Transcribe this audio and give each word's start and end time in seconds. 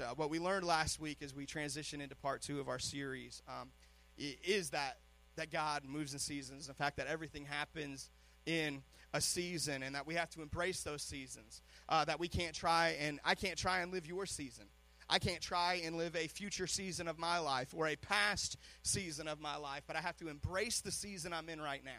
Uh, 0.00 0.14
what 0.16 0.30
we 0.30 0.38
learned 0.38 0.66
last 0.66 0.98
week 0.98 1.18
as 1.22 1.34
we 1.34 1.46
transition 1.46 2.00
into 2.00 2.16
part 2.16 2.42
two 2.42 2.58
of 2.58 2.68
our 2.68 2.78
series 2.78 3.42
um, 3.48 3.70
is 4.18 4.70
that 4.70 4.98
that 5.36 5.50
God 5.50 5.82
moves 5.84 6.12
in 6.12 6.18
seasons. 6.18 6.66
The 6.66 6.74
fact 6.74 6.96
that 6.96 7.06
everything 7.06 7.44
happens 7.44 8.10
in 8.46 8.82
a 9.12 9.20
season, 9.20 9.82
and 9.82 9.94
that 9.94 10.06
we 10.06 10.14
have 10.14 10.30
to 10.30 10.42
embrace 10.42 10.82
those 10.82 11.02
seasons. 11.02 11.62
Uh, 11.88 12.04
that 12.04 12.18
we 12.18 12.28
can't 12.28 12.54
try 12.54 12.96
and 13.00 13.20
I 13.24 13.34
can't 13.34 13.58
try 13.58 13.80
and 13.80 13.92
live 13.92 14.06
your 14.06 14.26
season. 14.26 14.66
I 15.08 15.18
can't 15.18 15.40
try 15.40 15.82
and 15.84 15.96
live 15.96 16.16
a 16.16 16.26
future 16.28 16.66
season 16.66 17.08
of 17.08 17.18
my 17.18 17.38
life 17.38 17.74
or 17.74 17.86
a 17.88 17.96
past 17.96 18.56
season 18.82 19.28
of 19.28 19.40
my 19.40 19.56
life, 19.56 19.82
but 19.86 19.96
I 19.96 20.00
have 20.00 20.16
to 20.16 20.28
embrace 20.28 20.80
the 20.80 20.90
season 20.90 21.32
I'm 21.32 21.48
in 21.48 21.60
right 21.60 21.84
now. 21.84 21.90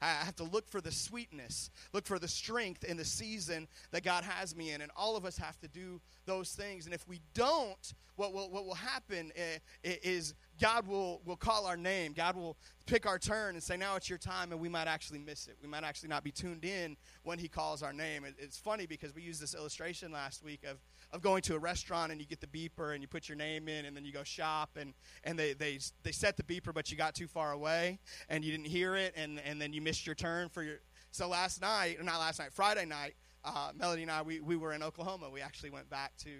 I 0.00 0.08
have 0.24 0.36
to 0.36 0.44
look 0.44 0.68
for 0.68 0.80
the 0.80 0.92
sweetness, 0.92 1.70
look 1.92 2.06
for 2.06 2.18
the 2.18 2.28
strength 2.28 2.84
in 2.84 2.96
the 2.96 3.04
season 3.04 3.66
that 3.92 4.04
God 4.04 4.24
has 4.24 4.54
me 4.54 4.72
in. 4.72 4.80
And 4.82 4.90
all 4.94 5.16
of 5.16 5.24
us 5.24 5.38
have 5.38 5.58
to 5.60 5.68
do 5.68 6.00
those 6.26 6.50
things. 6.52 6.84
And 6.84 6.94
if 6.94 7.06
we 7.08 7.20
don't, 7.34 7.94
what 8.16 8.32
will, 8.32 8.50
what 8.50 8.66
will 8.66 8.74
happen 8.74 9.32
eh, 9.36 9.58
is 9.82 10.34
God 10.60 10.86
will, 10.86 11.20
will 11.24 11.36
call 11.36 11.66
our 11.66 11.76
name. 11.76 12.12
God 12.12 12.36
will 12.36 12.56
pick 12.86 13.06
our 13.06 13.18
turn 13.18 13.54
and 13.54 13.62
say, 13.62 13.76
now 13.76 13.96
it's 13.96 14.08
your 14.08 14.18
time, 14.18 14.52
and 14.52 14.60
we 14.60 14.68
might 14.68 14.86
actually 14.86 15.18
miss 15.18 15.48
it. 15.48 15.56
We 15.60 15.68
might 15.68 15.84
actually 15.84 16.08
not 16.08 16.24
be 16.24 16.30
tuned 16.30 16.64
in 16.64 16.96
when 17.24 17.38
He 17.38 17.48
calls 17.48 17.82
our 17.82 17.92
name. 17.92 18.24
It's 18.38 18.58
funny 18.58 18.86
because 18.86 19.14
we 19.14 19.22
used 19.22 19.42
this 19.42 19.54
illustration 19.54 20.12
last 20.12 20.42
week 20.42 20.64
of, 20.64 20.78
of 21.12 21.22
going 21.22 21.42
to 21.42 21.56
a 21.56 21.58
restaurant 21.58 22.12
and 22.12 22.20
you 22.20 22.26
get 22.26 22.40
the 22.40 22.46
beeper 22.46 22.94
and 22.94 23.02
you 23.02 23.08
put 23.08 23.28
your 23.28 23.36
name 23.36 23.68
in 23.68 23.84
and 23.84 23.96
then 23.96 24.04
you 24.04 24.12
go 24.12 24.24
shop 24.24 24.70
and, 24.80 24.94
and 25.24 25.38
they, 25.38 25.52
they, 25.52 25.78
they 26.02 26.12
set 26.12 26.36
the 26.36 26.42
beeper, 26.42 26.72
but 26.72 26.90
you 26.90 26.96
got 26.96 27.14
too 27.14 27.26
far 27.26 27.52
away 27.52 27.98
and 28.28 28.44
you 28.44 28.50
didn't 28.50 28.66
hear 28.66 28.96
it, 28.96 29.12
and, 29.16 29.40
and 29.40 29.60
then 29.60 29.72
you 29.72 29.82
missed 29.82 30.06
your 30.06 30.14
turn 30.14 30.48
for 30.48 30.62
your. 30.62 30.76
So 31.10 31.28
last 31.28 31.60
night, 31.60 32.02
not 32.04 32.18
last 32.18 32.38
night, 32.38 32.52
Friday 32.52 32.84
night, 32.84 33.14
uh, 33.44 33.70
Melody 33.74 34.02
and 34.02 34.10
I, 34.10 34.22
we, 34.22 34.40
we 34.40 34.56
were 34.56 34.72
in 34.72 34.82
Oklahoma. 34.82 35.30
We 35.30 35.40
actually 35.40 35.70
went 35.70 35.88
back 35.88 36.12
to 36.18 36.30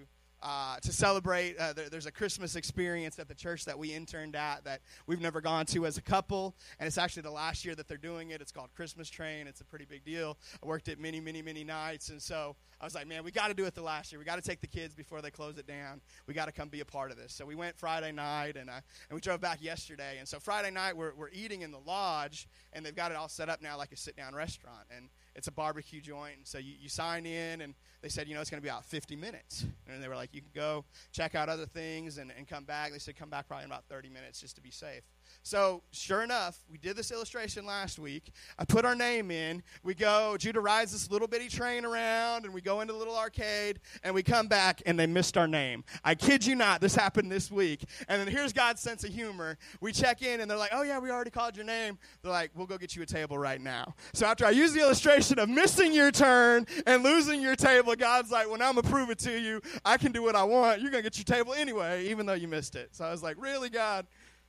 uh, 0.46 0.78
to 0.78 0.92
celebrate. 0.92 1.56
Uh, 1.59 1.73
there, 1.73 1.88
there's 1.88 2.06
a 2.06 2.12
Christmas 2.12 2.54
experience 2.54 3.18
at 3.18 3.27
the 3.27 3.34
church 3.34 3.64
that 3.64 3.77
we 3.77 3.92
interned 3.92 4.37
at 4.37 4.62
that 4.64 4.80
we've 5.09 5.21
never 5.21 5.40
gone 5.40 5.66
to 5.66 5.84
as 5.87 5.98
a 5.98 6.02
couple, 6.02 6.54
and 6.79 6.87
it's 6.87 6.98
actually 6.98 7.23
the 7.23 7.30
last 7.32 7.65
year 7.65 7.74
that 7.74 7.88
they're 7.88 7.96
doing 7.96 8.30
it. 8.30 8.40
It's 8.40 8.52
called 8.52 8.73
Christmas 8.76 9.10
Train. 9.10 9.48
It's 9.48 9.60
a 9.60 9.65
pretty 9.65 9.87
big 9.87 10.04
deal. 10.04 10.38
I 10.62 10.66
worked 10.66 10.87
it 10.87 11.01
many, 11.01 11.18
many, 11.18 11.43
many 11.43 11.65
nights, 11.65 12.10
and 12.10 12.23
so 12.23 12.54
I 12.80 12.85
was 12.85 12.95
like, 12.95 13.07
man, 13.07 13.24
we 13.24 13.30
got 13.30 13.49
to 13.49 13.55
do 13.55 13.65
it 13.65 13.74
the 13.74 13.82
last 13.82 14.13
year. 14.13 14.19
We 14.19 14.24
got 14.24 14.37
to 14.37 14.46
take 14.46 14.60
the 14.60 14.66
kids 14.66 14.95
before 14.95 15.23
they 15.23 15.30
close 15.30 15.57
it 15.57 15.66
down. 15.66 16.02
We 16.27 16.35
got 16.35 16.46
to 16.46 16.52
come 16.52 16.69
be 16.69 16.80
a 16.80 16.85
part 16.85 17.10
of 17.10 17.16
this. 17.16 17.33
So 17.33 17.46
we 17.46 17.55
went 17.55 17.77
Friday 17.77 18.13
night, 18.13 18.57
and 18.57 18.68
uh, 18.68 18.80
and 19.09 19.15
we 19.15 19.21
drove 19.21 19.41
back 19.41 19.63
yesterday. 19.63 20.16
And 20.18 20.29
so 20.29 20.38
Friday 20.38 20.71
night 20.71 20.96
we're 20.96 21.15
we're 21.15 21.30
eating 21.30 21.63
in 21.63 21.71
the 21.71 21.80
lodge, 21.80 22.49
and 22.73 22.85
they've 22.85 22.95
got 22.95 23.10
it 23.10 23.16
all 23.16 23.29
set 23.29 23.49
up 23.49 23.63
now 23.63 23.79
like 23.79 23.93
a 23.93 23.96
sit 23.96 24.16
down 24.16 24.35
restaurant, 24.35 24.87
and 24.95 25.09
it's 25.35 25.49
a 25.49 25.52
barbecue 25.52 26.01
joint. 26.01 26.37
And 26.37 26.46
so 26.46 26.59
you, 26.59 26.74
you 26.79 26.88
sign 26.88 27.24
in, 27.24 27.63
and 27.63 27.74
they 28.02 28.09
said, 28.09 28.29
you 28.29 28.35
know, 28.35 28.41
it's 28.41 28.51
going 28.51 28.60
to 28.60 28.65
be 28.65 28.68
about 28.68 28.85
50 28.85 29.16
minutes. 29.16 29.65
And 29.88 30.02
they 30.02 30.09
were 30.09 30.16
like, 30.16 30.35
you 30.35 30.40
can 30.40 30.51
go 30.55 30.85
check 31.13 31.35
out 31.35 31.49
other 31.49 31.66
things 31.66 32.18
and, 32.18 32.33
and 32.37 32.46
come 32.46 32.65
back. 32.65 32.93
They 32.93 32.99
said, 32.99 33.16
come 33.16 33.30
back 33.30 33.49
probably 33.49 33.65
in 33.65 33.71
about 33.71 33.85
30 33.88 34.09
minutes 34.09 34.40
just 34.40 34.57
to 34.57 34.63
be 34.63 34.71
safe. 34.71 35.02
So, 35.43 35.82
sure 35.93 36.23
enough, 36.23 36.59
we 36.69 36.77
did 36.77 36.96
this 36.96 37.13
illustration 37.13 37.65
last 37.65 38.01
week. 38.01 38.32
I 38.59 38.65
put 38.65 38.85
our 38.85 38.96
name 38.96 39.30
in. 39.30 39.63
We 39.85 39.95
go, 39.95 40.37
Judah 40.37 40.60
rides 40.60 40.91
this 40.91 41.09
little 41.09 41.29
bitty 41.29 41.49
train 41.49 41.85
around, 41.85 42.45
and 42.45 42.52
we 42.52 42.60
go 42.60 42.80
into 42.80 42.93
the 42.93 42.99
little 42.99 43.16
arcade, 43.16 43.79
and 44.02 44.13
we 44.13 44.24
come 44.24 44.49
back, 44.49 44.83
and 44.87 44.99
they 44.99 45.07
missed 45.07 45.37
our 45.37 45.46
name. 45.46 45.85
I 46.05 46.16
kid 46.16 46.45
you 46.45 46.57
not, 46.57 46.80
this 46.80 46.96
happened 46.96 47.30
this 47.30 47.49
week. 47.49 47.85
And 48.09 48.21
then 48.21 48.27
here's 48.27 48.52
God's 48.52 48.80
sense 48.80 49.05
of 49.05 49.13
humor. 49.13 49.57
We 49.80 49.93
check 49.93 50.23
in, 50.23 50.41
and 50.41 50.51
they're 50.51 50.59
like, 50.59 50.73
oh, 50.73 50.83
yeah, 50.83 50.99
we 50.99 51.13
already 51.13 51.30
called 51.30 51.55
your 51.55 51.65
name. 51.65 51.96
They're 52.23 52.33
like, 52.33 52.51
we'll 52.57 52.66
go 52.66 52.77
get 52.77 52.96
you 52.96 53.02
a 53.02 53.07
table 53.07 53.38
right 53.38 53.61
now. 53.61 53.95
So, 54.15 54.27
after 54.27 54.46
I 54.46 54.51
use 54.51 54.73
the 54.73 54.80
illustration 54.80 55.38
of 55.38 55.49
missing 55.49 55.93
your 55.93 56.11
turn 56.11 56.66
and 56.87 57.05
losing 57.05 57.40
your 57.40 57.55
table, 57.55 57.95
God's 57.95 58.33
like, 58.33 58.49
well, 58.49 58.59
now 58.59 58.68
I'm 58.68 58.74
going 58.74 58.85
to 58.85 58.90
prove 58.90 59.11
it 59.11 59.18
to 59.21 59.38
you. 59.38 59.61
I 59.85 59.96
can 59.96 60.11
do 60.11 60.23
what 60.24 60.35
I 60.35 60.43
want. 60.43 60.80
You're 60.80 60.90
going 60.90 61.05
to 61.05 61.09
get 61.09 61.18
your 61.18 61.37
table 61.37 61.55
anyway, 61.55 62.09
even 62.09 62.27
though 62.27 62.35
you 62.35 62.49
missed 62.49 62.74
it. 62.74 62.96
So, 62.96 63.05
I 63.05 63.13
was 63.13 63.23
like, 63.23 63.37
really, 63.38 63.71
God? 63.71 64.09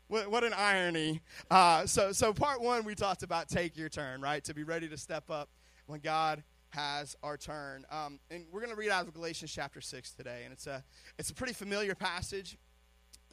What, 0.09 0.31
what 0.31 0.45
an 0.45 0.53
irony. 0.53 1.21
Uh, 1.51 1.85
so, 1.85 2.13
so, 2.13 2.31
part 2.31 2.61
one, 2.61 2.85
we 2.85 2.95
talked 2.95 3.23
about 3.23 3.49
take 3.49 3.75
your 3.75 3.89
turn, 3.89 4.21
right? 4.21 4.41
To 4.45 4.53
be 4.53 4.63
ready 4.63 4.87
to 4.87 4.97
step 4.97 5.29
up 5.29 5.49
when 5.85 5.99
God 5.99 6.43
has 6.69 7.17
our 7.23 7.35
turn. 7.35 7.85
Um, 7.91 8.19
and 8.31 8.45
we're 8.49 8.61
going 8.61 8.71
to 8.71 8.77
read 8.77 8.89
out 8.89 9.05
of 9.05 9.13
Galatians 9.13 9.51
chapter 9.51 9.81
6 9.81 10.13
today. 10.13 10.43
And 10.45 10.53
it's 10.53 10.65
a, 10.65 10.81
it's 11.19 11.29
a 11.29 11.33
pretty 11.33 11.53
familiar 11.53 11.93
passage. 11.93 12.57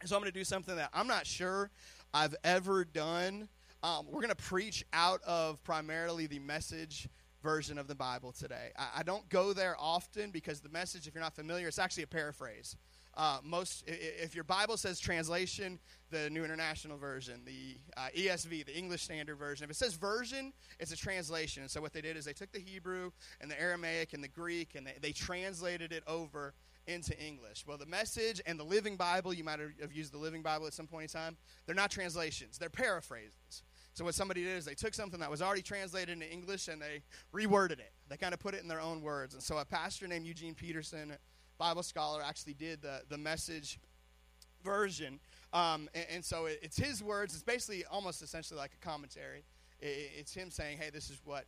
So, 0.05 0.17
I'm 0.17 0.21
going 0.21 0.33
to 0.33 0.39
do 0.39 0.43
something 0.43 0.75
that 0.75 0.91
I'm 0.93 1.07
not 1.07 1.29
sure 1.29 1.71
I've 2.12 2.35
ever 2.43 2.85
done. 2.85 3.49
Um, 3.85 4.06
we're 4.11 4.23
going 4.23 4.31
to 4.31 4.35
preach 4.35 4.85
out 4.93 5.23
of 5.23 5.62
primarily 5.62 6.27
the 6.27 6.41
message 6.41 7.09
version 7.41 7.79
of 7.79 7.87
the 7.87 7.95
Bible 7.95 8.33
today. 8.33 8.71
I, 8.77 9.01
I, 9.01 9.03
don't 9.03 9.29
go 9.29 9.53
there 9.53 9.77
often 9.79 10.31
because 10.31 10.61
the 10.61 10.71
message, 10.71 11.06
if 11.06 11.15
you're 11.15 11.23
not 11.23 11.37
familiar, 11.37 11.69
it's 11.69 11.79
actually 11.79 12.05
a 12.05 12.09
paraphrase. 12.09 12.75
Uh, 13.17 13.39
most, 13.45 13.85
if 13.87 14.35
your 14.35 14.45
Bible 14.45 14.77
says 14.77 14.99
translation, 14.99 15.79
the 16.11 16.29
New 16.31 16.45
International 16.45 16.97
Version, 16.97 17.41
the 17.45 17.77
uh, 17.97 18.09
ESV, 18.17 18.67
the 18.67 18.77
English 18.77 19.03
Standard 19.03 19.37
Version. 19.37 19.65
If 19.65 19.71
it 19.71 19.77
says 19.77 19.95
version, 19.95 20.53
it's 20.81 20.93
a 20.93 20.97
translation. 20.97 21.63
And 21.63 21.71
so 21.71 21.81
what 21.81 21.93
they 21.93 22.01
did 22.01 22.17
is 22.17 22.25
they 22.25 22.33
took 22.33 22.53
the 22.53 22.61
Hebrew 22.61 23.11
and 23.41 23.51
the 23.51 23.61
Aramaic 23.61 24.13
and 24.13 24.23
the 24.23 24.29
Greek 24.29 24.75
and 24.75 24.87
they, 24.87 24.95
they 25.01 25.13
translated 25.13 25.93
it 25.93 26.03
over 26.07 26.55
into 26.87 27.19
English. 27.19 27.65
Well, 27.67 27.79
the 27.79 27.87
message 27.87 28.41
and 28.47 28.59
the 28.59 28.65
Living 28.65 28.97
Bible, 28.97 29.33
you 29.33 29.45
might 29.45 29.59
have 29.59 29.93
used 29.93 30.13
the 30.13 30.19
Living 30.19 30.43
Bible 30.43 30.67
at 30.67 30.75
some 30.75 30.87
point 30.87 31.05
in 31.05 31.21
time, 31.21 31.37
they're 31.67 31.75
not 31.75 31.91
translations, 31.91 32.59
they're 32.59 32.69
paraphrases. 32.69 33.63
So 33.95 34.05
what 34.05 34.15
somebody 34.15 34.43
did 34.43 34.57
is 34.59 34.65
they 34.65 34.75
took 34.75 34.93
something 34.93 35.21
that 35.21 35.31
was 35.31 35.41
already 35.41 35.63
translated 35.63 36.11
into 36.11 36.31
English 36.31 36.69
and 36.69 36.83
they 36.83 37.03
reworded 37.33 37.79
it. 37.79 37.93
They 38.09 38.17
kind 38.17 38.35
of 38.35 38.41
put 38.41 38.55
it 38.55 38.61
in 38.61 38.69
their 38.69 38.81
own 38.81 39.01
words. 39.01 39.35
And 39.35 39.43
so 39.43 39.59
a 39.59 39.65
pastor 39.65 40.09
named 40.09 40.27
Eugene 40.27 40.55
Peterson 40.55 41.17
Bible 41.59 41.83
scholar 41.83 42.23
actually 42.23 42.55
did 42.55 42.83
the, 42.83 43.03
the 43.09 43.19
message 43.19 43.79
version. 44.63 45.21
Um, 45.53 45.89
and, 45.95 46.07
and, 46.11 46.25
so 46.25 46.47
it, 46.47 46.59
it's 46.63 46.77
his 46.77 47.03
words. 47.03 47.35
It's 47.35 47.43
basically 47.43 47.85
almost 47.85 48.23
essentially 48.23 48.59
like 48.59 48.73
a 48.75 48.85
commentary. 48.85 49.45
It, 49.81 50.13
it's 50.19 50.35
him 50.35 50.51
saying, 50.51 50.79
hey, 50.79 50.91
this 50.91 51.11
is 51.11 51.21
what 51.25 51.45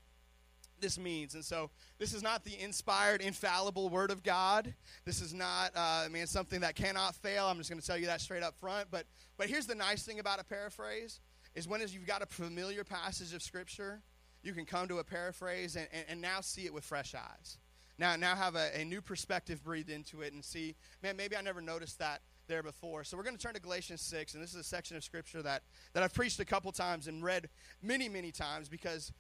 this 0.79 0.99
means. 0.99 1.35
And 1.35 1.45
so 1.45 1.71
this 1.99 2.13
is 2.13 2.23
not 2.23 2.45
the 2.45 2.61
inspired, 2.61 3.23
infallible 3.23 3.89
word 3.89 4.11
of 4.11 4.23
God. 4.23 4.75
This 5.05 5.21
is 5.23 5.33
not, 5.33 5.71
uh, 5.75 6.07
man, 6.11 6.27
something 6.27 6.61
that 6.61 6.77
cannot 6.77 7.15
fail. 7.15 7.47
I'm 7.47 7.57
just 7.59 7.71
going 7.71 7.81
to 7.81 7.87
tell 7.87 7.97
you 7.97 8.07
that 8.07 8.21
straight 8.21 8.43
up 8.43 8.55
front. 8.57 8.89
But, 8.91 9.07
but 9.39 9.49
here's 9.49 9.67
the 9.67 9.75
nice 9.75 10.05
thing 10.05 10.19
about 10.19 10.39
a 10.41 10.45
paraphrase 10.45 11.21
is 11.55 11.67
when 11.67 11.81
you've 11.81 12.07
got 12.07 12.23
a 12.23 12.27
familiar 12.27 12.85
passage 12.85 13.33
of 13.33 13.43
Scripture, 13.43 14.03
you 14.43 14.53
can 14.53 14.67
come 14.67 14.87
to 14.89 14.99
a 14.99 15.05
paraphrase 15.05 15.75
and, 15.75 15.89
and, 15.93 16.05
and 16.09 16.21
now 16.21 16.43
see 16.43 16.67
it 16.67 16.75
with 16.75 16.85
fresh 16.85 17.15
eyes 17.15 17.57
now 17.99 18.17
now 18.17 18.35
have 18.35 18.55
a, 18.55 18.71
a 18.79 18.85
new 18.85 19.01
perspective 19.01 19.63
breathed 19.63 19.91
into 19.91 20.23
it 20.23 20.33
and 20.33 20.45
see, 20.45 20.75
man, 21.03 21.17
maybe 21.17 21.37
I 21.37 21.41
never 21.41 21.61
noticed 21.61 21.99
that 21.99 22.21
there 22.47 22.63
before. 22.63 23.05
So 23.05 23.17
we're 23.17 23.25
going 23.25 23.37
to 23.37 23.43
turn 23.43 23.55
to 23.55 23.61
Galatians 23.61 24.01
6, 24.03 24.35
and 24.35 24.43
this 24.43 24.51
is 24.51 24.57
a 24.57 24.65
section 24.65 24.97
of 24.97 25.05
scripture 25.05 25.43
that, 25.43 25.63
that 25.95 26.03
I've 26.03 26.15
preached 26.15 26.39
a 26.41 26.45
couple 26.45 26.71
times 26.73 27.09
and 27.09 27.25
read 27.25 27.49
many, 27.83 28.09
many 28.09 28.33
times 28.33 28.69
because 28.69 29.13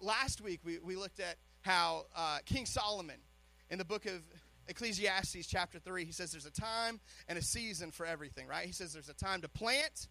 last 0.00 0.40
week 0.40 0.60
we, 0.64 0.78
we 0.78 0.96
looked 0.96 1.20
at 1.20 1.36
how 1.62 2.06
uh, 2.14 2.38
King 2.44 2.66
Solomon 2.66 3.16
in 3.70 3.78
the 3.78 3.84
book 3.84 4.06
of 4.06 4.22
Ecclesiastes, 4.68 5.46
chapter 5.46 5.78
3, 5.78 6.04
he 6.04 6.12
says 6.12 6.32
there's 6.32 6.46
a 6.46 6.50
time 6.50 7.00
and 7.28 7.38
a 7.38 7.42
season 7.42 7.90
for 7.90 8.06
everything, 8.06 8.46
right? 8.46 8.66
He 8.66 8.72
says 8.72 8.92
there's 8.92 9.08
a 9.08 9.14
time 9.14 9.42
to 9.42 9.48
plant 9.48 10.08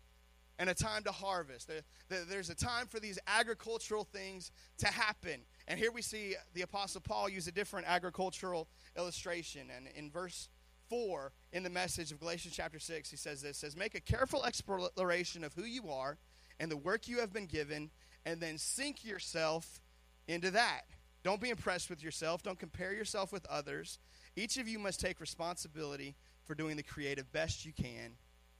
and 0.60 0.70
a 0.70 0.74
time 0.74 1.04
to 1.04 1.12
harvest. 1.12 1.70
There's 2.10 2.50
a 2.50 2.56
time 2.56 2.88
for 2.88 3.00
these 3.00 3.20
agricultural 3.28 4.04
things 4.04 4.52
to 4.80 4.88
happen. 4.88 5.42
And 5.68 5.80
here 5.80 5.92
we 5.92 6.02
see 6.02 6.36
the 6.54 6.62
Apostle 6.62 7.02
Paul 7.02 7.30
use 7.30 7.48
a 7.48 7.52
different 7.52 7.88
agricultural 7.88 8.68
illustration. 8.98 9.68
And 9.76 9.88
in 9.96 10.12
verse 10.12 10.50
4 10.90 11.32
in 11.52 11.64
the 11.64 11.70
message 11.70 12.12
of 12.12 12.20
Galatians 12.20 12.56
chapter 12.56 12.80
6, 12.80 13.10
he 13.10 13.18
says 13.18 13.42
this 13.42 13.58
says, 13.58 13.76
Make 13.76 13.96
a 13.96 14.02
careful 14.02 14.46
exploration 14.46 15.44
of 15.44 15.54
who 15.54 15.64
you 15.64 15.90
are 15.90 16.18
and 16.60 16.70
the 16.70 16.78
work 16.78 17.08
you 17.08 17.20
have 17.20 17.34
been 17.34 17.48
given, 17.48 17.90
and 18.26 18.40
then 18.40 18.58
sink 18.58 19.04
yourself 19.04 19.82
into 20.28 20.52
that. 20.52 20.82
Don't 21.24 21.42
be 21.42 21.50
impressed 21.50 21.90
with 21.90 22.04
yourself. 22.04 22.44
Don't 22.44 22.60
compare 22.60 22.94
yourself 22.94 23.32
with 23.32 23.46
others. 23.48 23.98
Each 24.36 24.58
of 24.58 24.68
you 24.68 24.78
must 24.78 25.00
take 25.00 25.20
responsibility 25.20 26.16
for 26.46 26.54
doing 26.54 26.76
the 26.76 26.84
creative 26.84 27.32
best 27.32 27.66
you 27.66 27.72
can 27.72 28.18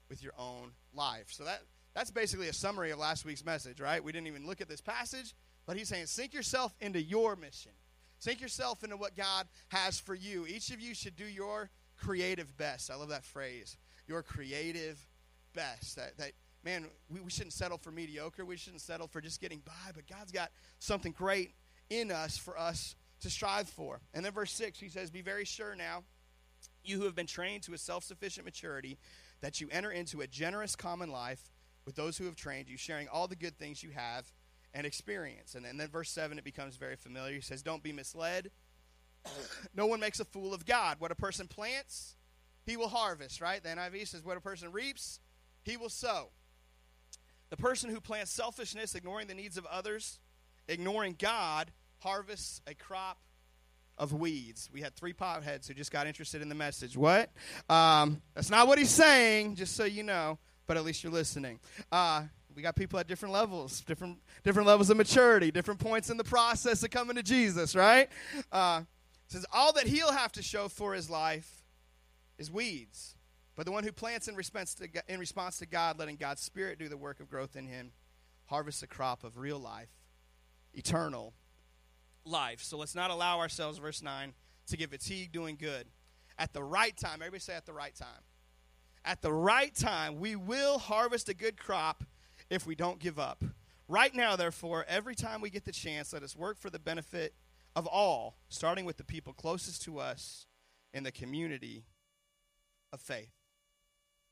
with 0.10 0.24
your 0.24 0.34
own 0.38 0.72
life. 0.94 1.28
So 1.30 1.44
that 1.44 1.62
that's 1.96 2.12
basically 2.12 2.48
a 2.48 2.54
summary 2.54 2.92
of 2.92 3.00
last 3.00 3.26
week's 3.26 3.46
message, 3.46 3.80
right? 3.80 4.04
We 4.04 4.12
didn't 4.12 4.28
even 4.28 4.48
look 4.48 4.62
at 4.62 4.68
this 4.68 4.82
passage, 4.82 5.34
but 5.66 5.78
he's 5.78 5.90
saying 5.90 6.08
sink 6.08 6.34
yourself 6.34 6.74
into 6.82 7.02
your 7.02 7.36
mission. 7.36 7.72
Sink 8.20 8.42
yourself 8.42 8.84
into 8.84 8.98
what 8.98 9.16
God 9.16 9.48
has 9.70 10.00
for 10.00 10.16
you. 10.16 10.48
Each 10.48 10.72
of 10.72 10.80
you 10.80 10.96
should 10.96 11.16
do 11.16 11.26
your 11.26 11.70
creative 11.98 12.56
best. 12.58 12.90
I 12.90 12.96
love 12.96 13.10
that 13.10 13.26
phrase. 13.26 13.78
Your 14.08 14.24
creative 14.24 14.98
best. 15.54 15.98
That, 15.98 16.18
that 16.18 16.32
man, 16.64 16.86
we, 17.10 17.20
we 17.20 17.30
shouldn't 17.30 17.54
settle 17.54 17.78
for 17.78 17.92
mediocre. 17.92 18.46
We 18.46 18.58
shouldn't 18.58 18.82
settle 18.82 19.08
for 19.08 19.22
just 19.22 19.42
getting 19.42 19.60
by, 19.60 19.92
but 19.94 20.08
God's 20.08 20.32
got 20.32 20.52
something 20.80 21.12
great 21.12 21.52
in 21.90 22.12
us 22.12 22.38
for 22.38 22.58
us 22.58 22.96
to 23.22 23.30
strive 23.30 23.68
for. 23.70 24.02
And 24.14 24.24
then 24.24 24.32
verse 24.32 24.54
6, 24.54 24.80
he 24.80 24.90
says, 24.90 25.12
Be 25.12 25.22
very 25.22 25.46
sure 25.46 25.76
now, 25.76 26.04
you 26.84 26.98
who 26.98 27.06
have 27.06 27.16
been 27.16 27.28
trained 27.28 27.64
to 27.64 27.74
a 27.74 27.78
self 27.78 28.04
sufficient 28.04 28.46
maturity, 28.46 28.98
that 29.42 29.60
you 29.60 29.68
enter 29.72 29.92
into 29.92 30.22
a 30.22 30.28
generous 30.28 30.76
common 30.76 31.12
life 31.12 31.50
with 31.86 31.96
those 31.96 32.18
who 32.18 32.26
have 32.26 32.36
trained 32.36 32.70
you, 32.70 32.78
sharing 32.78 33.08
all 33.08 33.28
the 33.28 33.36
good 33.36 33.58
things 33.58 33.84
you 33.84 33.92
have 33.92 34.32
and 34.74 34.88
experience. 34.88 35.56
And 35.56 35.64
then, 35.64 35.72
and 35.72 35.80
then 35.80 35.90
verse 35.90 36.10
7, 36.10 36.38
it 36.38 36.44
becomes 36.44 36.78
very 36.78 36.96
familiar. 36.96 37.36
He 37.36 37.42
says, 37.42 37.62
Don't 37.62 37.84
be 37.84 37.92
misled. 37.92 38.52
no 39.76 39.86
one 39.86 40.00
makes 40.00 40.20
a 40.20 40.26
fool 40.26 40.54
of 40.54 40.66
God. 40.66 40.98
What 41.00 41.12
a 41.12 41.16
person 41.16 41.48
plants, 41.48 42.16
he 42.66 42.78
will 42.78 42.88
harvest, 42.88 43.42
right? 43.42 43.62
The 43.62 43.70
NIV 43.70 44.08
says, 44.08 44.24
what 44.24 44.38
a 44.38 44.42
person 44.42 44.72
reaps, 44.72 45.20
he 45.64 45.78
will 45.78 45.90
sow. 45.90 46.30
The 47.50 47.58
person 47.58 47.90
who 47.90 48.02
plants 48.02 48.32
selfishness, 48.32 48.96
ignoring 48.96 49.28
the 49.28 49.34
needs 49.34 49.58
of 49.58 49.66
others, 49.68 50.20
ignoring 50.68 51.16
God, 51.20 51.72
harvests 52.00 52.62
a 52.68 52.74
crop 52.74 53.20
of 53.98 54.12
weeds. 54.12 54.70
We 54.74 54.82
had 54.82 54.96
three 54.96 55.14
potheads 55.14 55.68
who 55.68 55.74
just 55.74 55.92
got 55.92 56.08
interested 56.08 56.42
in 56.42 56.50
the 56.50 56.56
message. 56.56 56.98
What? 56.98 57.32
Um, 57.70 58.22
that's 58.34 58.50
not 58.50 58.68
what 58.68 58.80
he's 58.80 58.90
saying, 58.90 59.56
just 59.56 59.76
so 59.76 59.84
you 59.84 60.02
know, 60.02 60.40
but 60.68 60.78
at 60.78 60.84
least 60.84 61.04
you're 61.04 61.14
listening. 61.14 61.60
Uh, 61.92 62.24
we 62.56 62.62
got 62.62 62.76
people 62.76 63.00
at 63.00 63.08
different 63.08 63.34
levels, 63.34 63.82
different 63.82 64.20
different 64.44 64.68
levels 64.68 64.90
of 64.90 64.98
maturity, 64.98 65.52
different 65.52 65.80
points 65.80 66.10
in 66.10 66.18
the 66.18 66.24
process 66.24 66.84
of 66.84 66.92
coming 66.92 67.16
to 67.16 67.24
Jesus, 67.24 67.76
right? 67.76 68.10
Uh, 68.52 68.82
says 69.28 69.46
all 69.52 69.74
that 69.74 69.88
he'll 69.88 70.12
have 70.12 70.32
to 70.34 70.44
show 70.44 70.68
for 70.68 70.94
his 70.94 71.10
life 71.10 71.64
is 72.38 72.52
weeds. 72.52 73.16
But 73.56 73.66
the 73.66 73.72
one 73.72 73.84
who 73.84 73.92
plants 73.92 74.28
in 74.28 74.36
response 74.36 74.74
to, 74.76 74.88
in 75.08 75.20
response 75.20 75.58
to 75.60 75.66
God, 75.66 76.00
letting 76.00 76.16
God's 76.16 76.42
Spirit 76.42 76.80
do 76.80 76.90
the 76.90 76.98
work 76.98 77.20
of 77.20 77.30
growth 77.30 77.56
in 77.56 77.68
him, 77.68 77.92
harvests 78.46 78.82
a 78.84 78.88
crop 78.88 79.24
of 79.24 79.38
real 79.38 79.60
life, 79.60 79.90
eternal 80.74 81.34
life. 82.26 82.62
So 82.62 82.78
let's 82.78 82.96
not 82.96 83.12
allow 83.12 83.40
ourselves, 83.40 83.78
verse 83.78 84.02
9, 84.02 84.34
to 84.68 84.78
get 84.78 84.90
fatigue 84.90 85.32
doing 85.32 85.56
good. 85.60 85.88
At 86.38 86.54
the 86.54 86.64
right 86.64 86.96
time, 86.98 87.16
everybody 87.16 87.42
say 87.42 87.54
at 87.54 87.66
the 87.66 87.74
right 87.74 87.94
time. 87.96 88.24
At 89.06 89.22
the 89.22 89.34
right 89.34 89.76
time, 89.76 90.20
we 90.20 90.36
will 90.36 90.80
harvest 90.80 91.28
a 91.30 91.34
good 91.34 91.58
crop 91.58 92.04
if 92.50 92.66
we 92.66 92.76
don't 92.76 93.00
give 93.00 93.20
up. 93.20 93.44
Right 93.88 94.16
now, 94.16 94.36
therefore, 94.36 94.86
every 94.88 95.16
time 95.16 95.42
we 95.42 95.50
get 95.50 95.66
the 95.66 95.72
chance, 95.72 96.14
let 96.14 96.24
us 96.24 96.36
work 96.36 96.58
for 96.58 96.70
the 96.70 96.80
benefit 96.80 97.34
of 97.76 97.86
all, 97.86 98.38
starting 98.50 98.86
with 98.86 98.98
the 98.98 99.04
people 99.04 99.34
closest 99.34 99.84
to 99.84 100.00
us 100.00 100.46
in 100.94 101.04
the 101.04 101.12
community 101.12 101.86
of 102.94 103.02
faith. 103.02 103.32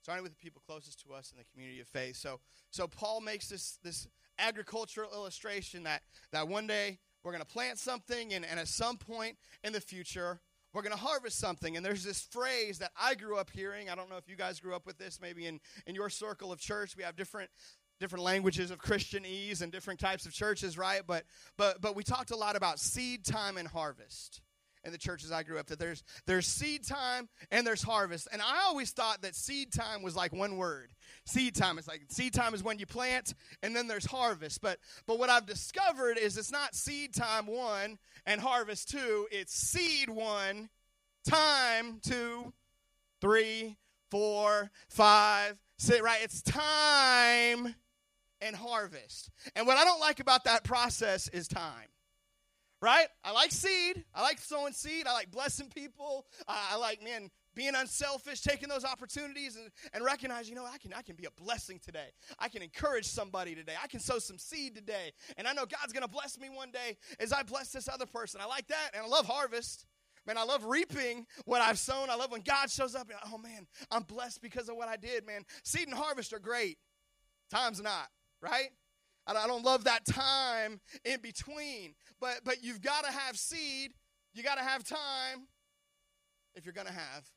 Starting 0.04 0.24
with 0.24 0.32
the 0.32 0.44
people 0.44 0.62
closest 0.66 1.04
to 1.06 1.14
us 1.14 1.32
in 1.32 1.38
the 1.38 1.44
community 1.52 1.82
of 1.82 1.88
faith. 1.88 2.16
So, 2.16 2.40
so 2.70 2.88
Paul 2.88 3.20
makes 3.20 3.50
this, 3.50 3.78
this 3.84 4.08
agricultural 4.40 5.12
illustration 5.14 5.84
that, 5.84 6.02
that 6.32 6.48
one 6.48 6.66
day 6.66 7.00
we're 7.24 7.32
going 7.32 7.44
to 7.44 7.48
plant 7.48 7.78
something, 7.78 8.34
and, 8.34 8.46
and 8.46 8.60
at 8.60 8.68
some 8.68 8.98
point 8.98 9.38
in 9.64 9.74
the 9.74 9.82
future, 9.82 10.40
we're 10.74 10.82
going 10.82 10.94
to 10.94 10.98
harvest 10.98 11.38
something. 11.38 11.76
And 11.78 11.86
there's 11.86 12.04
this 12.04 12.22
phrase 12.22 12.80
that 12.80 12.92
I 13.00 13.16
grew 13.16 13.38
up 13.38 13.50
hearing. 13.50 13.90
I 13.90 13.96
don't 13.96 14.10
know 14.10 14.18
if 14.18 14.28
you 14.28 14.36
guys 14.36 14.60
grew 14.60 14.76
up 14.76 14.86
with 14.86 14.98
this. 14.98 15.20
Maybe 15.22 15.46
in, 15.46 15.60
in 15.86 15.96
your 15.96 16.10
circle 16.10 16.52
of 16.52 16.60
church, 16.60 16.96
we 16.96 17.04
have 17.04 17.16
different 17.16 17.50
different 18.00 18.26
languages 18.26 18.72
of 18.72 18.80
Christianese 18.80 19.62
and 19.62 19.72
different 19.72 20.00
types 20.00 20.26
of 20.26 20.34
churches, 20.34 20.78
right? 20.78 21.02
But 21.06 21.24
but 21.58 21.82
but 21.82 21.96
we 21.96 22.04
talked 22.04 22.32
a 22.32 22.36
lot 22.36 22.56
about 22.56 22.80
seed 22.80 23.26
time 23.26 23.58
and 23.58 23.68
harvest 23.68 24.42
in 24.84 24.92
the 24.92 24.98
churches 24.98 25.32
I 25.32 25.44
grew 25.44 25.60
up 25.60 25.68
that 25.68 25.80
there's 25.80 26.04
there's 26.26 26.48
seed 26.48 26.86
time 26.86 27.30
and 27.52 27.66
there's 27.66 27.84
harvest. 27.84 28.28
And 28.32 28.42
I 28.42 28.64
always 28.66 28.92
thought 28.92 29.22
that 29.22 29.36
seed 29.36 29.72
time 29.72 30.02
was 30.02 30.16
like 30.16 30.34
one 30.34 30.58
word. 30.58 30.92
Seed 31.26 31.56
time 31.56 31.78
is 31.78 31.88
like 31.88 32.04
seed 32.10 32.34
time 32.34 32.54
is 32.54 32.64
when 32.64 32.80
you 32.80 32.86
plant 32.86 33.34
and 33.62 33.76
then 33.76 33.88
there's 33.88 34.06
harvest. 34.06 34.62
But 34.62 34.80
but 35.06 35.20
what 35.20 35.30
I've 35.30 35.46
discovered 35.46 36.18
is 36.18 36.38
it's 36.38 36.52
not 36.52 36.76
seed 36.76 37.14
time 37.14 37.48
1 37.48 37.98
and 38.26 38.42
harvest 38.42 38.90
2, 38.90 39.28
it's 39.32 39.54
seed 39.54 40.10
1, 40.10 40.70
time 41.28 42.00
2, 42.04 42.54
3, 43.22 43.78
4, 44.10 44.72
5, 44.90 45.58
6, 45.78 46.02
right? 46.02 46.20
It's 46.24 46.42
time 46.42 47.76
and 48.42 48.56
harvest. 48.56 49.30
And 49.56 49.68
what 49.68 49.78
I 49.78 49.84
don't 49.84 50.00
like 50.00 50.20
about 50.20 50.46
that 50.46 50.64
process 50.64 51.28
is 51.30 51.48
time. 51.48 51.88
Right? 52.82 53.08
I 53.24 53.32
like 53.32 53.52
seed. 53.52 54.04
I 54.14 54.24
like 54.24 54.40
sowing 54.40 54.74
seed. 54.74 55.06
I 55.06 55.14
like 55.14 55.30
blessing 55.30 55.70
people. 55.74 56.26
I 56.48 56.78
like, 56.78 57.04
man, 57.04 57.30
being 57.54 57.76
unselfish, 57.76 58.42
taking 58.42 58.70
those 58.70 58.84
opportunities 58.84 59.56
and, 59.56 59.70
and 59.94 60.04
recognize, 60.04 60.50
you 60.50 60.56
know, 60.56 60.66
I 60.66 60.80
can, 60.80 60.92
I 60.94 61.04
can 61.04 61.16
be 61.16 61.26
a 61.26 61.42
blessing 61.44 61.80
today. 61.84 62.08
I 62.40 62.48
can 62.48 62.64
encourage 62.64 63.06
somebody 63.06 63.54
today. 63.54 63.74
I 63.82 63.88
can 63.88 64.00
sow 64.00 64.18
some 64.18 64.40
seed 64.40 64.76
today. 64.76 65.12
And 65.38 65.48
I 65.48 65.54
know 65.54 65.66
God's 65.66 65.94
going 65.94 66.06
to 66.06 66.12
bless 66.12 66.40
me 66.40 66.50
one 66.50 66.72
day 66.72 66.98
as 67.20 67.32
I 67.32 67.44
bless 67.44 67.72
this 67.72 67.88
other 67.88 68.08
person. 68.08 68.42
I 68.42 68.46
like 68.46 68.68
that. 68.68 68.92
And 68.96 69.04
I 69.04 69.08
love 69.08 69.28
harvest. 69.28 69.86
Man, 70.26 70.38
I 70.38 70.44
love 70.44 70.66
reaping 70.66 71.26
what 71.46 71.62
I've 71.62 71.80
sown. 71.80 72.10
I 72.10 72.16
love 72.16 72.32
when 72.32 72.42
God 72.42 72.72
shows 72.72 72.96
up 72.96 73.10
and, 73.10 73.20
oh 73.32 73.38
man, 73.38 73.68
I'm 73.92 74.04
blessed 74.04 74.42
because 74.42 74.70
of 74.70 74.76
what 74.76 74.88
I 74.88 74.96
did, 74.96 75.26
man. 75.26 75.44
Seed 75.64 75.88
and 75.88 75.98
harvest 75.98 76.34
are 76.34 76.40
great. 76.40 76.78
Time's 77.52 77.82
not 77.82 78.08
right? 78.42 78.70
I 79.28 79.48
don't 79.48 79.64
love 79.64 79.86
that 79.86 80.06
time 80.06 80.80
in 81.06 81.22
between. 81.22 81.94
But 82.20 82.42
but 82.44 82.64
you've 82.64 82.82
got 82.82 83.06
to 83.06 83.12
have 83.12 83.38
seed. 83.38 83.94
You 84.34 84.44
got 84.44 84.56
to 84.56 84.64
have 84.64 84.84
time 84.84 85.48
if 86.56 86.66
you're 86.66 86.74
going 86.74 86.88
to 86.88 86.94
have 86.94 87.30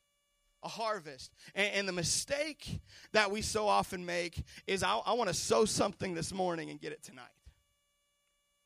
a 0.63 0.69
harvest. 0.69 1.33
And, 1.55 1.73
and, 1.75 1.89
the 1.89 1.93
mistake 1.93 2.81
that 3.13 3.31
we 3.31 3.43
so 3.43 3.69
often 3.69 4.07
make 4.07 4.43
is 4.67 4.83
I, 4.83 4.97
I 5.05 5.13
want 5.13 5.29
to 5.29 5.35
sow 5.35 5.67
something 5.67 6.15
this 6.15 6.33
morning 6.33 6.71
and 6.71 6.81
get 6.81 6.93
it 6.93 7.03
tonight. 7.03 7.29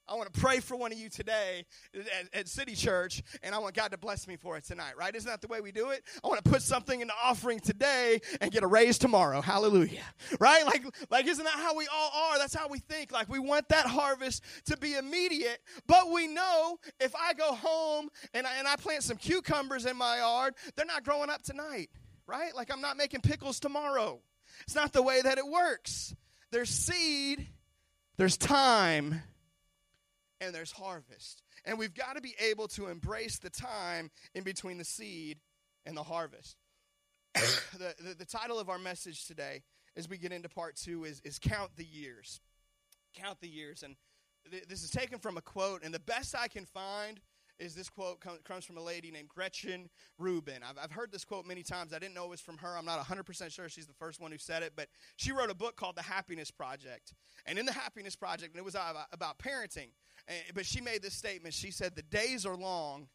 I 0.09 0.15
want 0.15 0.33
to 0.33 0.41
pray 0.41 0.61
for 0.61 0.75
one 0.75 0.91
of 0.91 0.99
you 0.99 1.11
today 1.11 1.67
at, 1.95 2.35
at, 2.35 2.49
City 2.49 2.75
Church, 2.75 3.23
and 3.43 3.55
I 3.55 3.59
want 3.59 3.75
God 3.75 3.91
to 3.91 3.99
bless 3.99 4.27
me 4.27 4.37
for 4.37 4.57
it 4.57 4.65
tonight, 4.65 4.95
right? 4.97 5.15
Isn't 5.15 5.29
that 5.29 5.43
the 5.43 5.49
way 5.49 5.61
we 5.61 5.71
do 5.71 5.91
it? 5.91 6.03
I 6.25 6.29
want 6.29 6.43
to 6.43 6.51
put 6.51 6.63
something 6.63 7.01
in 7.01 7.09
the 7.09 7.15
offering 7.23 7.61
today 7.61 8.21
and 8.41 8.51
get 8.51 8.63
a 8.63 8.67
raise 8.67 8.97
tomorrow. 8.97 9.43
Hallelujah. 9.43 10.05
Right? 10.41 10.65
Like, 10.65 10.85
like 11.11 11.27
isn't 11.27 11.45
that 11.45 11.55
how 11.55 11.77
we 11.77 11.87
all 11.93 12.11
are? 12.15 12.39
That's 12.39 12.55
how 12.55 12.69
we 12.69 12.79
think. 12.79 13.13
Like, 13.13 13.29
we 13.29 13.39
want 13.39 13.69
that 13.69 13.87
harvest 13.87 14.43
to 14.67 14.77
be 14.77 14.95
immediate, 14.95 15.61
but 15.87 16.11
we 16.11 16.27
know 16.27 16.79
if 17.01 17.15
I 17.15 17.35
go 17.35 17.53
home 17.53 18.09
and 18.33 18.47
I, 18.47 18.51
and 18.59 18.67
I 18.67 18.77
plant 18.77 19.03
some 19.03 19.17
cucumbers 19.17 19.85
in 19.85 19.97
my 19.97 20.19
yard, 20.19 20.55
they're 20.75 20.87
not 20.87 21.05
growing 21.05 21.29
up 21.29 21.43
tonight, 21.43 21.91
right? 22.27 22.55
Like, 22.55 22.73
I'm 22.73 22.81
not 22.81 22.97
making 22.97 23.21
pickles 23.21 23.61
tomorrow. 23.61 24.21
It's 24.63 24.75
not 24.75 24.93
the 24.93 25.03
way 25.03 25.21
that 25.21 25.39
it 25.39 25.47
works. 25.47 26.15
There's 26.51 26.71
seed, 26.71 27.47
there's 28.17 28.37
time, 28.37 29.23
and 30.41 30.55
there's 30.55 30.73
harvest. 30.73 31.43
And 31.65 31.79
we've 31.79 31.95
got 31.95 32.17
to 32.17 32.21
be 32.21 32.35
able 32.39 32.69
to 32.69 32.89
embrace 32.89 33.39
the 33.39 33.51
time 33.51 34.11
in 34.35 34.45
between 34.45 34.79
the 34.79 34.85
seed 34.85 35.39
and 35.85 35.97
the 35.97 36.03
harvest. 36.03 36.57
the, 37.35 37.95
the, 37.99 38.15
the, 38.15 38.25
title 38.25 38.59
of 38.59 38.69
our 38.69 38.79
message 38.79 39.27
today, 39.27 39.63
as 39.97 40.09
we 40.09 40.17
get 40.17 40.33
into 40.33 40.49
part 40.49 40.77
two, 40.77 41.05
is, 41.05 41.21
is 41.25 41.39
Count 41.39 41.71
the 41.77 41.85
Years. 41.85 42.41
Count 43.15 43.41
the 43.41 43.49
Years. 43.49 43.83
And 43.83 43.97
th- 44.51 44.65
this 44.67 44.83
is 44.83 44.91
taken 44.91 45.19
from 45.19 45.37
a 45.37 45.43
quote, 45.43 45.83
and 45.85 45.93
the 45.93 46.01
best 46.01 46.35
I 46.35 46.49
can 46.49 46.65
find 46.65 47.21
is 47.59 47.75
this 47.75 47.89
quote 47.89 48.21
comes 48.45 48.65
from 48.65 48.77
a 48.77 48.83
lady 48.83 49.11
named 49.11 49.29
Gretchen 49.29 49.91
Rubin. 50.19 50.63
I've, 50.63 50.79
I've 50.83 50.93
heard 50.93 51.11
this 51.11 51.25
quote 51.25 51.45
many 51.45 51.63
times. 51.63 51.93
I 51.93 51.99
didn't 51.99 52.15
know 52.15 52.25
it 52.25 52.31
was 52.31 52.41
from 52.41 52.59
her. 52.59 52.77
I'm 52.77 52.85
not 52.85 53.05
100% 53.05 53.53
sure 53.53 53.69
she's 53.69 53.87
the 53.87 53.95
first 53.95 54.21
one 54.21 54.31
who 54.31 54.39
said 54.39 54.63
it, 54.63 54.75
but 54.77 54.89
she 55.17 55.33
wrote 55.33 55.51
a 55.51 55.55
book 55.55 55.77
called 55.77 55.97
The 55.97 56.03
Happiness 56.03 56.51
Project. 56.51 57.15
And 57.47 57.59
in 57.59 57.67
The 57.67 57.73
Happiness 57.73 58.15
Project, 58.15 58.53
and 58.53 58.61
it 58.61 58.65
was 58.65 58.77
about 59.13 59.39
parenting, 59.39 59.89
but 60.55 60.67
she 60.67 60.81
made 60.81 61.03
this 61.03 61.15
statement. 61.15 61.55
She 61.55 61.71
said, 61.71 61.95
The 61.95 62.03
days 62.03 62.45
are 62.47 62.57
long, 62.57 63.09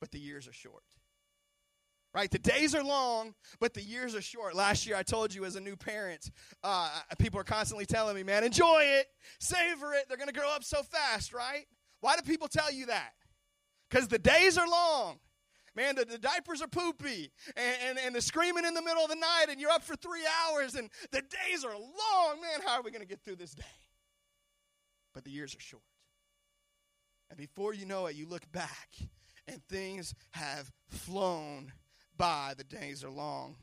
but 0.00 0.10
the 0.10 0.18
years 0.18 0.48
are 0.48 0.52
short. 0.52 0.82
Right? 2.12 2.30
The 2.30 2.40
days 2.40 2.74
are 2.74 2.82
long, 2.82 3.34
but 3.60 3.72
the 3.72 3.82
years 3.82 4.16
are 4.16 4.22
short. 4.22 4.56
Last 4.56 4.84
year, 4.84 4.96
I 4.96 5.04
told 5.04 5.32
you 5.32 5.44
as 5.44 5.54
a 5.54 5.60
new 5.60 5.76
parent, 5.76 6.30
uh, 6.64 6.90
people 7.20 7.38
are 7.38 7.44
constantly 7.44 7.86
telling 7.86 8.16
me, 8.16 8.24
man, 8.24 8.42
enjoy 8.42 8.82
it, 8.82 9.06
savor 9.38 9.94
it. 9.94 10.06
They're 10.08 10.16
going 10.16 10.28
to 10.28 10.34
grow 10.34 10.50
up 10.50 10.64
so 10.64 10.82
fast, 10.82 11.32
right? 11.32 11.66
Why 12.00 12.16
do 12.16 12.22
people 12.22 12.48
tell 12.48 12.72
you 12.72 12.86
that? 12.86 13.12
Because 13.88 14.08
the 14.08 14.18
days 14.18 14.58
are 14.58 14.68
long. 14.68 15.20
Man, 15.76 15.94
the, 15.94 16.04
the 16.04 16.18
diapers 16.18 16.60
are 16.62 16.66
poopy, 16.66 17.30
and, 17.56 17.76
and, 17.90 17.98
and 17.98 18.14
the 18.14 18.20
screaming 18.20 18.64
in 18.64 18.74
the 18.74 18.82
middle 18.82 19.04
of 19.04 19.08
the 19.08 19.14
night, 19.14 19.46
and 19.48 19.60
you're 19.60 19.70
up 19.70 19.84
for 19.84 19.94
three 19.94 20.24
hours, 20.44 20.74
and 20.74 20.90
the 21.12 21.22
days 21.22 21.64
are 21.64 21.72
long. 21.72 22.40
Man, 22.40 22.60
how 22.66 22.80
are 22.80 22.82
we 22.82 22.90
going 22.90 23.02
to 23.02 23.08
get 23.08 23.22
through 23.24 23.36
this 23.36 23.52
day? 23.52 23.62
But 25.14 25.22
the 25.22 25.30
years 25.30 25.54
are 25.54 25.60
short. 25.60 25.82
And 27.30 27.38
before 27.38 27.72
you 27.72 27.86
know 27.86 28.06
it, 28.06 28.16
you 28.16 28.26
look 28.26 28.50
back 28.52 28.88
and 29.46 29.62
things 29.68 30.14
have 30.30 30.70
flown 30.88 31.72
by. 32.16 32.54
The 32.56 32.64
days 32.64 33.04
are 33.04 33.10
long, 33.10 33.56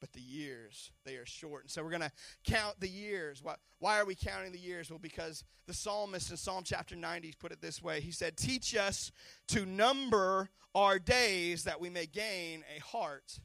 but 0.00 0.12
the 0.12 0.20
years, 0.20 0.90
they 1.04 1.16
are 1.16 1.26
short. 1.26 1.64
And 1.64 1.70
so 1.70 1.82
we're 1.82 1.90
going 1.90 2.02
to 2.02 2.12
count 2.44 2.78
the 2.78 2.88
years. 2.88 3.42
Why, 3.42 3.54
why 3.78 3.98
are 3.98 4.04
we 4.04 4.14
counting 4.14 4.52
the 4.52 4.58
years? 4.58 4.90
Well, 4.90 4.98
because 4.98 5.42
the 5.66 5.74
psalmist 5.74 6.30
in 6.30 6.36
Psalm 6.36 6.64
chapter 6.64 6.94
90 6.94 7.34
put 7.40 7.52
it 7.52 7.60
this 7.60 7.82
way 7.82 8.00
He 8.00 8.12
said, 8.12 8.36
Teach 8.36 8.76
us 8.76 9.10
to 9.48 9.64
number 9.64 10.50
our 10.74 10.98
days 10.98 11.64
that 11.64 11.80
we 11.80 11.88
may 11.88 12.06
gain 12.06 12.62
a 12.76 12.80
heart 12.80 13.40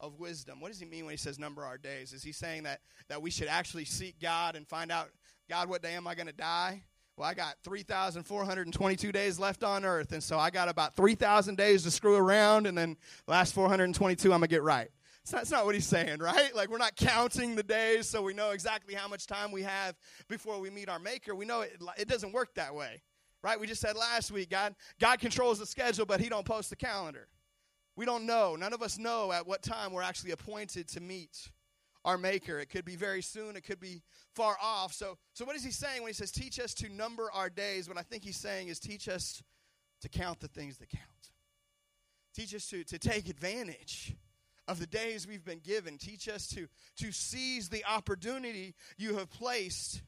of 0.00 0.18
wisdom. 0.18 0.60
What 0.60 0.72
does 0.72 0.80
he 0.80 0.86
mean 0.86 1.04
when 1.04 1.12
he 1.12 1.18
says 1.18 1.38
number 1.38 1.64
our 1.64 1.78
days? 1.78 2.12
Is 2.12 2.24
he 2.24 2.32
saying 2.32 2.64
that, 2.64 2.80
that 3.08 3.22
we 3.22 3.30
should 3.30 3.46
actually 3.46 3.84
seek 3.84 4.18
God 4.20 4.56
and 4.56 4.66
find 4.66 4.90
out, 4.90 5.10
God, 5.48 5.68
what 5.68 5.82
day 5.82 5.94
am 5.94 6.08
I 6.08 6.14
going 6.14 6.26
to 6.26 6.32
die? 6.32 6.82
Well, 7.16 7.28
I 7.28 7.34
got 7.34 7.56
3,422 7.62 9.12
days 9.12 9.38
left 9.38 9.62
on 9.62 9.84
earth, 9.84 10.12
and 10.12 10.22
so 10.22 10.38
I 10.38 10.50
got 10.50 10.68
about 10.68 10.96
3,000 10.96 11.56
days 11.56 11.82
to 11.82 11.90
screw 11.90 12.16
around, 12.16 12.66
and 12.66 12.76
then 12.76 12.96
last 13.26 13.52
422 13.54 14.32
I'm 14.32 14.40
going 14.40 14.42
to 14.42 14.48
get 14.48 14.62
right. 14.62 14.88
So 15.24 15.36
that's 15.36 15.50
not 15.50 15.66
what 15.66 15.74
he's 15.74 15.86
saying, 15.86 16.18
right? 16.20 16.54
Like, 16.54 16.70
we're 16.70 16.78
not 16.78 16.96
counting 16.96 17.54
the 17.54 17.62
days 17.62 18.08
so 18.08 18.22
we 18.22 18.32
know 18.32 18.50
exactly 18.50 18.94
how 18.94 19.08
much 19.08 19.26
time 19.26 19.52
we 19.52 19.62
have 19.62 19.94
before 20.28 20.58
we 20.58 20.70
meet 20.70 20.88
our 20.88 20.98
Maker. 20.98 21.34
We 21.34 21.44
know 21.44 21.60
it, 21.60 21.80
it 21.98 22.08
doesn't 22.08 22.32
work 22.32 22.54
that 22.54 22.74
way, 22.74 23.02
right? 23.42 23.60
We 23.60 23.66
just 23.66 23.82
said 23.82 23.94
last 23.94 24.32
week, 24.32 24.50
God, 24.50 24.74
God 24.98 25.20
controls 25.20 25.58
the 25.58 25.66
schedule, 25.66 26.06
but 26.06 26.20
he 26.20 26.28
don't 26.28 26.46
post 26.46 26.70
the 26.70 26.76
calendar. 26.76 27.28
We 27.94 28.06
don't 28.06 28.24
know. 28.24 28.56
None 28.56 28.72
of 28.72 28.82
us 28.82 28.98
know 28.98 29.30
at 29.32 29.46
what 29.46 29.62
time 29.62 29.92
we're 29.92 30.02
actually 30.02 30.30
appointed 30.30 30.88
to 30.88 31.00
meet 31.00 31.50
our 32.04 32.18
maker. 32.18 32.58
It 32.58 32.70
could 32.70 32.84
be 32.84 32.96
very 32.96 33.22
soon, 33.22 33.56
it 33.56 33.64
could 33.64 33.80
be 33.80 34.02
far 34.34 34.56
off. 34.60 34.92
So 34.92 35.18
so 35.34 35.44
what 35.44 35.56
is 35.56 35.64
he 35.64 35.70
saying 35.70 36.02
when 36.02 36.08
he 36.08 36.14
says 36.14 36.30
teach 36.30 36.58
us 36.58 36.74
to 36.74 36.88
number 36.88 37.30
our 37.32 37.50
days? 37.50 37.88
What 37.88 37.98
I 37.98 38.02
think 38.02 38.24
he's 38.24 38.36
saying 38.36 38.68
is 38.68 38.78
teach 38.78 39.08
us 39.08 39.42
to 40.02 40.08
count 40.08 40.40
the 40.40 40.48
things 40.48 40.78
that 40.78 40.90
count. 40.90 41.02
Teach 42.34 42.54
us 42.54 42.66
to, 42.68 42.82
to 42.84 42.98
take 42.98 43.28
advantage 43.28 44.14
of 44.68 44.78
the 44.78 44.86
days 44.86 45.26
we've 45.26 45.44
been 45.44 45.60
given. 45.60 45.98
Teach 45.98 46.28
us 46.28 46.46
to, 46.48 46.66
to 46.96 47.12
seize 47.12 47.68
the 47.68 47.84
opportunity 47.84 48.74
you 48.96 49.16
have 49.16 49.30
placed 49.30 50.02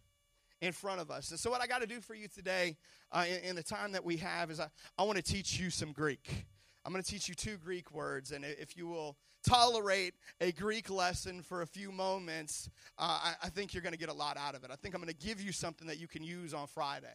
in 0.60 0.72
front 0.72 1.00
of 1.00 1.10
us. 1.10 1.30
And 1.30 1.38
so, 1.38 1.50
what 1.50 1.60
I 1.60 1.66
got 1.66 1.82
to 1.82 1.86
do 1.86 2.00
for 2.00 2.14
you 2.14 2.28
today 2.28 2.76
uh, 3.12 3.24
in, 3.28 3.50
in, 3.50 3.56
the 3.56 3.62
time 3.62 3.92
that 3.92 4.04
we 4.04 4.16
have 4.18 4.50
is 4.50 4.60
I, 4.60 4.68
I 4.96 5.02
want 5.02 5.16
to 5.16 5.22
teach 5.22 5.58
you 5.58 5.70
some 5.70 5.92
Greek. 5.92 6.46
I'm 6.84 6.92
going 6.92 7.02
to 7.02 7.10
teach 7.10 7.28
you 7.28 7.34
two 7.34 7.56
Greek 7.56 7.90
words. 7.90 8.32
And 8.32 8.44
if 8.44 8.76
you 8.76 8.86
will 8.86 9.16
tolerate 9.46 10.14
a 10.40 10.52
Greek 10.52 10.90
lesson 10.90 11.42
for 11.42 11.62
a 11.62 11.66
few 11.66 11.90
moments, 11.90 12.68
uh, 12.98 13.20
I, 13.22 13.34
I 13.44 13.48
think 13.48 13.72
you're 13.72 13.82
going 13.82 13.94
to 13.94 13.98
get 13.98 14.10
a 14.10 14.14
lot 14.14 14.36
out 14.36 14.54
of 14.54 14.64
it. 14.64 14.70
I 14.70 14.76
think 14.76 14.94
I'm 14.94 15.00
going 15.00 15.14
to 15.14 15.26
give 15.26 15.40
you 15.40 15.52
something 15.52 15.86
that 15.88 15.98
you 15.98 16.08
can 16.08 16.22
use 16.22 16.52
on 16.52 16.66
Friday. 16.66 17.06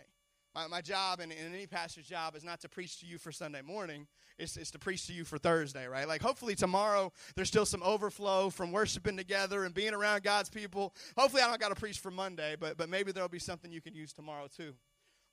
My, 0.55 0.65
my 0.65 0.81
job 0.81 1.19
and, 1.19 1.31
and 1.31 1.53
any 1.53 1.67
pastor's 1.67 2.07
job 2.07 2.35
is 2.35 2.43
not 2.43 2.59
to 2.61 2.69
preach 2.69 2.99
to 3.01 3.05
you 3.05 3.19
for 3.19 3.31
Sunday 3.31 3.61
morning, 3.61 4.07
it's, 4.39 4.57
it's 4.57 4.71
to 4.71 4.79
preach 4.79 5.05
to 5.05 5.13
you 5.13 5.23
for 5.23 5.37
Thursday, 5.37 5.85
right? 5.85 6.07
Like, 6.07 6.23
hopefully, 6.23 6.55
tomorrow 6.55 7.11
there's 7.35 7.49
still 7.49 7.65
some 7.65 7.83
overflow 7.83 8.49
from 8.49 8.71
worshiping 8.71 9.15
together 9.15 9.65
and 9.65 9.75
being 9.75 9.93
around 9.93 10.23
God's 10.23 10.49
people. 10.49 10.95
Hopefully, 11.15 11.43
I 11.43 11.47
don't 11.47 11.59
got 11.59 11.69
to 11.69 11.75
preach 11.75 11.99
for 11.99 12.09
Monday, 12.09 12.55
but, 12.59 12.77
but 12.77 12.89
maybe 12.89 13.11
there'll 13.11 13.29
be 13.29 13.37
something 13.37 13.71
you 13.71 13.81
can 13.81 13.93
use 13.93 14.11
tomorrow, 14.11 14.47
too 14.47 14.73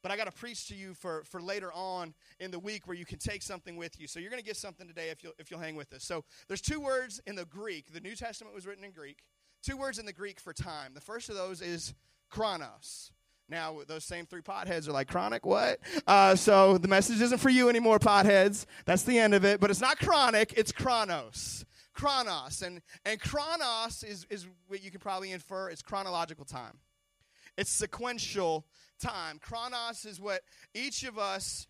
but 0.03 0.13
I 0.13 0.17
got 0.17 0.25
to 0.25 0.33
preach 0.33 0.69
to 0.69 0.75
you 0.75 0.95
for, 0.95 1.25
for 1.25 1.41
later 1.41 1.73
on 1.73 2.15
in 2.39 2.51
the 2.51 2.59
week 2.59 2.87
where 2.87 2.97
you 2.97 3.05
can 3.05 3.19
take 3.19 3.43
something 3.43 3.77
with 3.77 3.99
you. 4.01 4.07
So 4.07 4.21
you're 4.21 4.31
going 4.31 4.43
to 4.43 4.47
get 4.47 4.57
something 4.57 4.87
today 4.87 5.11
if 5.11 5.23
you'll, 5.23 5.35
if 5.39 5.51
you'll 5.51 5.61
hang 5.61 5.77
with 5.77 5.93
us. 5.93 6.05
So 6.05 6.25
there's 6.49 6.61
two 6.61 6.81
words 6.81 7.21
in 7.27 7.35
the 7.35 7.45
Greek. 7.45 7.93
The 7.93 8.01
New 8.01 8.15
Testament 8.15 8.55
was 8.55 8.67
written 8.67 8.85
in 8.85 8.93
Greek. 8.93 9.19
Two 9.63 9.77
words 9.77 9.99
in 9.99 10.07
the 10.07 10.13
Greek 10.13 10.39
for 10.39 10.53
time. 10.53 10.95
The 10.95 11.01
first 11.01 11.29
of 11.29 11.35
those 11.35 11.61
is 11.61 11.95
chronos. 12.31 13.11
Now, 13.49 13.79
those 13.87 14.05
same 14.05 14.27
three 14.27 14.43
potheads 14.43 14.89
are 14.89 14.93
like, 14.93 15.09
chronic, 15.09 15.47
what? 15.47 15.79
Uh, 16.07 16.35
so 16.35 16.79
the 16.79 16.89
message 16.89 17.21
isn't 17.21 17.39
for 17.39 17.49
you 17.49 17.69
anymore, 17.69 17.99
potheads. 17.99 18.67
That's 18.87 19.05
the 19.05 19.19
end 19.19 19.35
of 19.35 19.45
it. 19.45 19.61
But 19.61 19.71
it's 19.71 19.81
not 19.81 19.99
chronic, 19.99 20.55
it's 20.57 20.73
chronos. 20.73 21.65
Chronos. 21.95 22.63
And, 22.63 22.83
and 23.05 23.21
chronos 23.21 24.03
is, 24.03 24.27
is 24.31 24.47
what 24.67 24.83
you 24.83 24.91
can 24.91 25.01
probably 25.01 25.31
infer 25.31 25.71
it's 25.71 25.83
chronological 25.83 26.45
time, 26.45 26.79
it's 27.57 27.71
sequential 27.71 28.67
time. 28.99 29.39
Chronos 29.39 30.05
is 30.05 30.21
what 30.21 30.43
each 30.75 31.05
of 31.05 31.19
us 31.19 31.67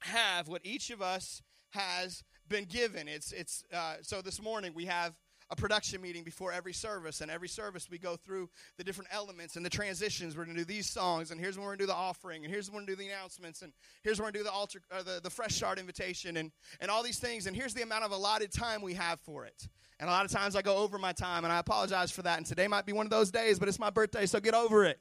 have, 0.00 0.48
what 0.48 0.62
each 0.64 0.90
of 0.90 1.02
us 1.02 1.42
has 1.70 2.24
been 2.48 2.64
given. 2.64 3.08
It's, 3.08 3.32
it's, 3.32 3.64
uh, 3.72 3.96
so 4.02 4.22
this 4.22 4.42
morning 4.42 4.72
we 4.74 4.86
have 4.86 5.14
a 5.50 5.56
production 5.56 6.00
meeting 6.00 6.22
before 6.22 6.52
every 6.52 6.72
service. 6.72 7.20
And 7.20 7.30
every 7.30 7.48
service, 7.48 7.90
we 7.90 7.98
go 7.98 8.16
through 8.16 8.48
the 8.76 8.84
different 8.84 9.10
elements 9.12 9.56
and 9.56 9.66
the 9.66 9.70
transitions. 9.70 10.36
We're 10.36 10.44
going 10.44 10.56
to 10.56 10.62
do 10.62 10.72
these 10.72 10.88
songs, 10.88 11.30
and 11.30 11.40
here's 11.40 11.56
when 11.56 11.64
we're 11.64 11.70
going 11.70 11.78
to 11.78 11.82
do 11.84 11.88
the 11.88 11.94
offering, 11.94 12.44
and 12.44 12.52
here's 12.52 12.70
when 12.70 12.74
we're 12.74 12.86
going 12.86 12.86
to 12.86 13.02
do 13.02 13.08
the 13.08 13.12
announcements, 13.12 13.62
and 13.62 13.72
here's 14.02 14.18
when 14.18 14.26
we're 14.26 14.32
going 14.32 14.32
to 14.34 14.38
do 14.40 14.44
the 14.44 14.52
altar, 14.52 14.80
uh, 14.92 15.02
the, 15.02 15.20
the 15.22 15.30
fresh 15.30 15.56
start 15.56 15.78
invitation, 15.78 16.36
and, 16.36 16.52
and 16.80 16.90
all 16.90 17.02
these 17.02 17.18
things. 17.18 17.46
And 17.46 17.56
here's 17.56 17.74
the 17.74 17.82
amount 17.82 18.04
of 18.04 18.12
allotted 18.12 18.52
time 18.52 18.80
we 18.80 18.94
have 18.94 19.18
for 19.20 19.44
it. 19.44 19.68
And 19.98 20.08
a 20.08 20.12
lot 20.12 20.24
of 20.24 20.30
times 20.30 20.56
I 20.56 20.62
go 20.62 20.76
over 20.78 20.98
my 20.98 21.12
time, 21.12 21.44
and 21.44 21.52
I 21.52 21.58
apologize 21.58 22.10
for 22.10 22.22
that. 22.22 22.38
And 22.38 22.46
today 22.46 22.68
might 22.68 22.86
be 22.86 22.92
one 22.92 23.06
of 23.06 23.10
those 23.10 23.30
days, 23.30 23.58
but 23.58 23.68
it's 23.68 23.78
my 23.78 23.90
birthday, 23.90 24.26
so 24.26 24.40
get 24.40 24.54
over 24.54 24.84
it. 24.84 24.98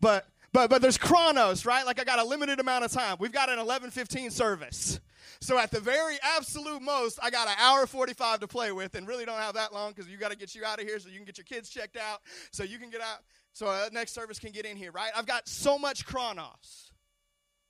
But 0.00 0.26
but 0.52 0.70
but 0.70 0.82
there's 0.82 0.98
chronos, 0.98 1.66
right? 1.66 1.84
Like 1.84 2.00
I 2.00 2.04
got 2.04 2.18
a 2.18 2.24
limited 2.24 2.60
amount 2.60 2.84
of 2.84 2.92
time. 2.92 3.16
We've 3.18 3.32
got 3.32 3.48
an 3.48 3.58
11:15 3.58 4.32
service. 4.32 5.00
So 5.40 5.58
at 5.58 5.70
the 5.70 5.80
very 5.80 6.16
absolute 6.36 6.82
most, 6.82 7.18
I 7.22 7.30
got 7.30 7.46
an 7.46 7.54
hour 7.58 7.86
45 7.86 8.40
to 8.40 8.48
play 8.48 8.72
with 8.72 8.96
and 8.96 9.06
really 9.06 9.24
don't 9.24 9.38
have 9.38 9.54
that 9.54 9.72
long 9.72 9.92
because 9.92 10.10
you 10.10 10.16
got 10.16 10.32
to 10.32 10.36
get 10.36 10.54
you 10.54 10.64
out 10.64 10.80
of 10.80 10.86
here 10.86 10.98
so 10.98 11.08
you 11.08 11.16
can 11.16 11.24
get 11.24 11.38
your 11.38 11.44
kids 11.44 11.68
checked 11.68 11.96
out 11.96 12.20
so 12.50 12.64
you 12.64 12.78
can 12.78 12.90
get 12.90 13.00
out 13.00 13.18
so 13.52 13.66
uh, 13.66 13.88
next 13.92 14.12
service 14.12 14.38
can 14.38 14.50
get 14.50 14.64
in 14.64 14.76
here, 14.76 14.90
right? 14.90 15.10
I've 15.16 15.26
got 15.26 15.48
so 15.48 15.78
much 15.78 16.06
chronos. 16.06 16.92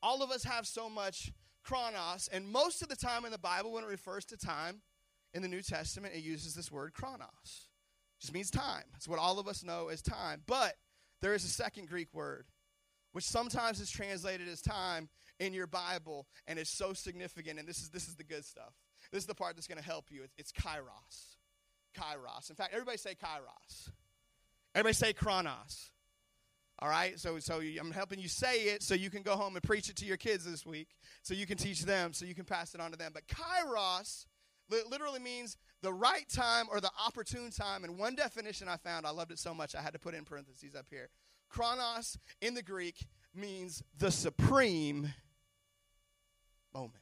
All 0.02 0.23
of 0.23 0.30
us 0.30 0.44
have 0.44 0.66
so 0.66 0.88
much 0.88 1.32
chronos 1.62 2.28
and 2.32 2.49
most 2.49 2.80
of 2.80 2.88
the 2.88 2.97
time 2.97 3.26
in 3.26 3.32
the 3.32 3.38
Bible 3.38 3.73
when 3.73 3.85
it 3.85 3.90
refers 3.90 4.25
to 4.26 4.38
time 4.38 4.80
in 5.35 5.42
the 5.42 5.49
New 5.49 5.61
Testament 5.61 6.14
it 6.14 6.23
uses 6.23 6.54
this 6.54 6.73
word 6.73 6.94
chronos. 6.94 7.26
It 7.44 8.23
just 8.23 8.32
means 8.32 8.50
time. 8.50 8.85
It's 8.97 9.08
what 9.08 9.18
all 9.18 9.38
of 9.38 9.47
us 9.47 9.62
know 9.62 9.88
as 9.88 10.00
time. 10.00 10.42
But 10.47 10.75
there 11.20 11.35
is 11.35 11.44
a 11.44 11.49
second 11.49 11.88
Greek 11.88 12.14
word 12.14 12.47
which 13.12 13.24
sometimes 13.24 13.80
is 13.80 13.90
translated 13.90 14.48
as 14.48 14.60
time 14.60 15.08
in 15.40 15.52
your 15.52 15.66
Bible, 15.66 16.26
and 16.46 16.58
it's 16.58 16.70
so 16.70 16.92
significant. 16.92 17.58
And 17.58 17.68
this 17.68 17.78
is 17.78 17.90
this 17.90 18.08
is 18.08 18.16
the 18.16 18.24
good 18.24 18.44
stuff. 18.44 18.74
This 19.12 19.22
is 19.22 19.26
the 19.26 19.34
part 19.34 19.56
that's 19.56 19.66
going 19.66 19.78
to 19.78 19.84
help 19.84 20.06
you. 20.10 20.22
It's, 20.22 20.34
it's 20.38 20.52
kairos. 20.52 21.36
Kairos. 21.96 22.50
In 22.50 22.56
fact, 22.56 22.72
everybody 22.72 22.98
say 22.98 23.14
kairos. 23.14 23.90
Everybody 24.74 24.94
say 24.94 25.12
chronos. 25.12 25.90
All 26.80 26.88
right, 26.88 27.18
so 27.18 27.40
so 27.40 27.60
I'm 27.60 27.90
helping 27.90 28.20
you 28.20 28.28
say 28.28 28.66
it 28.66 28.84
so 28.84 28.94
you 28.94 29.10
can 29.10 29.22
go 29.22 29.34
home 29.34 29.56
and 29.56 29.62
preach 29.64 29.88
it 29.88 29.96
to 29.96 30.04
your 30.04 30.16
kids 30.16 30.44
this 30.44 30.64
week, 30.64 30.88
so 31.22 31.34
you 31.34 31.44
can 31.44 31.56
teach 31.56 31.82
them, 31.82 32.12
so 32.12 32.24
you 32.24 32.36
can 32.36 32.44
pass 32.44 32.72
it 32.72 32.80
on 32.80 32.92
to 32.92 32.96
them. 32.96 33.10
But 33.12 33.26
kairos 33.26 34.26
literally 34.70 35.18
means 35.18 35.56
the 35.82 35.92
right 35.92 36.28
time 36.28 36.66
or 36.70 36.80
the 36.80 36.90
opportune 37.04 37.50
time. 37.50 37.84
And 37.84 37.98
one 37.98 38.14
definition 38.14 38.68
I 38.68 38.76
found, 38.76 39.06
I 39.06 39.10
loved 39.10 39.32
it 39.32 39.38
so 39.38 39.54
much, 39.54 39.74
I 39.74 39.82
had 39.82 39.92
to 39.94 39.98
put 39.98 40.14
in 40.14 40.24
parentheses 40.24 40.74
up 40.74 40.86
here. 40.90 41.08
Chronos 41.49 42.19
in 42.40 42.55
the 42.55 42.62
Greek 42.62 43.07
means 43.35 43.83
the 43.97 44.11
supreme 44.11 45.12
moment. 46.75 46.95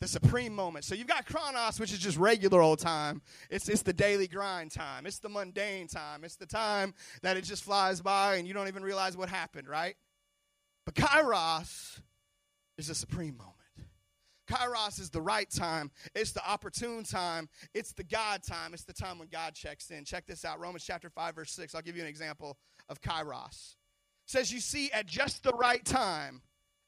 The 0.00 0.08
supreme 0.08 0.54
moment. 0.54 0.84
So 0.84 0.94
you've 0.94 1.06
got 1.06 1.24
chronos, 1.24 1.80
which 1.80 1.92
is 1.92 1.98
just 1.98 2.18
regular 2.18 2.60
old 2.60 2.78
time. 2.78 3.22
It's, 3.48 3.68
it's 3.68 3.82
the 3.82 3.92
daily 3.92 4.28
grind 4.28 4.70
time. 4.70 5.06
It's 5.06 5.18
the 5.18 5.30
mundane 5.30 5.86
time. 5.86 6.24
It's 6.24 6.36
the 6.36 6.46
time 6.46 6.94
that 7.22 7.36
it 7.36 7.44
just 7.44 7.64
flies 7.64 8.02
by 8.02 8.36
and 8.36 8.46
you 8.46 8.52
don't 8.52 8.68
even 8.68 8.82
realize 8.82 9.16
what 9.16 9.30
happened, 9.30 9.68
right? 9.68 9.94
But 10.84 10.94
kairos 10.94 12.00
is 12.76 12.90
a 12.90 12.94
supreme 12.94 13.36
moment. 13.38 13.63
Kairos 14.48 15.00
is 15.00 15.10
the 15.10 15.20
right 15.20 15.50
time. 15.50 15.90
It's 16.14 16.32
the 16.32 16.46
opportune 16.46 17.04
time. 17.04 17.48
It's 17.72 17.92
the 17.92 18.04
God 18.04 18.42
time. 18.42 18.74
It's 18.74 18.84
the 18.84 18.92
time 18.92 19.18
when 19.18 19.28
God 19.28 19.54
checks 19.54 19.90
in. 19.90 20.04
Check 20.04 20.26
this 20.26 20.44
out 20.44 20.60
Romans 20.60 20.84
chapter 20.84 21.08
5, 21.08 21.34
verse 21.34 21.52
6. 21.52 21.74
I'll 21.74 21.82
give 21.82 21.96
you 21.96 22.02
an 22.02 22.08
example 22.08 22.58
of 22.88 23.00
Kairos. 23.00 23.76
It 24.26 24.30
says, 24.30 24.52
You 24.52 24.60
see, 24.60 24.90
at 24.92 25.06
just 25.06 25.42
the 25.42 25.52
right 25.52 25.84
time, 25.84 26.42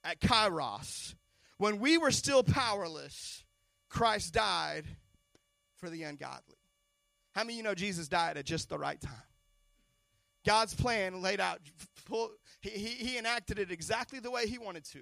at 0.05 0.21
Kairos, 0.21 1.15
when 1.59 1.79
we 1.79 1.99
were 1.99 2.11
still 2.11 2.43
powerless, 2.43 3.45
Christ 3.89 4.35
died 4.35 4.85
for 5.77 5.91
the 5.91 6.03
ungodly. 6.03 6.57
How 7.35 7.43
many 7.43 7.55
of 7.55 7.57
you 7.59 7.63
know 7.65 7.75
Jesus 7.75 8.09
died 8.09 8.37
at 8.37 8.45
just 8.45 8.69
the 8.69 8.79
right 8.79 9.01
time? 9.01 9.13
God's 10.47 10.75
plan 10.75 11.23
laid 11.23 11.41
out, 11.41 11.61
he, 12.61 12.71
he, 12.71 12.89
he 12.89 13.19
enacted 13.19 13.59
it 13.59 13.71
exactly 13.71 14.21
the 14.21 14.31
way 14.31 14.47
he 14.47 14.59
wanted 14.59 14.85
to. 14.93 15.01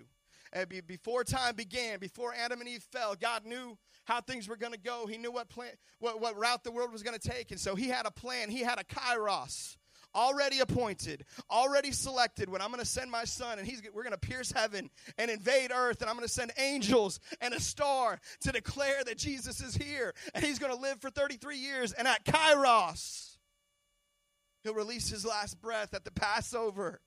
Eh, 0.55 0.65
be, 0.65 0.81
before 0.81 1.25
time 1.25 1.57
began, 1.57 1.99
before 1.99 2.33
Adam 2.33 2.61
and 2.61 2.69
Eve 2.69 2.85
fell, 2.93 3.17
God 3.17 3.45
knew 3.45 3.77
how 4.05 4.21
things 4.21 4.49
were 4.49 4.57
going 4.57 4.73
to 4.73 4.79
go. 4.79 5.07
He 5.07 5.19
knew 5.19 5.33
what, 5.33 5.49
plan, 5.49 5.73
what, 5.99 6.21
what 6.21 6.39
route 6.39 6.63
the 6.63 6.71
world 6.71 6.93
was 6.93 7.03
going 7.03 7.19
to 7.19 7.29
take. 7.29 7.51
And 7.51 7.59
so 7.59 7.75
he 7.75 7.89
had 7.89 8.07
a 8.07 8.11
plan. 8.13 8.51
He 8.51 8.61
had 8.61 8.79
a 8.79 8.85
kairos 8.85 9.77
already 10.15 10.61
appointed, 10.61 11.25
already 11.51 11.91
selected 11.91 12.49
when 12.49 12.63
I'm 12.63 12.69
going 12.69 12.79
to 12.79 12.87
send 12.87 13.11
my 13.11 13.25
son 13.25 13.59
and 13.59 13.67
he's 13.67 13.83
we're 13.93 14.05
going 14.05 14.13
to 14.13 14.19
pierce 14.19 14.53
heaven 14.53 14.89
and 15.19 15.29
invade 15.29 15.73
earth 15.75 16.01
and 16.01 16.09
I'm 16.09 16.17
going 16.17 16.27
to 16.27 16.33
send 16.33 16.53
angels 16.57 17.19
and 17.41 17.53
a 17.53 17.61
star 17.61 18.21
to 18.43 18.53
declare 18.53 19.03
that 19.05 19.19
Jesus 19.19 19.61
is 19.61 19.75
here 19.75 20.15
and 20.35 20.45
he's 20.45 20.61
going 20.61 20.73
to 20.73 20.81
live 20.81 21.01
for 21.01 21.11
33 21.11 21.59
years 21.59 21.93
and 21.93 22.07
at 22.07 22.25
Kairos 22.25 23.39
he'll 24.63 24.75
release 24.75 25.09
his 25.09 25.27
last 25.27 25.61
breath 25.61 25.95
at 25.95 26.05
the 26.05 26.13
Passover 26.13 27.01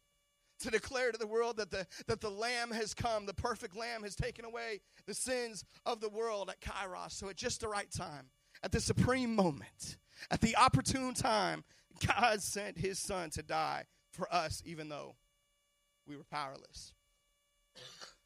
to 0.60 0.72
declare 0.72 1.12
to 1.12 1.18
the 1.18 1.28
world 1.28 1.58
that 1.58 1.72
the, 1.72 1.86
that 2.08 2.22
the 2.22 2.30
Lamb 2.30 2.72
has 2.72 2.94
come, 2.94 3.26
the 3.26 3.34
perfect 3.34 3.76
Lamb 3.76 4.04
has 4.04 4.16
taken 4.16 4.46
away 4.46 4.82
the 5.06 5.14
sins 5.14 5.64
of 5.86 6.02
the 6.02 6.10
world 6.10 6.50
at 6.50 6.62
Kairos. 6.62 7.12
So 7.12 7.30
at 7.30 7.36
just 7.36 7.62
the 7.62 7.68
right 7.68 7.92
time, 7.92 8.30
at 8.64 8.72
the 8.72 8.80
supreme 8.80 9.36
moment, 9.36 9.98
at 10.32 10.42
the 10.42 10.56
opportune 10.56 11.14
time, 11.14 11.64
God 12.06 12.42
sent 12.42 12.78
his 12.78 13.00
son 13.00 13.30
to 13.32 13.44
die 13.44 13.86
for 14.12 14.34
us, 14.34 14.62
even 14.66 14.90
though 14.90 15.16
we 16.08 16.16
were 16.16 16.26
powerless. 16.32 16.94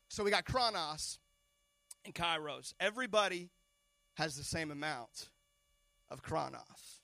So 0.09 0.23
we 0.23 0.31
got 0.31 0.45
Chronos 0.45 1.19
and 2.05 2.13
Kairos. 2.13 2.73
Everybody 2.79 3.49
has 4.15 4.35
the 4.35 4.43
same 4.43 4.71
amount 4.71 5.29
of 6.09 6.21
Chronos. 6.21 7.01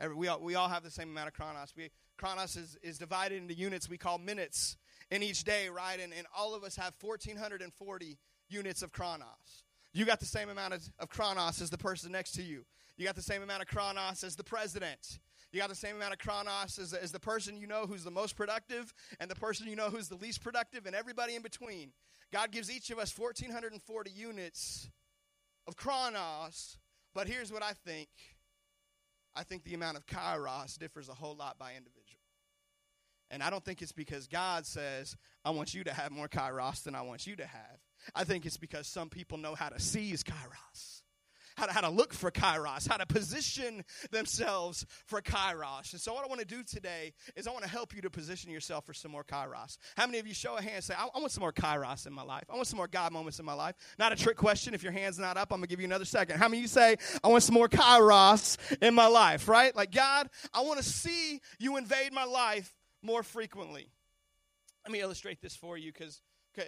Every, 0.00 0.16
we, 0.16 0.28
all, 0.28 0.40
we 0.40 0.54
all 0.54 0.68
have 0.68 0.82
the 0.82 0.90
same 0.90 1.10
amount 1.10 1.28
of 1.28 1.34
Chronos. 1.34 1.72
We, 1.76 1.90
Chronos 2.16 2.56
is, 2.56 2.78
is 2.82 2.98
divided 2.98 3.42
into 3.42 3.54
units 3.54 3.88
we 3.88 3.98
call 3.98 4.18
minutes 4.18 4.76
in 5.10 5.22
each 5.22 5.44
day, 5.44 5.68
right? 5.68 5.98
And, 6.00 6.12
and 6.16 6.26
all 6.36 6.54
of 6.54 6.64
us 6.64 6.76
have 6.76 6.94
1,440 7.00 8.18
units 8.48 8.82
of 8.82 8.92
Chronos. 8.92 9.64
You 9.92 10.04
got 10.04 10.20
the 10.20 10.26
same 10.26 10.48
amount 10.48 10.74
of, 10.74 10.82
of 10.98 11.08
Chronos 11.08 11.60
as 11.60 11.70
the 11.70 11.78
person 11.78 12.12
next 12.12 12.32
to 12.32 12.42
you. 12.42 12.64
You 12.96 13.06
got 13.06 13.16
the 13.16 13.22
same 13.22 13.42
amount 13.42 13.62
of 13.62 13.68
Chronos 13.68 14.24
as 14.24 14.36
the 14.36 14.44
president. 14.44 15.18
You 15.54 15.60
got 15.60 15.68
the 15.68 15.76
same 15.76 15.94
amount 15.94 16.12
of 16.12 16.18
chronos 16.18 16.80
as, 16.80 16.92
as 16.92 17.12
the 17.12 17.20
person 17.20 17.56
you 17.56 17.68
know 17.68 17.86
who's 17.86 18.02
the 18.02 18.10
most 18.10 18.34
productive 18.34 18.92
and 19.20 19.30
the 19.30 19.36
person 19.36 19.68
you 19.68 19.76
know 19.76 19.88
who's 19.88 20.08
the 20.08 20.16
least 20.16 20.42
productive 20.42 20.84
and 20.84 20.96
everybody 20.96 21.36
in 21.36 21.42
between. 21.42 21.92
God 22.32 22.50
gives 22.50 22.68
each 22.68 22.90
of 22.90 22.98
us 22.98 23.16
1,440 23.16 24.10
units 24.10 24.90
of 25.68 25.76
chronos, 25.76 26.76
but 27.14 27.28
here's 27.28 27.52
what 27.52 27.62
I 27.62 27.70
think. 27.86 28.08
I 29.36 29.44
think 29.44 29.62
the 29.62 29.74
amount 29.74 29.96
of 29.96 30.06
kairos 30.06 30.76
differs 30.76 31.08
a 31.08 31.14
whole 31.14 31.36
lot 31.36 31.56
by 31.56 31.74
individual. 31.76 32.03
And 33.34 33.42
I 33.42 33.50
don't 33.50 33.64
think 33.64 33.82
it's 33.82 33.90
because 33.90 34.28
God 34.28 34.64
says, 34.64 35.16
I 35.44 35.50
want 35.50 35.74
you 35.74 35.82
to 35.82 35.92
have 35.92 36.12
more 36.12 36.28
kairos 36.28 36.84
than 36.84 36.94
I 36.94 37.02
want 37.02 37.26
you 37.26 37.34
to 37.34 37.44
have. 37.44 37.80
I 38.14 38.22
think 38.22 38.46
it's 38.46 38.56
because 38.56 38.86
some 38.86 39.08
people 39.08 39.38
know 39.38 39.56
how 39.56 39.70
to 39.70 39.80
seize 39.80 40.22
kairos 40.22 41.02
how 41.56 41.66
to, 41.66 41.72
how 41.72 41.80
to 41.82 41.88
look 41.88 42.12
for 42.12 42.30
kairos, 42.30 42.88
how 42.88 42.96
to 42.96 43.06
position 43.06 43.84
themselves 44.10 44.84
for 45.06 45.20
kairos. 45.20 45.92
And 45.92 46.00
so, 46.00 46.14
what 46.14 46.24
I 46.24 46.28
want 46.28 46.40
to 46.40 46.46
do 46.46 46.62
today 46.62 47.12
is 47.36 47.46
I 47.46 47.52
want 47.52 47.64
to 47.64 47.70
help 47.70 47.94
you 47.94 48.02
to 48.02 48.10
position 48.10 48.50
yourself 48.50 48.84
for 48.84 48.92
some 48.94 49.10
more 49.10 49.24
kairos. 49.24 49.78
How 49.96 50.06
many 50.06 50.18
of 50.18 50.26
you 50.26 50.34
show 50.34 50.56
a 50.56 50.62
hand 50.62 50.76
and 50.76 50.84
say, 50.84 50.94
I, 50.96 51.06
I 51.14 51.18
want 51.18 51.32
some 51.32 51.42
more 51.42 51.52
kairos 51.52 52.06
in 52.06 52.12
my 52.12 52.22
life? 52.22 52.44
I 52.50 52.54
want 52.54 52.66
some 52.66 52.76
more 52.76 52.88
God 52.88 53.12
moments 53.12 53.38
in 53.38 53.44
my 53.44 53.54
life? 53.54 53.74
Not 53.98 54.12
a 54.12 54.16
trick 54.16 54.36
question. 54.36 54.74
If 54.74 54.82
your 54.82 54.92
hand's 54.92 55.18
not 55.18 55.36
up, 55.36 55.52
I'm 55.52 55.58
going 55.58 55.68
to 55.68 55.68
give 55.68 55.80
you 55.80 55.86
another 55.86 56.04
second. 56.04 56.38
How 56.38 56.48
many 56.48 56.58
of 56.58 56.62
you 56.62 56.68
say, 56.68 56.96
I 57.22 57.28
want 57.28 57.42
some 57.42 57.54
more 57.54 57.68
kairos 57.68 58.58
in 58.82 58.94
my 58.94 59.06
life, 59.06 59.48
right? 59.48 59.74
Like, 59.74 59.92
God, 59.92 60.28
I 60.52 60.62
want 60.62 60.78
to 60.78 60.84
see 60.84 61.40
you 61.58 61.76
invade 61.76 62.12
my 62.12 62.24
life 62.24 62.72
more 63.04 63.22
frequently. 63.22 63.88
Let 64.84 64.92
me 64.92 65.00
illustrate 65.00 65.40
this 65.40 65.54
for 65.54 65.78
you 65.78 65.92
because 65.92 66.22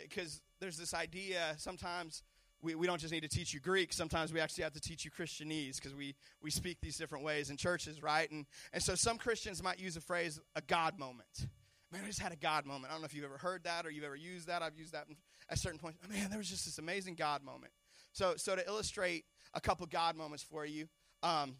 because 0.08 0.42
there's 0.60 0.76
this 0.76 0.94
idea 0.94 1.54
sometimes 1.58 2.22
we, 2.62 2.74
we 2.74 2.86
don't 2.86 3.00
just 3.00 3.12
need 3.12 3.22
to 3.22 3.28
teach 3.28 3.52
you 3.54 3.60
Greek. 3.60 3.92
Sometimes 3.92 4.32
we 4.32 4.40
actually 4.40 4.64
have 4.64 4.72
to 4.72 4.80
teach 4.80 5.04
you 5.04 5.10
Christianese 5.10 5.76
because 5.76 5.94
we, 5.94 6.14
we 6.42 6.50
speak 6.50 6.78
these 6.80 6.96
different 6.96 7.24
ways 7.24 7.50
in 7.50 7.56
churches, 7.56 8.02
right? 8.02 8.30
And, 8.30 8.46
and 8.72 8.82
so 8.82 8.94
some 8.94 9.18
Christians 9.18 9.62
might 9.62 9.78
use 9.78 9.94
the 9.94 10.00
phrase, 10.00 10.40
a 10.56 10.62
God 10.62 10.98
moment. 10.98 11.48
Man, 11.92 12.02
I 12.02 12.06
just 12.08 12.20
had 12.20 12.32
a 12.32 12.36
God 12.36 12.66
moment. 12.66 12.86
I 12.90 12.94
don't 12.94 13.02
know 13.02 13.06
if 13.06 13.14
you've 13.14 13.24
ever 13.24 13.38
heard 13.38 13.64
that 13.64 13.86
or 13.86 13.90
you've 13.90 14.04
ever 14.04 14.16
used 14.16 14.48
that. 14.48 14.62
I've 14.62 14.76
used 14.76 14.92
that 14.92 15.06
at 15.48 15.58
certain 15.58 15.78
points. 15.78 15.98
Oh, 16.04 16.12
man, 16.12 16.28
there 16.30 16.38
was 16.38 16.48
just 16.48 16.64
this 16.64 16.78
amazing 16.78 17.14
God 17.14 17.44
moment. 17.44 17.72
So, 18.12 18.34
so 18.36 18.56
to 18.56 18.66
illustrate 18.66 19.24
a 19.54 19.60
couple 19.60 19.86
God 19.86 20.16
moments 20.16 20.42
for 20.42 20.66
you, 20.66 20.88
um, 21.22 21.56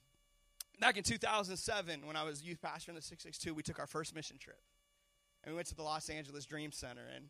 back 0.81 0.97
in 0.97 1.03
2007, 1.03 2.07
when 2.07 2.17
I 2.17 2.25
was 2.25 2.43
youth 2.43 2.61
pastor 2.61 2.91
in 2.91 2.97
the 2.97 3.03
662, 3.03 3.55
we 3.55 3.63
took 3.63 3.79
our 3.79 3.87
first 3.87 4.15
mission 4.15 4.39
trip. 4.39 4.59
And 5.45 5.53
we 5.53 5.57
went 5.57 5.69
to 5.69 5.75
the 5.75 5.83
Los 5.83 6.09
Angeles 6.09 6.45
Dream 6.45 6.73
Center. 6.73 7.03
And 7.15 7.27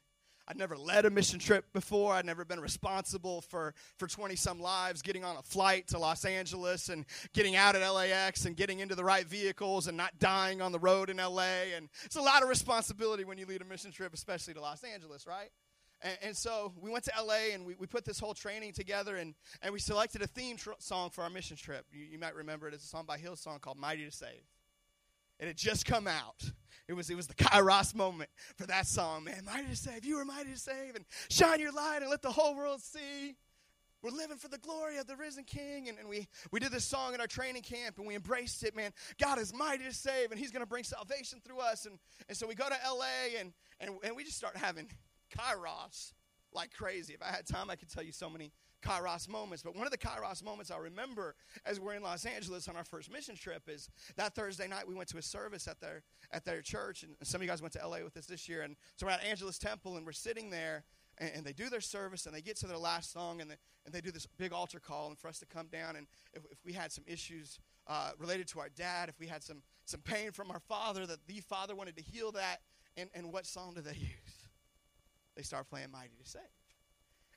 I'd 0.49 0.57
never 0.57 0.77
led 0.77 1.07
a 1.07 1.11
mission 1.11 1.39
trip 1.39 1.65
before. 1.73 2.15
I'd 2.15 2.25
never 2.25 2.45
been 2.45 2.61
responsible 2.61 3.41
for, 3.41 3.75
for 3.99 4.07
20 4.07 4.37
some 4.37 4.61
lives, 4.61 5.03
getting 5.03 5.25
on 5.25 5.37
a 5.37 5.43
flight 5.43 5.89
to 5.89 5.99
Los 5.99 6.25
Angeles 6.25 6.89
and 6.89 7.05
getting 7.35 7.57
out 7.57 7.75
at 7.75 7.89
LAX 7.89 8.45
and 8.47 8.57
getting 8.57 8.79
into 8.79 8.95
the 8.95 9.05
right 9.05 9.27
vehicles 9.27 9.89
and 9.89 9.97
not 9.97 10.19
dying 10.19 10.63
on 10.63 10.71
the 10.71 10.79
road 10.79 11.11
in 11.11 11.17
LA. 11.17 11.75
And 11.77 11.89
it's 12.05 12.17
a 12.17 12.23
lot 12.23 12.43
of 12.43 12.49
responsibility 12.49 13.25
when 13.25 13.39
you 13.39 13.47
lead 13.47 13.61
a 13.61 13.65
mission 13.65 13.91
trip, 13.91 14.15
especially 14.15 14.55
to 14.55 14.61
Los 14.61 14.85
Angeles, 14.85 15.27
right? 15.27 15.51
And, 16.03 16.19
and 16.23 16.37
so 16.37 16.73
we 16.81 16.91
went 16.91 17.05
to 17.05 17.13
LA 17.23 17.53
and 17.55 17.65
we, 17.65 17.75
we 17.79 17.87
put 17.87 18.05
this 18.05 18.19
whole 18.19 18.35
training 18.35 18.73
together 18.73 19.17
and, 19.17 19.35
and 19.63 19.73
we 19.73 19.79
selected 19.79 20.23
a 20.23 20.27
theme 20.27 20.57
tr- 20.57 20.71
song 20.79 21.11
for 21.11 21.23
our 21.23 21.31
mission 21.31 21.57
trip. 21.57 21.87
You, 21.93 22.05
you 22.05 22.19
might 22.19 22.35
remember 22.35 22.69
it. 22.69 22.75
It's 22.75 22.85
a 22.85 22.89
song 22.89 23.05
by 23.07 23.19
Hillsong 23.19 23.61
called 23.61 23.79
Mighty 23.79 24.05
to 24.05 24.11
Save. 24.11 24.43
And 25.39 25.49
it 25.49 25.51
had 25.51 25.57
just 25.57 25.85
come 25.85 26.07
out. 26.07 26.51
It 26.89 26.95
was, 26.95 27.11
it 27.11 27.17
was 27.17 27.27
the 27.27 27.35
Kairos 27.35 27.95
moment 27.95 28.31
for 28.57 28.67
that 28.67 28.87
song, 28.87 29.25
man. 29.25 29.43
Mighty 29.45 29.69
to 29.69 29.77
save. 29.77 30.05
You 30.05 30.19
are 30.19 30.25
mighty 30.25 30.53
to 30.53 30.59
save. 30.59 30.95
And 30.95 31.05
shine 31.29 31.61
your 31.61 31.73
light 31.73 31.99
and 32.01 32.11
let 32.11 32.23
the 32.23 32.31
whole 32.31 32.55
world 32.55 32.81
see. 32.81 33.37
We're 34.03 34.11
living 34.11 34.37
for 34.37 34.49
the 34.49 34.59
glory 34.59 34.99
of 34.99 35.09
the 35.09 35.17
risen 35.17 35.45
King. 35.45 35.89
And, 35.89 35.99
and 35.99 36.09
we, 36.09 36.29
we 36.53 36.61
did 36.61 36.71
this 36.71 36.85
song 36.85 37.13
in 37.13 37.21
our 37.21 37.27
training 37.27 37.63
camp 37.63 37.99
and 37.99 38.07
we 38.07 38.15
embraced 38.15 38.63
it, 38.63 38.77
man. 38.77 38.93
God 39.21 39.39
is 39.39 39.53
mighty 39.53 39.85
to 39.85 39.93
save 39.93 40.31
and 40.31 40.39
He's 40.39 40.53
going 40.53 40.63
to 40.63 40.69
bring 40.69 40.85
salvation 40.85 41.41
through 41.45 41.59
us. 41.59 41.87
And, 41.87 41.99
and 42.29 42.37
so 42.37 42.47
we 42.47 42.55
go 42.55 42.69
to 42.69 42.77
LA 42.89 43.41
and, 43.41 43.53
and, 43.81 43.91
and 44.05 44.15
we 44.15 44.23
just 44.23 44.37
start 44.37 44.57
having 44.57 44.89
Kairos 45.31 46.13
like 46.53 46.73
crazy. 46.73 47.15
If 47.15 47.23
I 47.23 47.27
had 47.27 47.47
time, 47.47 47.71
I 47.71 47.77
could 47.77 47.91
tell 47.91 48.03
you 48.03 48.13
so 48.13 48.31
many 48.31 48.51
Kairos 48.83 49.29
moments. 49.29 49.63
But 49.63 49.77
one 49.77 49.87
of 49.87 49.91
the 49.91 49.99
Kairos 49.99 50.43
moments 50.45 50.71
I 50.71 50.79
remember 50.79 51.35
as 51.65 51.81
we're 51.81 51.95
in 51.95 52.03
Los 52.03 52.25
Angeles 52.25 52.69
on 52.69 52.77
our 52.77 52.85
first 52.85 53.13
mission 53.13 53.37
trip 53.37 53.69
is 53.69 53.89
that 54.17 54.35
Thursday 54.35 54.67
night 54.67 54.89
we 54.89 54.95
went 54.95 55.09
to 55.11 55.19
a 55.19 55.23
service 55.23 55.69
at 55.69 55.81
their 55.81 56.03
at 56.33 56.45
their 56.45 56.63
church, 56.63 57.03
and 57.03 57.15
some 57.23 57.41
of 57.41 57.43
you 57.45 57.49
guys 57.49 57.63
went 57.63 57.75
to 57.75 57.87
LA 57.87 57.99
with 58.03 58.17
us 58.17 58.27
this 58.27 58.49
year, 58.49 58.63
and 58.63 58.77
so 58.97 59.07
we're 59.07 59.13
at 59.13 59.25
Angelus 59.25 59.59
Temple, 59.59 59.97
and 59.97 60.05
we're 60.05 60.13
sitting 60.13 60.51
there, 60.51 60.85
and, 61.19 61.31
and 61.37 61.47
they 61.47 61.53
do 61.53 61.69
their 61.69 61.81
service, 61.81 62.27
and 62.27 62.35
they 62.35 62.41
get 62.41 62.57
to 62.57 62.67
their 62.67 62.79
last 62.79 63.13
song, 63.13 63.41
and, 63.41 63.51
the, 63.51 63.57
and 63.85 63.95
they 63.95 64.01
do 64.01 64.11
this 64.11 64.27
big 64.27 64.53
altar 64.53 64.81
call, 64.81 65.09
and 65.09 65.19
for 65.19 65.29
us 65.29 65.39
to 65.39 65.47
come 65.47 65.69
down, 65.69 65.95
and 65.95 66.07
if, 66.33 66.43
if 66.51 66.59
we 66.65 66.73
had 66.73 66.91
some 66.91 67.05
issues 67.07 67.61
uh, 67.87 68.11
related 68.19 68.49
to 68.49 68.59
our 68.59 68.69
dad, 68.69 69.09
if 69.09 69.21
we 69.21 69.27
had 69.27 69.43
some 69.43 69.63
some 69.85 70.01
pain 70.01 70.33
from 70.33 70.51
our 70.51 70.59
father, 70.59 71.07
that 71.07 71.25
the 71.29 71.41
father 71.41 71.77
wanted 71.77 71.97
to 71.97 72.03
heal 72.03 72.33
that, 72.33 72.61
and, 72.97 73.09
and 73.15 73.33
what 73.33 73.47
song 73.47 73.73
do 73.75 73.81
they 73.81 73.93
use? 73.93 74.26
They 75.37 75.43
start 75.43 75.69
playing 75.69 75.91
Mighty 75.93 76.17
to 76.23 76.29
Save. 76.29 76.43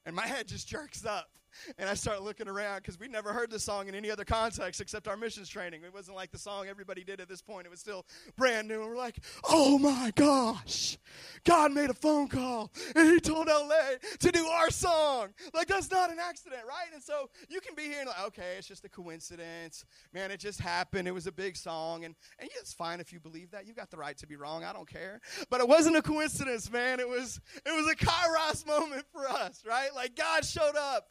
And 0.06 0.16
my 0.16 0.26
head 0.26 0.48
just 0.48 0.68
jerks 0.68 1.06
up 1.06 1.30
and 1.78 1.90
I 1.90 1.94
start 1.94 2.22
looking 2.22 2.48
around 2.48 2.78
because 2.78 3.00
we'd 3.00 3.12
never 3.12 3.34
heard 3.34 3.52
the 3.52 3.60
song 3.60 3.88
in 3.88 3.96
any 3.96 4.12
other 4.12 4.26
context 4.26 4.82
except 4.82 5.08
our 5.08 5.18
missions 5.18 5.50
training. 5.50 5.84
It 5.84 5.94
wasn't 5.94 6.16
like 6.16 6.32
the 6.32 6.38
song 6.38 6.68
everybody 6.68 7.04
did 7.04 7.20
at 7.20 7.28
this 7.28 7.42
point. 7.42 7.66
It 7.66 7.70
was 7.70 7.80
still 7.80 8.06
brand 8.38 8.68
new. 8.68 8.82
And 8.82 8.90
we're 8.90 8.98
like, 8.98 9.18
oh 9.48 9.78
my 9.78 10.12
gosh, 10.16 10.98
God 11.44 11.72
made 11.72 11.90
a 11.90 11.94
phone 11.94 12.28
call 12.28 12.72
and 12.96 13.10
he 13.10 13.20
told 13.20 13.48
LA 13.48 13.98
to 14.20 14.32
do 14.32 14.46
our 14.46 14.70
song. 14.70 15.30
Like, 15.54 15.68
that's 15.68 15.92
not 15.92 16.12
an 16.12 16.18
accident, 16.20 16.62
right? 16.68 16.94
And 16.94 17.02
so 17.02 17.30
you 17.50 17.62
can 17.62 17.76
be 17.76 17.84
here 17.84 18.00
and 18.00 18.08
like, 18.08 18.28
okay, 18.28 18.56
it's 18.58 18.68
just 18.68 18.86
a 18.86 18.90
coincidence. 18.90 19.86
Man, 20.14 20.32
it 20.32 20.40
just 20.40 20.60
happened. 20.60 21.08
It 21.08 21.14
was 21.14 21.28
a 21.28 21.32
big 21.32 21.56
song. 21.56 22.06
And, 22.06 22.16
and 22.40 22.50
yeah, 22.50 22.60
it's 22.60 22.74
fine 22.74 23.00
if 23.00 23.12
you 23.14 23.20
believe 23.20 23.52
that. 23.52 23.66
You've 23.66 23.76
got 23.76 23.90
the 23.90 23.98
right 23.98 24.18
to 24.18 24.28
be 24.28 24.36
wrong. 24.36 24.64
I 24.64 24.74
don't 24.74 24.90
care. 24.90 25.22
But 25.50 25.62
it 25.62 25.68
wasn't 25.68 25.96
a 25.98 26.02
coincidence, 26.02 26.72
man. 26.72 27.00
It 27.00 27.08
was, 27.08 27.40
it 27.66 27.72
was 27.72 27.92
a 27.92 27.96
kairos 27.96 28.66
moment 28.66 29.06
for 29.12 29.28
us, 29.28 29.64
right? 29.68 29.90
Like, 29.96 30.16
God 30.16 30.46
showed 30.46 30.76
up 30.76 31.08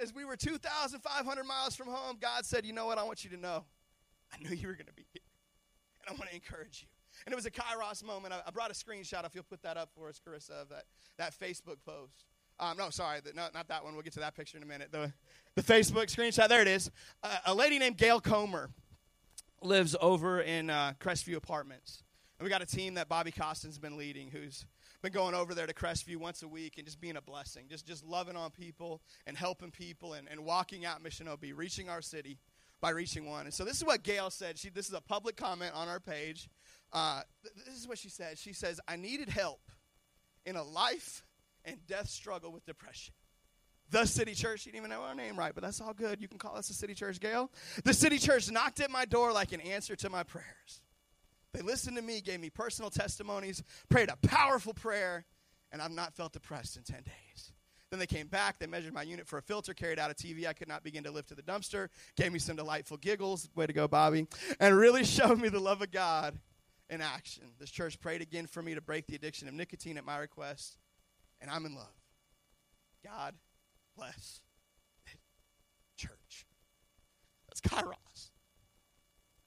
as 0.00 0.14
we 0.14 0.24
were 0.24 0.36
2,500 0.36 1.44
miles 1.44 1.76
from 1.76 1.88
home, 1.88 2.16
God 2.20 2.44
said, 2.44 2.64
You 2.66 2.72
know 2.72 2.86
what? 2.86 2.98
I 2.98 3.02
want 3.02 3.24
you 3.24 3.30
to 3.30 3.36
know. 3.36 3.64
I 4.32 4.42
knew 4.42 4.54
you 4.54 4.68
were 4.68 4.74
going 4.74 4.86
to 4.86 4.92
be 4.92 5.06
here. 5.12 5.22
And 6.06 6.14
I 6.14 6.18
want 6.18 6.30
to 6.30 6.34
encourage 6.34 6.82
you. 6.82 6.88
And 7.26 7.32
it 7.32 7.36
was 7.36 7.46
a 7.46 7.50
Kairos 7.50 8.04
moment. 8.04 8.34
I, 8.34 8.50
brought 8.50 8.70
a 8.70 8.74
screenshot, 8.74 9.24
if 9.26 9.34
you'll 9.34 9.44
put 9.44 9.62
that 9.62 9.76
up 9.76 9.90
for 9.94 10.08
us, 10.08 10.20
Carissa, 10.26 10.62
of 10.62 10.68
that, 10.70 10.84
that 11.18 11.38
Facebook 11.38 11.76
post. 11.84 12.24
Um, 12.58 12.76
no, 12.76 12.90
sorry, 12.90 13.20
the, 13.20 13.32
no, 13.34 13.48
not 13.54 13.68
that 13.68 13.84
one. 13.84 13.94
We'll 13.94 14.02
get 14.02 14.14
to 14.14 14.20
that 14.20 14.34
picture 14.34 14.56
in 14.56 14.62
a 14.62 14.66
minute. 14.66 14.90
The, 14.90 15.12
the 15.54 15.62
Facebook 15.62 16.06
screenshot, 16.06 16.48
there 16.48 16.62
it 16.62 16.68
is. 16.68 16.90
Uh, 17.22 17.36
a 17.46 17.54
lady 17.54 17.78
named 17.78 17.96
Gail 17.98 18.20
Comer 18.20 18.70
lives 19.60 19.94
over 20.00 20.40
in 20.40 20.70
uh, 20.70 20.94
Crestview 21.00 21.36
Apartments. 21.36 22.02
And 22.38 22.44
we 22.44 22.50
got 22.50 22.62
a 22.62 22.66
team 22.66 22.94
that 22.94 23.08
Bobby 23.08 23.30
Costin's 23.30 23.78
been 23.78 23.96
leading 23.96 24.30
who's 24.30 24.66
been 25.02 25.12
going 25.12 25.34
over 25.34 25.54
there 25.54 25.66
to 25.66 25.74
Crestview 25.74 26.16
once 26.16 26.42
a 26.42 26.48
week 26.48 26.74
and 26.78 26.86
just 26.86 27.00
being 27.00 27.16
a 27.16 27.20
blessing, 27.20 27.66
just, 27.68 27.86
just 27.86 28.04
loving 28.04 28.36
on 28.36 28.50
people 28.50 29.02
and 29.26 29.36
helping 29.36 29.70
people 29.70 30.14
and, 30.14 30.28
and 30.30 30.44
walking 30.44 30.84
out 30.84 31.02
Mission 31.02 31.26
OB, 31.26 31.44
reaching 31.56 31.88
our 31.88 32.00
city 32.00 32.38
by 32.80 32.90
reaching 32.90 33.28
one. 33.28 33.44
And 33.46 33.54
so 33.54 33.64
this 33.64 33.76
is 33.76 33.84
what 33.84 34.02
Gail 34.04 34.30
said. 34.30 34.58
She, 34.58 34.68
this 34.70 34.88
is 34.88 34.94
a 34.94 35.00
public 35.00 35.36
comment 35.36 35.72
on 35.74 35.88
our 35.88 36.00
page. 36.00 36.48
Uh, 36.92 37.22
th- 37.42 37.66
this 37.66 37.76
is 37.76 37.88
what 37.88 37.98
she 37.98 38.08
said. 38.08 38.38
She 38.38 38.52
says, 38.52 38.80
I 38.86 38.96
needed 38.96 39.28
help 39.28 39.60
in 40.46 40.56
a 40.56 40.62
life 40.62 41.24
and 41.64 41.78
death 41.86 42.08
struggle 42.08 42.52
with 42.52 42.64
depression. 42.64 43.14
The 43.90 44.06
City 44.06 44.34
Church, 44.34 44.60
she 44.60 44.70
didn't 44.70 44.84
even 44.84 44.90
know 44.90 45.02
our 45.02 45.14
name 45.14 45.36
right, 45.36 45.54
but 45.54 45.62
that's 45.62 45.80
all 45.80 45.92
good. 45.92 46.20
You 46.20 46.28
can 46.28 46.38
call 46.38 46.56
us 46.56 46.68
the 46.68 46.74
City 46.74 46.94
Church, 46.94 47.20
Gail. 47.20 47.50
The 47.84 47.92
City 47.92 48.18
Church 48.18 48.50
knocked 48.50 48.80
at 48.80 48.90
my 48.90 49.04
door 49.04 49.32
like 49.32 49.52
an 49.52 49.60
answer 49.60 49.94
to 49.96 50.08
my 50.08 50.22
prayers. 50.22 50.80
They 51.52 51.62
listened 51.62 51.96
to 51.96 52.02
me, 52.02 52.20
gave 52.20 52.40
me 52.40 52.50
personal 52.50 52.90
testimonies, 52.90 53.62
prayed 53.88 54.08
a 54.08 54.16
powerful 54.26 54.74
prayer, 54.74 55.24
and 55.70 55.82
I've 55.82 55.90
not 55.90 56.14
felt 56.14 56.32
depressed 56.32 56.76
in 56.76 56.82
10 56.82 57.02
days. 57.02 57.52
Then 57.90 57.98
they 57.98 58.06
came 58.06 58.26
back, 58.26 58.58
they 58.58 58.66
measured 58.66 58.94
my 58.94 59.02
unit 59.02 59.26
for 59.26 59.38
a 59.38 59.42
filter, 59.42 59.74
carried 59.74 59.98
out 59.98 60.10
a 60.10 60.14
TV 60.14 60.46
I 60.46 60.54
could 60.54 60.68
not 60.68 60.82
begin 60.82 61.04
to 61.04 61.10
lift 61.10 61.28
to 61.28 61.34
the 61.34 61.42
dumpster, 61.42 61.88
gave 62.16 62.32
me 62.32 62.38
some 62.38 62.56
delightful 62.56 62.96
giggles, 62.96 63.50
way 63.54 63.66
to 63.66 63.72
go, 63.72 63.86
Bobby, 63.86 64.26
and 64.60 64.76
really 64.76 65.04
showed 65.06 65.38
me 65.38 65.50
the 65.50 65.60
love 65.60 65.82
of 65.82 65.90
God 65.90 66.38
in 66.88 67.02
action. 67.02 67.44
This 67.58 67.70
church 67.70 68.00
prayed 68.00 68.22
again 68.22 68.46
for 68.46 68.62
me 68.62 68.74
to 68.74 68.80
break 68.80 69.06
the 69.06 69.14
addiction 69.14 69.46
of 69.46 69.52
nicotine 69.52 69.98
at 69.98 70.06
my 70.06 70.16
request, 70.18 70.78
and 71.42 71.50
I'm 71.50 71.66
in 71.66 71.74
love. 71.74 71.92
God 73.04 73.34
bless 73.94 74.40
church. 76.02 76.46
That's 77.48 77.60
Kairos. 77.60 78.30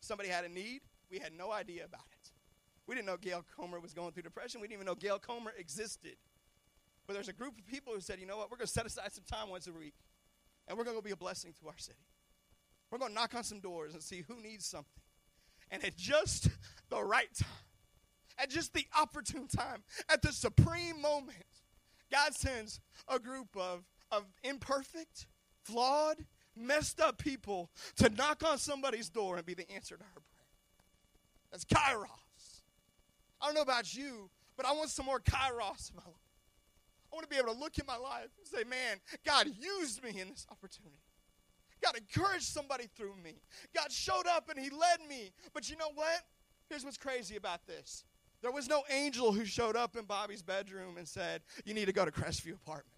Somebody 0.02 0.30
had 0.30 0.46
a 0.46 0.50
need, 0.50 0.82
we 1.16 1.20
had 1.20 1.32
no 1.32 1.50
idea 1.50 1.86
about 1.86 2.08
it. 2.12 2.32
We 2.88 2.94
didn't 2.94 3.08
know 3.08 3.16
Gail 3.16 3.46
Comer 3.56 3.80
was 3.80 3.94
going 3.94 4.12
through 4.12 4.24
depression. 4.24 4.60
We 4.60 4.68
didn't 4.68 4.82
even 4.82 4.86
know 4.86 4.96
Gail 4.96 5.18
Comer 5.18 5.54
existed. 5.58 6.18
But 7.08 7.14
there's 7.14 7.30
a 7.30 7.34
group 7.34 7.58
of 7.58 7.66
people 7.66 7.94
who 7.94 8.02
said, 8.02 8.20
you 8.20 8.26
know 8.26 8.36
what, 8.36 8.52
we're 8.52 8.58
going 8.58 8.68
to 8.68 8.74
set 8.74 8.86
aside 8.86 9.14
some 9.14 9.24
time 9.24 9.50
once 9.50 9.66
a 9.68 9.72
week, 9.72 9.94
and 10.68 10.78
we're 10.78 10.84
going 10.84 10.98
to 10.98 11.02
be 11.02 11.12
a 11.12 11.16
blessing 11.16 11.54
to 11.62 11.70
our 11.70 11.78
city. 11.78 11.98
We're 12.92 12.98
going 12.98 13.12
to 13.12 13.16
knock 13.16 13.34
on 13.34 13.46
some 13.46 13.62
doors 13.62 13.94
and 13.94 14.04
see 14.04 14.26
who 14.28 14.42
needs 14.42 14.66
something. 14.66 15.02
And 15.72 15.86
at 15.86 15.96
just 15.96 16.50
the 16.90 17.02
right 17.02 17.34
time, 17.34 17.48
at 18.38 18.50
just 18.50 18.74
the 18.74 18.86
opportune 19.00 19.48
time, 19.48 19.84
at 20.10 20.22
the 20.22 20.34
supreme 20.34 21.02
moment, 21.02 21.46
God 22.12 22.34
sends 22.34 22.82
a 23.08 23.20
group 23.20 23.56
of, 23.56 23.86
of 24.12 24.26
imperfect, 24.44 25.28
flawed, 25.64 26.18
messed 26.58 27.00
up 27.00 27.20
people 27.20 27.70
to 27.96 28.10
knock 28.10 28.44
on 28.44 28.58
somebody's 28.58 29.08
door 29.08 29.38
and 29.38 29.46
be 29.46 29.54
the 29.54 29.72
answer 29.72 29.96
to 29.96 30.04
her 30.04 30.10
prayer. 30.14 30.35
That's 31.56 31.64
kairos. 31.64 32.60
I 33.42 33.46
don't 33.46 33.56
know 33.56 33.62
about 33.62 33.96
you, 33.96 34.30
but 34.58 34.66
I 34.66 34.74
want 34.74 34.90
some 34.90 35.06
more 35.06 35.22
kairos 35.22 35.90
in 35.90 35.96
my 35.96 36.04
life. 36.06 36.22
I 37.10 37.16
want 37.16 37.24
to 37.24 37.30
be 37.30 37.38
able 37.38 37.54
to 37.54 37.58
look 37.58 37.80
at 37.80 37.88
my 37.88 37.96
life 37.96 38.28
and 38.38 38.46
say, 38.46 38.66
man, 38.70 38.98
God 39.26 39.48
used 39.58 40.04
me 40.04 40.20
in 40.20 40.32
this 40.32 40.46
opportunity. 40.52 41.00
God 41.82 41.96
encouraged 41.96 42.44
somebody 42.44 42.90
through 42.98 43.14
me. 43.24 43.36
God 43.74 43.90
showed 43.90 44.28
up 44.28 44.50
and 44.50 44.60
He 44.60 44.70
led 44.70 45.00
me. 45.08 45.32
But 45.54 45.70
you 45.70 45.78
know 45.78 45.92
what? 45.96 46.24
Here's 46.68 46.84
what's 46.84 46.98
crazy 46.98 47.38
about 47.38 47.66
this 47.66 48.04
there 48.42 48.52
was 48.52 48.68
no 48.68 48.84
angel 48.90 49.32
who 49.32 49.46
showed 49.46 49.78
up 49.78 49.96
in 49.96 50.04
Bobby's 50.04 50.44
bedroom 50.44 50.98
and 50.98 51.08
said, 51.08 51.42
You 51.64 51.74
need 51.74 51.86
to 51.86 51.94
go 51.94 52.04
to 52.04 52.12
Crestview 52.12 52.56
Apartments. 52.56 52.95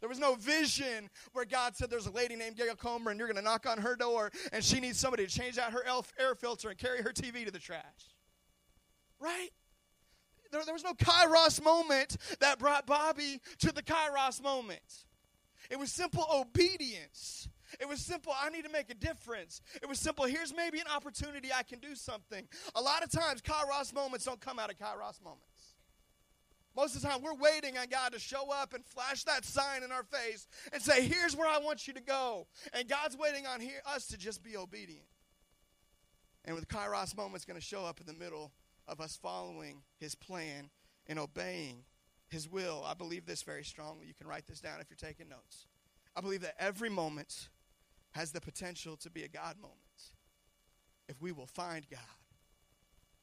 There 0.00 0.08
was 0.08 0.18
no 0.18 0.34
vision 0.34 1.08
where 1.32 1.44
God 1.44 1.76
said 1.76 1.90
there's 1.90 2.06
a 2.06 2.10
lady 2.10 2.36
named 2.36 2.56
Gail 2.56 2.74
Comer 2.74 3.10
and 3.10 3.18
you're 3.18 3.28
going 3.28 3.42
to 3.42 3.42
knock 3.42 3.66
on 3.66 3.78
her 3.78 3.96
door 3.96 4.30
and 4.52 4.62
she 4.62 4.80
needs 4.80 4.98
somebody 4.98 5.26
to 5.26 5.32
change 5.32 5.58
out 5.58 5.72
her 5.72 5.82
air 6.18 6.34
filter 6.34 6.68
and 6.68 6.78
carry 6.78 7.02
her 7.02 7.10
TV 7.10 7.44
to 7.44 7.50
the 7.50 7.58
trash. 7.58 7.82
Right? 9.18 9.50
There, 10.52 10.62
there 10.64 10.74
was 10.74 10.84
no 10.84 10.92
kairos 10.92 11.62
moment 11.64 12.16
that 12.40 12.58
brought 12.58 12.86
Bobby 12.86 13.40
to 13.60 13.72
the 13.72 13.82
kairos 13.82 14.42
moment. 14.42 15.04
It 15.70 15.78
was 15.78 15.90
simple 15.90 16.26
obedience. 16.32 17.48
It 17.80 17.88
was 17.88 18.00
simple, 18.00 18.32
I 18.38 18.48
need 18.50 18.64
to 18.64 18.70
make 18.70 18.90
a 18.90 18.94
difference. 18.94 19.60
It 19.82 19.88
was 19.88 19.98
simple, 19.98 20.24
here's 20.24 20.54
maybe 20.54 20.78
an 20.78 20.86
opportunity 20.94 21.50
I 21.52 21.62
can 21.62 21.80
do 21.80 21.94
something. 21.94 22.46
A 22.74 22.80
lot 22.80 23.02
of 23.02 23.10
times, 23.10 23.42
Kairos 23.42 23.92
moments 23.92 24.24
don't 24.24 24.40
come 24.40 24.58
out 24.58 24.70
of 24.70 24.78
Kairos 24.78 25.22
moments. 25.22 25.55
Most 26.76 26.94
of 26.94 27.02
the 27.02 27.08
time, 27.08 27.22
we're 27.22 27.34
waiting 27.34 27.78
on 27.78 27.86
God 27.88 28.12
to 28.12 28.18
show 28.18 28.52
up 28.52 28.74
and 28.74 28.84
flash 28.84 29.24
that 29.24 29.46
sign 29.46 29.82
in 29.82 29.90
our 29.90 30.02
face 30.02 30.46
and 30.72 30.82
say, 30.82 31.02
Here's 31.02 31.34
where 31.34 31.48
I 31.48 31.58
want 31.58 31.88
you 31.88 31.94
to 31.94 32.02
go. 32.02 32.46
And 32.74 32.86
God's 32.86 33.16
waiting 33.16 33.46
on 33.46 33.60
us 33.86 34.06
to 34.08 34.18
just 34.18 34.44
be 34.44 34.56
obedient. 34.56 35.06
And 36.44 36.54
with 36.54 36.68
Kairos 36.68 37.16
moments 37.16 37.46
going 37.46 37.58
to 37.58 37.64
show 37.64 37.84
up 37.84 38.00
in 38.00 38.06
the 38.06 38.12
middle 38.12 38.52
of 38.86 39.00
us 39.00 39.18
following 39.20 39.82
His 39.98 40.14
plan 40.14 40.68
and 41.06 41.18
obeying 41.18 41.84
His 42.28 42.48
will. 42.48 42.84
I 42.86 42.92
believe 42.92 43.24
this 43.24 43.42
very 43.42 43.64
strongly. 43.64 44.06
You 44.06 44.14
can 44.14 44.26
write 44.26 44.46
this 44.46 44.60
down 44.60 44.80
if 44.80 44.90
you're 44.90 44.96
taking 44.96 45.30
notes. 45.30 45.66
I 46.14 46.20
believe 46.20 46.42
that 46.42 46.56
every 46.58 46.90
moment 46.90 47.48
has 48.12 48.32
the 48.32 48.40
potential 48.40 48.96
to 48.98 49.10
be 49.10 49.24
a 49.24 49.28
God 49.28 49.56
moment 49.56 49.74
if 51.08 51.20
we 51.22 51.32
will 51.32 51.46
find 51.46 51.86
God 51.90 52.00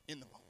in 0.07 0.19
the 0.19 0.25
moment. 0.25 0.42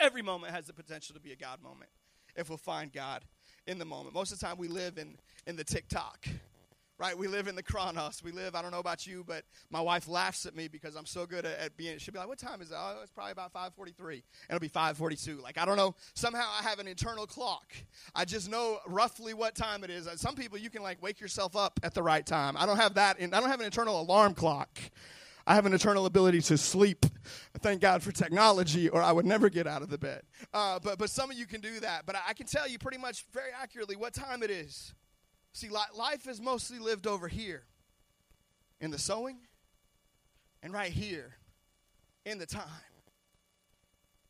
Every 0.00 0.22
moment 0.22 0.54
has 0.54 0.66
the 0.66 0.72
potential 0.72 1.14
to 1.14 1.20
be 1.20 1.32
a 1.32 1.36
God 1.36 1.62
moment 1.62 1.90
if 2.36 2.48
we'll 2.48 2.58
find 2.58 2.92
God 2.92 3.24
in 3.66 3.78
the 3.78 3.84
moment. 3.84 4.14
Most 4.14 4.32
of 4.32 4.38
the 4.38 4.46
time, 4.46 4.56
we 4.58 4.68
live 4.68 4.98
in, 4.98 5.18
in 5.46 5.56
the 5.56 5.64
TikTok 5.64 6.28
right? 6.98 7.16
We 7.16 7.28
live 7.28 7.46
in 7.46 7.54
the 7.54 7.62
chronos. 7.62 8.22
We 8.24 8.32
live, 8.32 8.54
I 8.54 8.62
don't 8.62 8.72
know 8.72 8.80
about 8.80 9.06
you, 9.06 9.24
but 9.24 9.44
my 9.70 9.80
wife 9.80 10.08
laughs 10.08 10.46
at 10.46 10.56
me 10.56 10.66
because 10.68 10.96
I'm 10.96 11.06
so 11.06 11.26
good 11.26 11.46
at, 11.46 11.58
at 11.58 11.76
being, 11.76 11.98
she'll 11.98 12.12
be 12.12 12.18
like, 12.18 12.28
what 12.28 12.38
time 12.38 12.60
is 12.60 12.70
it? 12.70 12.76
Oh, 12.76 12.98
it's 13.02 13.12
probably 13.12 13.32
about 13.32 13.52
543. 13.52 14.14
And 14.14 14.22
it'll 14.50 14.60
be 14.60 14.68
542. 14.68 15.40
Like, 15.40 15.58
I 15.58 15.64
don't 15.64 15.76
know. 15.76 15.94
Somehow 16.14 16.46
I 16.58 16.62
have 16.64 16.80
an 16.80 16.88
internal 16.88 17.26
clock. 17.26 17.72
I 18.14 18.24
just 18.24 18.50
know 18.50 18.78
roughly 18.86 19.32
what 19.32 19.54
time 19.54 19.84
it 19.84 19.90
is. 19.90 20.08
Some 20.16 20.34
people, 20.34 20.58
you 20.58 20.70
can 20.70 20.82
like 20.82 21.00
wake 21.00 21.20
yourself 21.20 21.56
up 21.56 21.78
at 21.82 21.94
the 21.94 22.02
right 22.02 22.26
time. 22.26 22.56
I 22.56 22.66
don't 22.66 22.78
have 22.78 22.94
that. 22.94 23.20
In, 23.20 23.32
I 23.32 23.40
don't 23.40 23.48
have 23.48 23.60
an 23.60 23.66
internal 23.66 24.00
alarm 24.00 24.34
clock. 24.34 24.78
I 25.48 25.54
have 25.54 25.64
an 25.64 25.72
eternal 25.72 26.04
ability 26.04 26.42
to 26.42 26.58
sleep. 26.58 27.06
Thank 27.60 27.80
God 27.80 28.02
for 28.02 28.12
technology, 28.12 28.90
or 28.90 29.00
I 29.00 29.10
would 29.10 29.24
never 29.24 29.48
get 29.48 29.66
out 29.66 29.80
of 29.80 29.88
the 29.88 29.96
bed. 29.96 30.20
Uh, 30.52 30.78
but, 30.78 30.98
but 30.98 31.08
some 31.08 31.30
of 31.30 31.38
you 31.38 31.46
can 31.46 31.62
do 31.62 31.80
that. 31.80 32.04
But 32.04 32.16
I 32.28 32.34
can 32.34 32.46
tell 32.46 32.68
you 32.68 32.78
pretty 32.78 32.98
much 32.98 33.24
very 33.32 33.48
accurately 33.58 33.96
what 33.96 34.12
time 34.12 34.42
it 34.42 34.50
is. 34.50 34.92
See, 35.54 35.70
life 35.70 36.28
is 36.28 36.38
mostly 36.38 36.78
lived 36.78 37.06
over 37.06 37.28
here 37.28 37.62
in 38.78 38.90
the 38.90 38.98
sowing 38.98 39.38
and 40.62 40.74
right 40.74 40.92
here 40.92 41.36
in 42.26 42.36
the 42.36 42.46
time. 42.46 42.64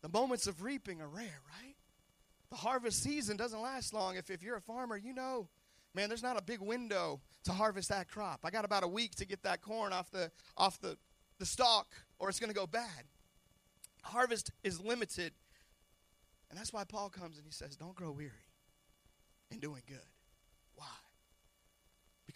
The 0.03 0.09
moments 0.09 0.47
of 0.47 0.63
reaping 0.63 1.01
are 1.01 1.09
rare, 1.09 1.41
right? 1.61 1.75
The 2.51 2.57
harvest 2.57 3.03
season 3.03 3.37
doesn't 3.37 3.61
last 3.61 3.93
long. 3.93 4.15
If, 4.15 4.31
if 4.31 4.41
you're 4.41 4.57
a 4.57 4.61
farmer, 4.61 4.97
you 4.97 5.13
know, 5.13 5.49
man, 5.95 6.09
there's 6.09 6.23
not 6.23 6.39
a 6.39 6.43
big 6.43 6.61
window 6.61 7.21
to 7.43 7.53
harvest 7.53 7.89
that 7.89 8.09
crop. 8.09 8.41
I 8.45 8.51
got 8.51 8.65
about 8.65 8.85
a 8.85 8.89
week 8.89 9.17
to 9.17 9.27
get 9.27 9.43
that 9.43 9.63
corn 9.63 9.93
off 9.93 10.13
the, 10.13 10.31
off 10.57 10.81
the, 10.81 10.97
the 11.39 11.47
stalk, 11.47 11.95
or 12.19 12.29
it's 12.29 12.41
going 12.41 12.51
to 12.51 12.59
go 12.59 12.67
bad. 12.67 13.05
Harvest 14.03 14.51
is 14.63 14.81
limited. 14.81 15.33
And 16.51 16.59
that's 16.59 16.73
why 16.73 16.85
Paul 16.85 17.11
comes 17.11 17.37
and 17.37 17.47
he 17.47 17.53
says, 17.53 17.77
Don't 17.77 17.95
grow 17.95 18.11
weary 18.11 18.33
in 19.51 19.59
doing 19.59 19.83
good. 19.87 19.99
Why? 20.75 20.87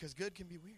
because 0.02 0.14
good 0.14 0.34
can 0.34 0.48
be 0.48 0.58
weary. 0.58 0.74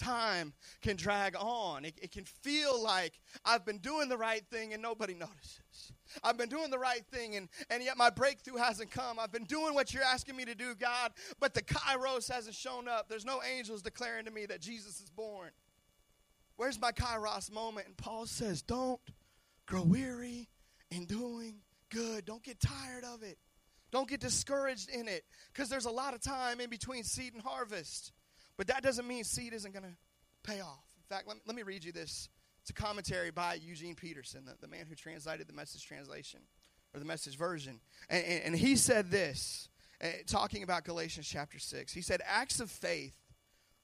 Time 0.00 0.54
can 0.80 0.96
drag 0.96 1.36
on. 1.36 1.84
It, 1.84 1.98
it, 2.00 2.10
can 2.10 2.24
feel 2.24 2.82
like 2.82 3.20
I've 3.44 3.66
been 3.66 3.78
doing 3.78 4.08
the 4.08 4.16
right 4.16 4.42
thing 4.50 4.72
and 4.72 4.80
nobody 4.80 5.12
notices. 5.12 5.92
I've 6.24 6.38
been 6.38 6.48
doing 6.48 6.70
the 6.70 6.78
right 6.78 7.04
thing 7.12 7.36
and, 7.36 7.50
and 7.68 7.82
yet 7.82 7.98
my 7.98 8.08
breakthrough 8.08 8.56
hasn't 8.56 8.90
come. 8.90 9.18
I've 9.18 9.32
been 9.32 9.44
doing 9.44 9.74
what 9.74 9.92
you're 9.92 10.04
asking 10.04 10.36
me 10.36 10.46
to 10.46 10.54
do, 10.54 10.74
God, 10.74 11.12
but 11.38 11.52
the 11.52 11.60
kairos 11.60 12.32
hasn't 12.32 12.54
shown 12.54 12.88
up. 12.88 13.10
There's 13.10 13.26
no 13.26 13.42
angels 13.42 13.82
declaring 13.82 14.24
to 14.24 14.30
me 14.30 14.46
that 14.46 14.62
Jesus 14.62 15.00
is 15.00 15.10
born. 15.10 15.50
Where's 16.58 16.80
my 16.80 16.90
kairos 16.90 17.52
moment? 17.52 17.86
And 17.86 17.96
Paul 17.96 18.26
says, 18.26 18.62
Don't 18.62 19.00
grow 19.64 19.82
weary 19.82 20.48
in 20.90 21.04
doing 21.06 21.60
good. 21.88 22.24
Don't 22.24 22.42
get 22.42 22.60
tired 22.60 23.04
of 23.04 23.22
it. 23.22 23.38
Don't 23.92 24.08
get 24.08 24.20
discouraged 24.20 24.90
in 24.90 25.06
it 25.06 25.24
because 25.52 25.70
there's 25.70 25.86
a 25.86 25.90
lot 25.90 26.14
of 26.14 26.20
time 26.20 26.60
in 26.60 26.68
between 26.68 27.04
seed 27.04 27.32
and 27.32 27.42
harvest. 27.42 28.12
But 28.56 28.66
that 28.66 28.82
doesn't 28.82 29.06
mean 29.06 29.22
seed 29.22 29.54
isn't 29.54 29.72
going 29.72 29.84
to 29.84 29.96
pay 30.42 30.60
off. 30.60 30.84
In 30.96 31.16
fact, 31.16 31.28
let 31.28 31.36
me, 31.36 31.42
let 31.46 31.54
me 31.54 31.62
read 31.62 31.84
you 31.84 31.92
this. 31.92 32.28
It's 32.60 32.70
a 32.70 32.74
commentary 32.74 33.30
by 33.30 33.54
Eugene 33.54 33.94
Peterson, 33.94 34.44
the, 34.44 34.54
the 34.60 34.66
man 34.68 34.86
who 34.88 34.96
translated 34.96 35.46
the 35.48 35.52
message 35.52 35.86
translation 35.86 36.40
or 36.92 36.98
the 36.98 37.06
message 37.06 37.38
version. 37.38 37.78
And, 38.10 38.24
and, 38.24 38.44
and 38.46 38.56
he 38.56 38.74
said 38.74 39.12
this, 39.12 39.68
uh, 40.02 40.08
talking 40.26 40.64
about 40.64 40.82
Galatians 40.84 41.28
chapter 41.28 41.60
6. 41.60 41.92
He 41.92 42.02
said, 42.02 42.20
Acts 42.26 42.58
of 42.58 42.68
faith 42.68 43.14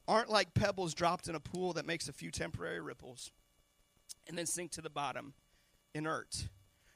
aren't 0.06 0.30
like 0.30 0.54
pebbles 0.54 0.94
dropped 0.94 1.28
in 1.28 1.34
a 1.34 1.40
pool 1.40 1.74
that 1.74 1.86
makes 1.86 2.08
a 2.08 2.12
few 2.12 2.30
temporary 2.30 2.80
ripples 2.80 3.30
and 4.28 4.36
then 4.36 4.46
sink 4.46 4.72
to 4.72 4.82
the 4.82 4.90
bottom 4.90 5.34
inert. 5.94 6.48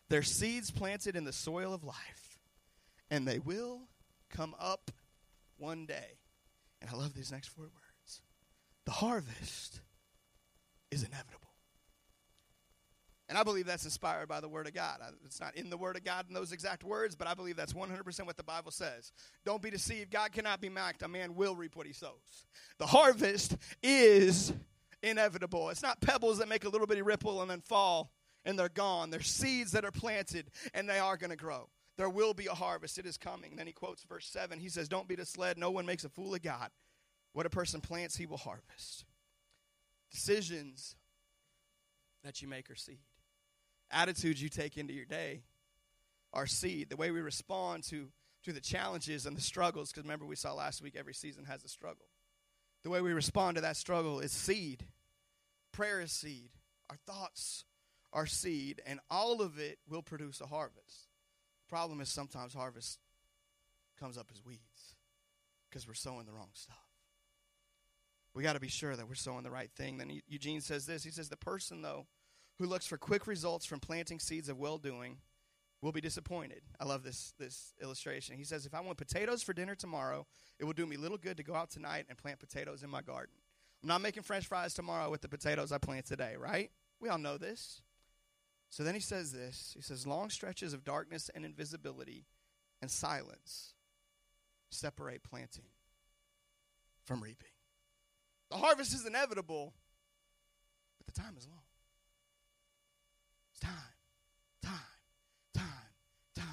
They're 0.09 0.23
seeds 0.23 0.71
planted 0.71 1.16
in 1.16 1.25
the 1.25 1.33
soil 1.33 1.73
of 1.73 1.85
life 1.85 2.38
and 3.11 3.27
they 3.27 3.38
will 3.38 3.83
come 4.31 4.55
up 4.59 4.90
one 5.57 5.87
day. 5.87 6.18
And 6.81 6.90
I 6.90 6.94
love 6.97 7.14
these 7.14 7.33
next 7.33 7.49
four 7.49 7.64
words 7.64 8.21
the 8.85 8.92
harvest 8.92 9.81
is 10.90 11.03
inevitable. 11.03 11.48
And 13.29 13.37
I 13.37 13.43
believe 13.43 13.67
that's 13.67 13.85
inspired 13.85 14.27
by 14.29 14.41
the 14.41 14.49
Word 14.49 14.67
of 14.67 14.75
God. 14.75 15.01
It's 15.25 15.41
not 15.41 15.55
in 15.55 15.69
the 15.69 15.77
Word 15.77 15.97
of 15.97 16.05
God 16.05 16.27
in 16.29 16.35
those 16.35 16.53
exact 16.53 16.83
words, 16.83 17.14
but 17.14 17.29
I 17.29 17.35
believe 17.35 17.57
that's 17.57 17.75
100% 17.75 18.27
what 18.27 18.37
the 18.38 18.43
Bible 18.43 18.71
says. 18.71 19.12
Don't 19.45 19.61
be 19.61 19.71
deceived. 19.71 20.11
God 20.11 20.33
cannot 20.33 20.61
be 20.61 20.71
mocked. 20.71 21.03
A 21.03 21.09
man 21.09 21.35
will 21.35 21.55
reap 21.55 21.77
what 21.77 21.87
he 21.87 21.93
sows. 21.93 22.47
The 22.79 22.87
harvest 22.87 23.57
is 23.83 24.53
inevitable. 25.03 25.69
It's 25.69 25.83
not 25.83 26.01
pebbles 26.01 26.38
that 26.38 26.49
make 26.49 26.64
a 26.64 26.69
little 26.71 26.87
bitty 26.87 27.03
ripple 27.03 27.43
and 27.43 27.51
then 27.51 27.61
fall 27.61 28.12
and 28.45 28.59
they're 28.59 28.71
gone. 28.71 29.11
They're 29.11 29.21
seeds 29.21 29.73
that 29.73 29.85
are 29.85 29.93
planted 29.93 30.51
and 30.73 30.88
they 30.88 30.99
are 30.99 31.17
going 31.19 31.31
to 31.31 31.37
grow. 31.37 31.69
There 31.99 32.09
will 32.09 32.33
be 32.33 32.47
a 32.47 32.55
harvest. 32.55 32.99
It 32.99 33.07
is 33.07 33.19
coming. 33.19 33.57
Then 33.57 33.67
he 33.67 33.73
quotes 33.73 34.05
verse 34.05 34.27
7. 34.27 34.59
He 34.59 34.69
says, 34.69 34.88
Don't 34.88 35.09
be 35.09 35.17
misled. 35.17 35.59
No 35.59 35.71
one 35.71 35.85
makes 35.85 36.05
a 36.05 36.09
fool 36.09 36.35
of 36.35 36.43
God. 36.43 36.71
What 37.33 37.45
a 37.45 37.51
person 37.51 37.81
plants, 37.81 38.17
he 38.17 38.25
will 38.25 38.37
harvest. 38.37 39.05
Decisions 40.11 40.97
that 42.25 42.41
you 42.41 42.49
make 42.49 42.71
are 42.71 42.77
seed. 42.77 43.01
Attitudes 43.90 44.42
you 44.42 44.48
take 44.48 44.77
into 44.77 44.92
your 44.92 45.05
day 45.05 45.42
are 46.33 46.46
seed. 46.46 46.90
The 46.90 46.96
way 46.96 47.11
we 47.11 47.20
respond 47.20 47.85
to, 47.85 48.09
to 48.44 48.53
the 48.53 48.61
challenges 48.61 49.27
and 49.27 49.37
the 49.37 49.40
struggles, 49.40 49.90
because 49.90 50.05
remember 50.05 50.27
we 50.27 50.37
saw 50.37 50.53
last 50.53 50.83
week 50.83 50.94
every 50.96 51.14
season 51.14 51.44
has 51.44 51.64
a 51.64 51.68
struggle. 51.68 52.07
The 52.83 52.90
way 52.90 53.01
we 53.01 53.12
respond 53.12 53.57
to 53.57 53.62
that 53.62 53.77
struggle 53.77 54.20
is 54.20 54.33
seed. 54.33 54.85
Prayer 55.72 56.01
is 56.01 56.12
seed. 56.12 56.51
Our 56.90 56.96
thoughts 57.07 57.64
are 58.12 58.27
seed, 58.27 58.81
and 58.87 59.01
all 59.11 59.42
of 59.42 59.59
it 59.59 59.79
will 59.88 60.03
produce 60.03 60.40
a 60.40 60.46
harvest. 60.46 61.09
Problem 61.68 62.01
is 62.01 62.09
sometimes 62.09 62.55
harvest 62.55 62.98
comes 63.98 64.16
up 64.16 64.29
as 64.33 64.44
weeds 64.44 64.94
because 65.68 65.87
we're 65.87 65.94
sowing 65.94 66.24
the 66.24 66.33
wrong 66.33 66.51
stuff. 66.55 66.77
We 68.35 68.42
got 68.42 68.55
to 68.55 68.61
be 68.61 68.68
sure 68.68 68.94
that 68.94 69.09
we're 69.09 69.14
sowing 69.14 69.42
the 69.42 69.51
right 69.51 69.70
thing. 69.77 69.98
Then 69.98 70.20
Eugene 70.29 70.61
says 70.61 70.87
this. 70.87 71.05
He 71.05 71.11
says 71.11 71.29
the 71.29 71.37
person 71.37 71.83
though 71.83 72.07
who 72.59 72.66
looks 72.66 72.87
for 72.87 72.99
quick 72.99 73.27
results 73.27 73.64
from 73.64 73.81
planting 73.81 74.18
seeds 74.18 74.49
of 74.49 74.59
well-doing 74.59 75.18
will 75.81 75.92
be 75.92 76.01
disappointed. 76.01 76.62
I 76.81 76.85
love 76.85 77.05
this 77.05 77.35
this 77.38 77.73
illustration. 77.81 78.37
He 78.37 78.44
says 78.44 78.66
if 78.66 78.75
I 78.75 78.81
want 78.81 78.99
potatoes 78.99 79.42
for 79.42 79.53
dinner 79.53 79.75
tomorrow, 79.75 80.27
it 80.59 80.64
will 80.64 80.73
do 80.73 80.87
me 80.87 80.97
little 80.97 81.18
good 81.18 81.37
to 81.37 81.42
go 81.42 81.55
out 81.55 81.71
tonight 81.71 82.07
and 82.09 82.18
plant 82.18 82.40
potatoes 82.40 82.83
in 82.83 82.90
my 82.90 83.01
garden. 83.01 83.35
I'm 83.83 83.88
not 83.88 84.01
making 84.01 84.25
french 84.25 84.47
fries 84.47 84.75
tomorrow 84.75 85.09
with 85.09 85.21
the 85.21 85.29
potatoes 85.29 85.71
I 85.71 85.79
plant 85.79 86.07
today, 86.07 86.35
right? 86.37 86.71
We 87.01 87.09
all 87.09 87.18
know 87.18 87.38
this. 87.38 87.81
So 88.71 88.83
then 88.83 88.94
he 88.94 89.01
says 89.01 89.33
this 89.33 89.73
he 89.77 89.83
says, 89.83 90.07
Long 90.07 90.31
stretches 90.31 90.73
of 90.73 90.85
darkness 90.85 91.31
and 91.35 91.44
invisibility 91.44 92.27
and 92.83 92.90
silence 92.90 93.75
separate 94.71 95.23
planting 95.23 95.71
from 97.05 97.23
reaping. 97.23 97.49
The 98.51 98.57
harvest 98.57 98.94
is 98.94 99.07
inevitable, 99.07 99.75
but 100.99 101.12
the 101.12 101.21
time 101.21 101.35
is 101.38 101.47
long. 101.47 101.68
It's 103.61 103.71
time, 103.71 103.73
time, 104.62 104.75
time, 105.55 105.64
time, 106.37 106.44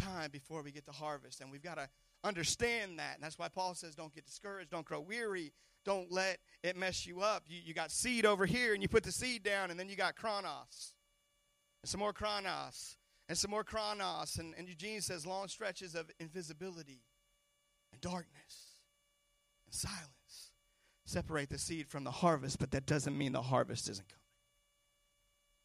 time, 0.00 0.30
before 0.30 0.62
we 0.62 0.70
get 0.70 0.84
to 0.86 0.92
harvest, 0.92 1.40
and 1.40 1.50
we've 1.50 1.62
got 1.62 1.76
to 1.76 1.88
understand 2.24 2.98
that. 2.98 3.14
And 3.14 3.24
that's 3.24 3.38
why 3.38 3.48
Paul 3.48 3.74
says, 3.74 3.94
don't 3.94 4.14
get 4.14 4.26
discouraged, 4.26 4.70
don't 4.70 4.84
grow 4.84 5.00
weary, 5.00 5.52
don't 5.84 6.12
let 6.12 6.38
it 6.62 6.76
mess 6.76 7.06
you 7.06 7.20
up. 7.20 7.44
You, 7.46 7.58
you 7.64 7.74
got 7.74 7.90
seed 7.90 8.26
over 8.26 8.44
here, 8.46 8.74
and 8.74 8.82
you 8.82 8.88
put 8.88 9.02
the 9.02 9.12
seed 9.12 9.42
down, 9.42 9.70
and 9.70 9.80
then 9.80 9.88
you 9.88 9.96
got 9.96 10.16
chronos, 10.16 10.94
and 11.82 11.88
some 11.88 12.00
more 12.00 12.12
chronos, 12.12 12.96
and 13.28 13.38
some 13.38 13.50
more 13.50 13.64
chronos. 13.64 14.36
And, 14.36 14.54
and 14.58 14.68
Eugene 14.68 15.00
says, 15.00 15.26
long 15.26 15.48
stretches 15.48 15.94
of 15.94 16.10
invisibility 16.20 17.02
and 17.92 18.00
darkness 18.00 18.76
and 19.66 19.74
silence 19.74 20.50
separate 21.04 21.50
the 21.50 21.58
seed 21.58 21.88
from 21.88 22.04
the 22.04 22.10
harvest, 22.10 22.58
but 22.58 22.70
that 22.72 22.86
doesn't 22.86 23.16
mean 23.16 23.32
the 23.32 23.42
harvest 23.42 23.88
isn't 23.88 24.08
coming. 24.08 24.21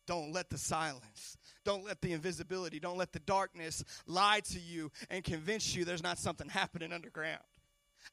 Don't 0.08 0.32
let 0.32 0.50
the 0.50 0.58
silence, 0.58 1.38
don't 1.65 1.86
let 1.86 2.02
the 2.02 2.13
invisibility, 2.13 2.80
don't 2.80 2.98
let 2.98 3.12
the 3.12 3.20
darkness 3.20 3.84
lie 4.08 4.39
to 4.46 4.60
you 4.60 4.89
and 5.10 5.24
convince 5.24 5.76
you 5.76 5.84
there's 5.86 6.02
not 6.02 6.17
something 6.17 6.48
happening 6.48 6.93
underground. 6.93 7.43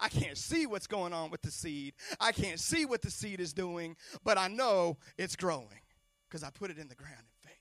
I 0.00 0.08
can't 0.08 0.36
see 0.36 0.66
what's 0.66 0.88
going 0.88 1.12
on 1.12 1.30
with 1.30 1.42
the 1.42 1.52
seed. 1.52 1.94
I 2.20 2.32
can't 2.32 2.58
see 2.58 2.84
what 2.84 3.00
the 3.00 3.12
seed 3.12 3.40
is 3.40 3.52
doing, 3.52 3.96
but 4.24 4.36
I 4.36 4.48
know 4.48 4.96
it's 5.16 5.36
growing 5.36 5.68
because 6.28 6.42
I 6.42 6.50
put 6.50 6.70
it 6.72 6.78
in 6.78 6.88
the 6.88 6.96
ground 6.96 7.14
in 7.20 7.48
faith. 7.48 7.54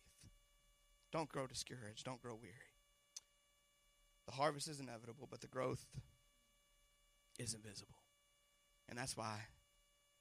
Don't 1.11 1.29
grow 1.29 1.45
discouraged. 1.45 2.05
Don't 2.05 2.19
grow 2.19 2.33
weary. 2.33 2.53
The 4.25 4.31
harvest 4.31 4.67
is 4.67 4.79
inevitable, 4.79 5.27
but 5.29 5.41
the 5.41 5.47
growth 5.47 5.85
is 7.37 7.53
invisible. 7.53 7.97
And 8.89 8.97
that's 8.97 9.15
why 9.15 9.41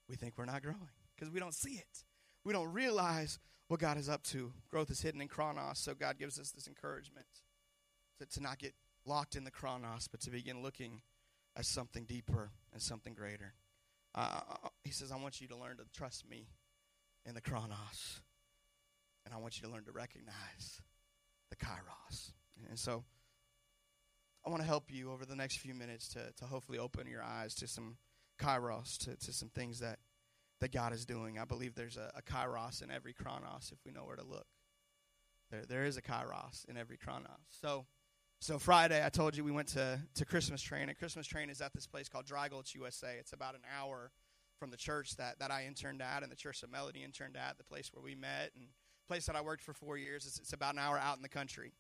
we 0.07 0.17
think 0.17 0.35
we're 0.37 0.45
not 0.45 0.63
growing 0.63 0.79
because 1.15 1.33
we 1.33 1.41
don't 1.41 1.55
see 1.55 1.75
it. 1.77 2.05
We 2.45 2.53
don't 2.53 2.73
realize 2.73 3.39
what 3.73 3.81
God 3.81 3.97
is 3.97 4.11
up 4.11 4.23
to. 4.23 4.53
Growth 4.71 4.91
is 4.91 5.01
hidden 5.01 5.23
in 5.23 5.29
chronos, 5.29 5.79
so 5.79 5.95
God 5.95 6.19
gives 6.19 6.39
us 6.39 6.51
this 6.51 6.69
encouragement 6.69 7.25
to, 8.19 8.27
to 8.27 8.43
not 8.43 8.59
get 8.59 8.75
locked 9.07 9.35
in 9.35 9.45
the 9.45 9.51
chronos, 9.51 10.09
but 10.09 10.21
to 10.21 10.31
begin 10.31 10.63
looking 10.63 11.01
at 11.57 11.65
something 11.65 12.05
deeper 12.05 12.51
and 12.75 12.83
something 12.83 13.15
greater. 13.15 13.55
Uh, 14.15 14.41
he 14.85 14.91
says, 14.91 15.11
I 15.11 15.17
want 15.17 15.41
you 15.41 15.49
to 15.49 15.57
learn 15.57 15.79
to 15.79 15.85
trust 15.97 16.29
me 16.29 16.49
in 17.25 17.35
the 17.35 17.41
chronos, 17.41 18.21
and 19.25 19.35
I 19.35 19.39
want 19.39 19.59
you 19.59 19.67
to 19.67 19.73
learn 19.73 19.87
to 19.87 19.93
recognize 19.93 20.83
the 21.49 21.57
kairos. 21.57 22.33
And 22.69 22.79
so 22.79 23.05
I 24.47 24.51
want 24.51 24.61
to 24.61 24.69
help 24.69 24.93
you 24.93 25.11
over 25.11 25.25
the 25.25 25.35
next 25.35 25.61
few 25.61 25.73
minutes 25.73 26.09
to, 26.09 26.31
to 26.37 26.45
hopefully 26.45 26.77
open 26.77 27.07
your 27.07 27.23
eyes 27.23 27.55
to 27.55 27.67
some 27.67 27.97
kairos, 28.39 28.99
to, 28.99 29.17
to 29.17 29.33
some 29.33 29.49
things 29.49 29.81
that 29.81 29.99
that 30.63 30.73
God 30.73 30.93
is 30.93 31.05
doing. 31.05 31.41
I 31.41 31.45
believe 31.45 31.75
there's 31.75 31.97
a, 31.97 32.13
a 32.17 32.23
kairos 32.23 32.83
in 32.83 32.91
every 32.91 33.13
chronos 33.13 33.73
if 33.73 33.79
we 33.85 33.91
know 33.91 34.05
where 34.05 34.17
to 34.17 34.25
look. 34.25 34.47
There, 35.51 35.65
there 35.69 35.85
is 35.85 35.97
a 35.97 36.03
kairos 36.03 36.65
in 36.69 36.77
every 36.77 36.97
chronos. 36.97 37.27
So, 37.51 37.85
so 38.41 38.61
Friday, 38.61 39.05
I 39.05 39.09
told 39.09 39.37
you 39.37 39.43
we 39.43 39.51
went 39.51 39.69
to, 39.69 40.01
to 40.15 40.25
Christmas 40.25 40.63
Train, 40.63 40.89
and 40.89 40.97
Christmas 40.97 41.27
Train 41.27 41.51
is 41.51 41.61
at 41.61 41.73
this 41.75 41.89
place 41.89 42.09
called 42.09 42.27
Dry 42.27 42.49
Gulch, 42.49 42.77
USA. 42.77 43.17
It's 43.19 43.33
about 43.33 43.57
an 43.57 43.63
hour 43.77 44.13
from 44.61 44.71
the 44.71 44.77
church 44.77 45.17
that, 45.17 45.41
that 45.41 45.51
I 45.51 45.65
interned 45.67 46.01
at 46.01 46.23
and 46.23 46.31
the 46.31 46.37
church 46.37 46.61
that 46.61 46.71
Melody 46.71 47.03
interned 47.03 47.37
at, 47.37 47.59
the 47.59 47.65
place 47.65 47.91
where 47.93 48.03
we 48.03 48.15
met, 48.15 48.53
and 48.57 48.69
place 49.09 49.27
that 49.27 49.35
I 49.35 49.41
worked 49.41 49.65
for 49.65 49.75
four 49.75 49.99
years. 49.99 50.27
It's, 50.27 50.39
it's 50.39 50.53
about 50.53 50.75
an 50.75 50.81
hour 50.81 50.97
out 50.97 51.17
in 51.17 51.23
the 51.23 51.29
country 51.29 51.73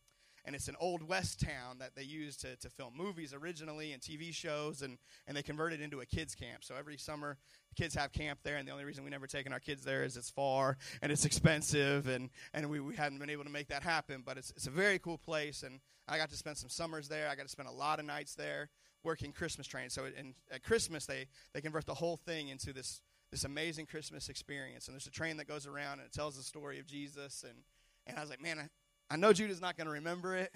and 0.44 0.57
it's 0.57 0.68
an 0.68 0.76
old 0.81 1.02
west 1.02 1.40
town 1.40 1.78
that 1.78 1.94
they 1.94 2.02
used 2.02 2.40
to, 2.40 2.57
to 2.57 2.68
film 2.68 2.94
movies 2.96 3.33
originally 3.33 3.92
and 3.92 4.02
TV 4.02 4.35
shows, 4.35 4.83
and, 4.83 4.98
and 5.26 5.37
they 5.37 5.42
converted 5.42 5.81
it 5.81 5.85
into 5.85 6.00
a 6.00 6.07
kids 6.07 6.35
camp. 6.35 6.64
So 6.64 6.74
every 6.76 6.96
summer, 6.96 7.38
kids 7.76 7.94
have 7.94 8.12
camp 8.12 8.40
there, 8.42 8.57
and 8.57 8.66
the 8.66 8.72
only 8.72 8.85
reason 8.85 9.05
we 9.05 9.11
never 9.11 9.26
taken 9.26 9.52
our 9.52 9.61
kids 9.61 9.85
there 9.85 10.02
is 10.02 10.16
it's 10.16 10.31
far 10.31 10.76
and 11.00 11.12
it's 11.12 11.24
expensive, 11.24 12.09
and, 12.09 12.31
and 12.52 12.68
we, 12.68 12.81
we 12.81 12.96
hadn't 12.96 13.18
been 13.18 13.31
able 13.31 13.44
to 13.44 13.50
make 13.50 13.68
that 13.68 13.83
happen. 13.83 14.22
But 14.24 14.37
it's, 14.37 14.50
it's 14.50 14.66
a 14.66 14.70
very 14.70 14.98
cool 14.98 15.18
place, 15.18 15.62
and 15.62 15.81
I 16.09 16.18
got 16.18 16.31
to 16.31 16.37
spend 16.37 16.57
some 16.57 16.70
summers 16.70 17.09
there. 17.09 17.28
I 17.28 17.37
got 17.37 17.44
to 17.44 17.48
spend 17.48 17.68
a 17.68 17.72
lot 17.72 18.00
of 18.00 18.05
nights 18.05 18.35
there 18.35 18.68
working 19.05 19.33
Christmas 19.33 19.66
train. 19.66 19.90
So 19.90 20.05
in, 20.07 20.35
at 20.50 20.62
Christmas, 20.62 21.07
they, 21.07 21.26
they 21.55 21.61
convert 21.61 21.87
the 21.87 21.94
whole 21.94 22.16
thing 22.16 22.48
into 22.48 22.72
this, 22.72 23.00
this 23.31 23.44
amazing 23.44 23.87
Christmas 23.87 24.28
experience. 24.28 24.87
And 24.87 24.94
there's 24.94 25.07
a 25.07 25.11
train 25.11 25.37
that 25.38 25.48
goes 25.48 25.66
around, 25.66 25.98
and 25.98 26.02
it 26.02 26.12
tells 26.12 26.37
the 26.37 26.42
story 26.42 26.78
of 26.78 26.87
Jesus, 26.87 27.44
and, 27.48 27.59
and 28.07 28.16
I 28.16 28.20
was 28.20 28.31
like, 28.31 28.42
man, 28.42 28.68
I 29.12 29.16
know 29.16 29.35
Judah's 29.35 29.61
not 29.61 29.77
going 29.77 29.88
to 29.88 29.92
remember 29.92 30.35
it, 30.35 30.51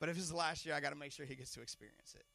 but 0.00 0.10
if 0.10 0.18
it's 0.18 0.28
the 0.28 0.36
last 0.36 0.66
year, 0.66 0.74
I 0.74 0.80
got 0.80 0.90
to 0.90 0.96
make 0.96 1.12
sure 1.12 1.24
he 1.24 1.34
gets 1.34 1.52
to 1.52 1.62
experience 1.62 2.14
it. 2.14 2.26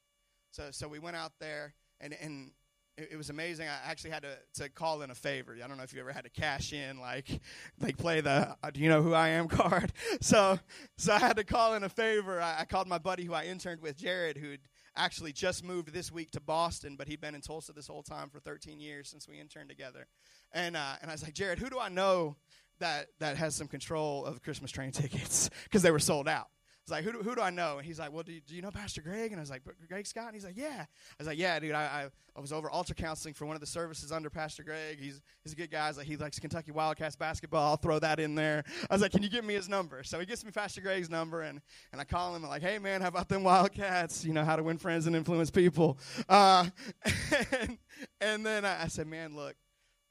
So, 0.50 0.70
so 0.72 0.88
we 0.88 0.98
went 0.98 1.16
out 1.16 1.34
there, 1.40 1.76
and, 2.00 2.18
and 2.20 2.52
it, 2.98 3.10
it 3.12 3.16
was 3.16 3.30
amazing. 3.30 3.68
I 3.68 3.78
actually 3.86 4.10
had 4.10 4.24
to, 4.24 4.38
to 4.56 4.70
call 4.70 5.04
in 5.04 5.12
a 5.12 5.16
favor. 5.16 5.56
I 5.64 5.68
don't 5.68 5.78
know 5.78 5.84
if 5.84 5.94
you 5.94 6.00
ever 6.00 6.12
had 6.12 6.24
to 6.24 6.32
cash 6.32 6.74
in, 6.74 7.00
like, 7.00 7.42
like 7.80 7.96
play 7.96 8.22
the 8.22 8.58
uh, 8.64 8.72
"Do 8.72 8.80
you 8.80 8.90
know 8.90 9.04
who 9.04 9.14
I 9.14 9.28
am?" 9.30 9.48
card. 9.50 9.94
So, 10.20 10.58
so 10.98 11.14
I 11.14 11.20
had 11.20 11.38
to 11.38 11.44
call 11.44 11.76
in 11.76 11.84
a 11.84 11.90
favor. 11.90 12.42
I, 12.42 12.62
I 12.62 12.66
called 12.66 12.88
my 12.88 12.98
buddy 12.98 13.24
who 13.24 13.36
I 13.36 13.44
interned 13.44 13.82
with, 13.82 13.98
Jared, 13.98 14.38
who'd 14.38 14.62
actually 14.96 15.32
just 15.32 15.64
moved 15.64 15.94
this 15.94 16.12
week 16.12 16.32
to 16.32 16.42
Boston, 16.42 16.96
but 16.98 17.08
he'd 17.08 17.22
been 17.22 17.36
in 17.36 17.42
Tulsa 17.42 17.72
this 17.72 17.86
whole 17.86 18.04
time 18.04 18.30
for 18.30 18.40
13 18.40 18.80
years 18.80 19.10
since 19.10 19.28
we 19.28 19.40
interned 19.40 19.70
together. 19.70 20.08
And 20.52 20.76
uh, 20.76 20.96
and 21.04 21.12
I 21.12 21.14
was 21.14 21.22
like, 21.22 21.36
Jared, 21.36 21.60
who 21.60 21.70
do 21.70 21.80
I 21.80 21.90
know 21.90 22.36
that 22.82 23.08
that 23.20 23.38
has 23.38 23.56
some 23.56 23.68
control 23.68 24.26
of 24.26 24.44
Christmas 24.44 24.72
train 24.72 24.92
tickets 24.92 25.50
because 25.64 25.82
they 25.82 25.92
were 25.92 26.00
sold 26.00 26.28
out. 26.28 26.48
It's 26.84 26.92
like, 26.92 27.04
who 27.04 27.12
do, 27.12 27.20
who 27.20 27.36
do 27.36 27.42
I 27.42 27.52
know? 27.52 27.78
And 27.78 27.86
he's 27.86 28.00
like, 28.00 28.12
well, 28.12 28.24
do 28.24 28.32
you, 28.32 28.42
do 28.42 28.56
you 28.56 28.62
know 28.64 28.72
Pastor 28.72 29.04
Greg? 29.04 29.32
And 29.32 29.40
I 29.40 29.42
was 29.42 29.52
like, 29.52 29.62
Greg 29.88 30.08
Scott? 30.08 30.26
And 30.26 30.34
he's 30.34 30.44
like, 30.44 30.58
yeah. 30.58 30.82
I 30.88 31.16
was 31.20 31.28
like, 31.28 31.38
yeah, 31.38 31.60
dude, 31.60 31.74
I, 31.74 31.84
I, 31.84 32.08
I 32.36 32.42
was 32.42 32.52
over 32.52 32.72
altar 32.72 32.96
counseling 32.96 33.36
for 33.36 33.46
one 33.46 33.56
of 33.56 33.60
the 33.60 33.68
services 33.68 34.12
under 34.12 34.32
Pastor 34.32 34.64
Greg. 34.64 34.98
He's, 35.00 35.22
he's 35.44 35.54
a 35.54 35.56
good 35.56 35.70
guy. 35.70 35.88
He's 35.88 35.98
like, 35.98 36.08
he 36.08 36.18
likes 36.18 36.40
Kentucky 36.40 36.72
Wildcats 36.72 37.16
basketball. 37.16 37.70
I'll 37.70 37.78
throw 37.78 38.00
that 38.00 38.20
in 38.20 38.34
there. 38.34 38.64
I 38.90 38.96
was 38.96 39.04
like, 39.04 39.12
can 39.12 39.22
you 39.22 39.30
give 39.30 39.46
me 39.46 39.54
his 39.54 39.70
number? 39.70 40.02
So 40.02 40.20
he 40.20 40.26
gives 40.26 40.44
me 40.44 40.50
Pastor 40.50 40.82
Greg's 40.82 41.10
number, 41.10 41.42
and, 41.42 41.62
and 41.92 42.02
I 42.02 42.04
call 42.04 42.36
him. 42.36 42.44
I'm 42.44 42.50
like, 42.50 42.64
hey, 42.64 42.80
man, 42.80 43.02
how 43.02 43.10
about 43.10 43.30
them 43.30 43.44
Wildcats? 43.44 44.26
You 44.26 44.34
know, 44.34 44.44
how 44.44 44.56
to 44.56 44.64
win 44.64 44.80
friends 44.80 45.06
and 45.06 45.16
influence 45.16 45.52
people. 45.52 46.00
Uh, 46.28 46.66
and, 47.62 47.78
and 48.20 48.46
then 48.46 48.66
I, 48.66 48.84
I 48.84 48.88
said, 48.88 49.06
man, 49.06 49.36
look, 49.36 49.56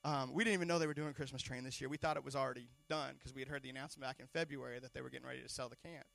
um, 0.05 0.33
we 0.33 0.45
didn't 0.45 0.55
even 0.55 0.69
know 0.69 0.79
they 0.79 0.87
were 0.87 0.95
doing 0.95 1.13
Christmas 1.13 1.43
Train 1.43 1.63
this 1.63 1.81
year. 1.81 1.91
We 1.91 1.99
thought 1.99 2.17
it 2.17 2.25
was 2.25 2.35
already 2.35 2.69
done 2.89 3.15
because 3.19 3.35
we 3.35 3.43
had 3.43 3.49
heard 3.49 3.63
the 3.63 3.69
announcement 3.69 4.07
back 4.07 4.17
in 4.19 4.27
February 4.27 4.79
that 4.81 4.95
they 4.95 5.03
were 5.03 5.11
getting 5.11 5.27
ready 5.27 5.43
to 5.43 5.49
sell 5.49 5.69
the 5.69 5.77
camp. 5.77 6.07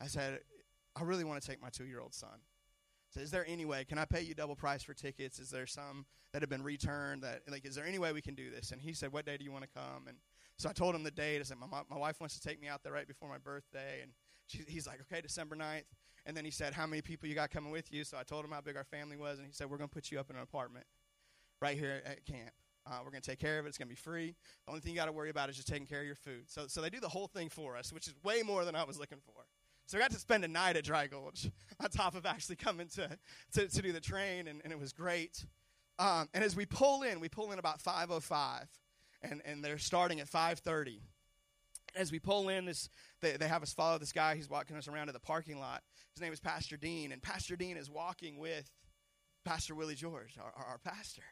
I 0.00 0.06
said, 0.06 0.40
I 0.94 1.02
really 1.02 1.24
want 1.24 1.42
to 1.42 1.46
take 1.46 1.60
my 1.60 1.68
two 1.68 1.84
year 1.84 2.00
old 2.00 2.14
son. 2.14 2.40
So 3.10 3.20
is 3.20 3.30
there 3.30 3.44
any 3.46 3.64
way? 3.64 3.84
Can 3.84 3.98
I 3.98 4.04
pay 4.04 4.22
you 4.22 4.34
double 4.34 4.56
price 4.56 4.82
for 4.82 4.94
tickets? 4.94 5.38
Is 5.38 5.50
there 5.50 5.66
some 5.66 6.06
that 6.32 6.42
have 6.42 6.48
been 6.48 6.62
returned? 6.62 7.22
That 7.22 7.42
like, 7.48 7.64
is 7.64 7.74
there 7.74 7.84
any 7.84 7.98
way 7.98 8.12
we 8.12 8.22
can 8.22 8.34
do 8.34 8.50
this? 8.50 8.72
And 8.72 8.80
he 8.80 8.92
said, 8.92 9.12
What 9.12 9.26
day 9.26 9.36
do 9.36 9.44
you 9.44 9.52
want 9.52 9.64
to 9.64 9.70
come? 9.70 10.08
And 10.08 10.16
so 10.56 10.68
I 10.68 10.72
told 10.72 10.94
him 10.94 11.02
the 11.02 11.10
date. 11.10 11.40
I 11.40 11.42
said, 11.44 11.58
My, 11.58 11.82
my 11.90 11.98
wife 11.98 12.20
wants 12.20 12.38
to 12.38 12.46
take 12.46 12.60
me 12.60 12.68
out 12.68 12.82
there 12.82 12.92
right 12.92 13.06
before 13.06 13.28
my 13.28 13.38
birthday. 13.38 14.00
And 14.02 14.12
she, 14.46 14.60
he's 14.66 14.86
like, 14.86 15.00
Okay, 15.02 15.20
December 15.20 15.56
9th. 15.56 15.84
And 16.24 16.36
then 16.36 16.44
he 16.44 16.50
said, 16.50 16.72
How 16.72 16.86
many 16.86 17.02
people 17.02 17.28
you 17.28 17.34
got 17.34 17.50
coming 17.50 17.70
with 17.70 17.92
you? 17.92 18.02
So 18.02 18.16
I 18.18 18.22
told 18.22 18.44
him 18.44 18.50
how 18.50 18.60
big 18.60 18.76
our 18.76 18.84
family 18.84 19.16
was. 19.16 19.38
And 19.38 19.46
he 19.46 19.52
said, 19.52 19.70
We're 19.70 19.78
going 19.78 19.90
to 19.90 19.94
put 19.94 20.10
you 20.10 20.18
up 20.18 20.30
in 20.30 20.36
an 20.36 20.42
apartment 20.42 20.86
right 21.60 21.78
here 21.78 22.02
at 22.04 22.24
camp. 22.24 22.52
Uh, 22.86 22.98
we're 23.04 23.10
going 23.10 23.22
to 23.22 23.28
take 23.28 23.40
care 23.40 23.58
of 23.58 23.66
it. 23.66 23.68
It's 23.68 23.78
going 23.78 23.88
to 23.88 23.94
be 23.94 24.00
free. 24.00 24.36
The 24.64 24.70
only 24.70 24.80
thing 24.80 24.92
you 24.92 24.96
got 24.96 25.06
to 25.06 25.12
worry 25.12 25.30
about 25.30 25.50
is 25.50 25.56
just 25.56 25.68
taking 25.68 25.86
care 25.86 26.00
of 26.00 26.06
your 26.06 26.14
food. 26.14 26.44
So, 26.46 26.66
so 26.68 26.80
they 26.80 26.90
do 26.90 27.00
the 27.00 27.08
whole 27.08 27.26
thing 27.26 27.48
for 27.48 27.76
us, 27.76 27.92
which 27.92 28.06
is 28.06 28.14
way 28.22 28.42
more 28.42 28.64
than 28.64 28.76
I 28.76 28.84
was 28.84 28.98
looking 28.98 29.18
for. 29.24 29.44
So 29.86 29.98
I 29.98 30.00
got 30.00 30.10
to 30.12 30.18
spend 30.18 30.44
a 30.44 30.48
night 30.48 30.76
at 30.76 30.84
Dry 30.84 31.06
Gulch 31.06 31.48
on 31.80 31.90
top 31.90 32.14
of 32.14 32.26
actually 32.26 32.56
coming 32.56 32.88
to, 32.88 33.08
to, 33.54 33.68
to 33.68 33.82
do 33.82 33.92
the 33.92 34.00
train, 34.00 34.48
and, 34.48 34.60
and 34.64 34.72
it 34.72 34.78
was 34.78 34.92
great. 34.92 35.44
Um, 35.98 36.28
and 36.34 36.44
as 36.44 36.54
we 36.56 36.66
pull 36.66 37.02
in, 37.02 37.20
we 37.20 37.28
pull 37.28 37.52
in 37.52 37.58
about 37.58 37.80
5.05, 37.80 38.66
and, 39.22 39.40
and 39.44 39.64
they're 39.64 39.78
starting 39.78 40.20
at 40.20 40.28
5.30. 40.28 41.00
As 41.94 42.12
we 42.12 42.18
pull 42.18 42.48
in, 42.50 42.66
this 42.66 42.90
they, 43.22 43.32
they 43.32 43.48
have 43.48 43.62
us 43.62 43.72
follow 43.72 43.96
this 43.96 44.12
guy. 44.12 44.34
He's 44.36 44.50
walking 44.50 44.76
us 44.76 44.86
around 44.86 45.06
to 45.06 45.12
the 45.12 45.20
parking 45.20 45.58
lot. 45.58 45.82
His 46.14 46.20
name 46.20 46.32
is 46.32 46.40
Pastor 46.40 46.76
Dean, 46.76 47.10
and 47.10 47.22
Pastor 47.22 47.56
Dean 47.56 47.76
is 47.76 47.88
walking 47.88 48.38
with 48.38 48.70
Pastor 49.44 49.74
Willie 49.74 49.94
George, 49.94 50.36
our, 50.38 50.52
our, 50.56 50.72
our 50.72 50.78
pastor. 50.78 51.22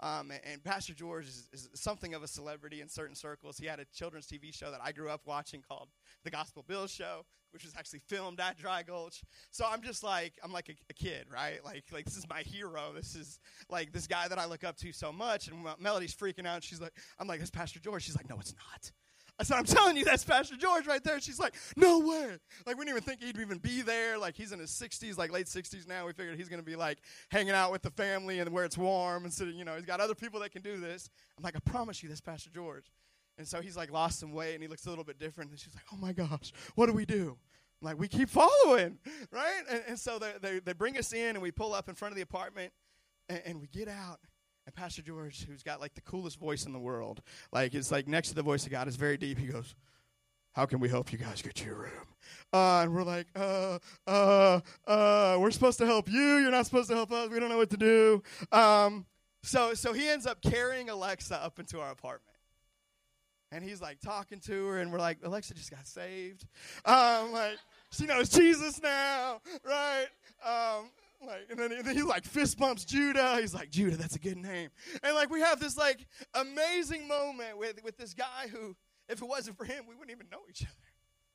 Um, 0.00 0.30
and, 0.44 0.62
Pastor 0.62 0.92
George 0.92 1.26
is, 1.26 1.48
is, 1.52 1.68
something 1.74 2.12
of 2.12 2.22
a 2.22 2.28
celebrity 2.28 2.82
in 2.82 2.88
certain 2.88 3.14
circles. 3.14 3.56
He 3.56 3.66
had 3.66 3.80
a 3.80 3.86
children's 3.94 4.26
TV 4.26 4.52
show 4.52 4.70
that 4.70 4.80
I 4.82 4.92
grew 4.92 5.08
up 5.08 5.22
watching 5.24 5.62
called 5.66 5.88
The 6.22 6.30
Gospel 6.30 6.64
Bill 6.66 6.86
Show, 6.86 7.24
which 7.52 7.64
was 7.64 7.74
actually 7.78 8.00
filmed 8.00 8.38
at 8.38 8.58
Dry 8.58 8.82
Gulch. 8.82 9.22
So 9.50 9.64
I'm 9.66 9.80
just 9.80 10.02
like, 10.02 10.34
I'm 10.42 10.52
like 10.52 10.68
a, 10.68 10.74
a, 10.90 10.94
kid, 10.94 11.28
right? 11.32 11.64
Like, 11.64 11.84
like 11.92 12.04
this 12.04 12.16
is 12.16 12.28
my 12.28 12.42
hero. 12.42 12.92
This 12.94 13.14
is 13.14 13.38
like 13.70 13.92
this 13.92 14.06
guy 14.06 14.28
that 14.28 14.38
I 14.38 14.44
look 14.44 14.64
up 14.64 14.76
to 14.78 14.92
so 14.92 15.12
much. 15.12 15.48
And 15.48 15.64
Melody's 15.78 16.14
freaking 16.14 16.46
out. 16.46 16.62
She's 16.62 16.80
like, 16.80 16.92
I'm 17.18 17.26
like, 17.26 17.38
that's 17.38 17.50
Pastor 17.50 17.80
George. 17.80 18.02
She's 18.02 18.16
like, 18.16 18.28
no, 18.28 18.38
it's 18.38 18.54
not. 18.54 18.92
I 19.38 19.42
said, 19.42 19.58
I'm 19.58 19.64
telling 19.64 19.98
you, 19.98 20.04
that's 20.04 20.24
Pastor 20.24 20.56
George 20.56 20.86
right 20.86 21.04
there. 21.04 21.20
She's 21.20 21.38
like, 21.38 21.54
no 21.76 21.98
way. 21.98 22.38
Like, 22.64 22.78
we 22.78 22.86
didn't 22.86 22.96
even 22.96 23.02
think 23.02 23.22
he'd 23.22 23.38
even 23.38 23.58
be 23.58 23.82
there. 23.82 24.16
Like, 24.16 24.34
he's 24.34 24.52
in 24.52 24.58
his 24.58 24.70
60s, 24.70 25.18
like 25.18 25.30
late 25.30 25.46
60s 25.46 25.86
now. 25.86 26.06
We 26.06 26.14
figured 26.14 26.38
he's 26.38 26.48
going 26.48 26.62
to 26.62 26.66
be 26.66 26.76
like 26.76 26.98
hanging 27.30 27.52
out 27.52 27.70
with 27.70 27.82
the 27.82 27.90
family 27.90 28.40
and 28.40 28.50
where 28.50 28.64
it's 28.64 28.78
warm 28.78 29.24
and 29.24 29.32
sitting, 29.32 29.56
you 29.56 29.64
know, 29.64 29.74
he's 29.74 29.84
got 29.84 30.00
other 30.00 30.14
people 30.14 30.40
that 30.40 30.52
can 30.52 30.62
do 30.62 30.80
this. 30.80 31.10
I'm 31.36 31.44
like, 31.44 31.54
I 31.54 31.58
promise 31.60 32.02
you, 32.02 32.08
that's 32.08 32.22
Pastor 32.22 32.48
George. 32.48 32.90
And 33.38 33.46
so 33.46 33.60
he's 33.60 33.76
like 33.76 33.92
lost 33.92 34.18
some 34.18 34.32
weight 34.32 34.54
and 34.54 34.62
he 34.62 34.68
looks 34.68 34.86
a 34.86 34.88
little 34.88 35.04
bit 35.04 35.18
different. 35.18 35.50
And 35.50 35.60
she's 35.60 35.74
like, 35.74 35.84
oh 35.92 35.96
my 35.96 36.12
gosh, 36.12 36.52
what 36.74 36.86
do 36.86 36.92
we 36.92 37.04
do? 37.04 37.36
I'm 37.82 37.86
like, 37.86 37.98
we 37.98 38.08
keep 38.08 38.30
following, 38.30 38.98
right? 39.30 39.62
And, 39.70 39.82
and 39.88 39.98
so 39.98 40.18
they, 40.18 40.32
they, 40.40 40.58
they, 40.60 40.72
bring 40.72 40.96
us 40.96 41.12
in 41.12 41.36
and 41.36 41.42
we 41.42 41.50
pull 41.50 41.74
up 41.74 41.90
in 41.90 41.94
front 41.94 42.12
of 42.12 42.16
the 42.16 42.22
apartment 42.22 42.72
and, 43.28 43.42
and 43.44 43.60
we 43.60 43.66
get 43.66 43.88
out 43.88 44.18
and 44.66 44.74
Pastor 44.74 45.00
George, 45.02 45.46
who's 45.46 45.62
got 45.62 45.80
like 45.80 45.94
the 45.94 46.00
coolest 46.02 46.38
voice 46.38 46.66
in 46.66 46.72
the 46.72 46.78
world, 46.78 47.22
like 47.52 47.74
it's 47.74 47.90
like 47.90 48.08
next 48.08 48.28
to 48.28 48.34
the 48.34 48.42
voice 48.42 48.66
of 48.66 48.72
God, 48.72 48.88
is 48.88 48.96
very 48.96 49.16
deep. 49.16 49.38
He 49.38 49.46
goes, 49.46 49.74
how 50.52 50.66
can 50.66 50.80
we 50.80 50.88
help 50.88 51.12
you 51.12 51.18
guys 51.18 51.42
get 51.42 51.54
to 51.56 51.66
your 51.66 51.76
room? 51.76 52.06
Uh, 52.52 52.80
and 52.80 52.94
we're 52.94 53.02
like, 53.02 53.26
uh, 53.36 53.78
uh, 54.06 54.60
uh, 54.86 55.36
we're 55.38 55.50
supposed 55.50 55.78
to 55.78 55.86
help 55.86 56.10
you. 56.10 56.38
You're 56.38 56.50
not 56.50 56.64
supposed 56.64 56.88
to 56.88 56.96
help 56.96 57.12
us. 57.12 57.28
We 57.28 57.38
don't 57.38 57.50
know 57.50 57.58
what 57.58 57.70
to 57.70 57.76
do. 57.76 58.22
Um, 58.50 59.04
so, 59.42 59.74
so 59.74 59.92
he 59.92 60.08
ends 60.08 60.26
up 60.26 60.40
carrying 60.40 60.88
Alexa 60.88 61.36
up 61.36 61.58
into 61.58 61.78
our 61.78 61.90
apartment. 61.90 62.38
And 63.52 63.62
he's 63.62 63.80
like 63.80 64.00
talking 64.00 64.40
to 64.40 64.66
her, 64.66 64.78
and 64.78 64.90
we're 64.90 64.98
like, 64.98 65.18
Alexa 65.22 65.54
just 65.54 65.70
got 65.70 65.86
saved. 65.86 66.46
Um, 66.84 67.32
like, 67.32 67.58
she 67.90 68.06
knows 68.06 68.28
Jesus 68.30 68.82
now, 68.82 69.40
right? 69.62 70.06
Um, 70.44 70.90
like, 71.24 71.46
and 71.50 71.58
then, 71.58 71.72
and 71.72 71.84
then 71.84 71.96
he 71.96 72.02
like 72.02 72.24
fist 72.24 72.58
bumps 72.58 72.84
Judah. 72.84 73.38
He's 73.40 73.54
like, 73.54 73.70
Judah, 73.70 73.96
that's 73.96 74.16
a 74.16 74.18
good 74.18 74.36
name. 74.36 74.70
And 75.02 75.14
like, 75.14 75.30
we 75.30 75.40
have 75.40 75.60
this 75.60 75.76
like 75.76 76.06
amazing 76.34 77.06
moment 77.06 77.58
with, 77.58 77.82
with 77.84 77.96
this 77.96 78.14
guy 78.14 78.48
who, 78.50 78.76
if 79.08 79.22
it 79.22 79.28
wasn't 79.28 79.56
for 79.56 79.64
him, 79.64 79.84
we 79.88 79.94
wouldn't 79.94 80.16
even 80.16 80.28
know 80.30 80.40
each 80.48 80.62
other. 80.62 80.72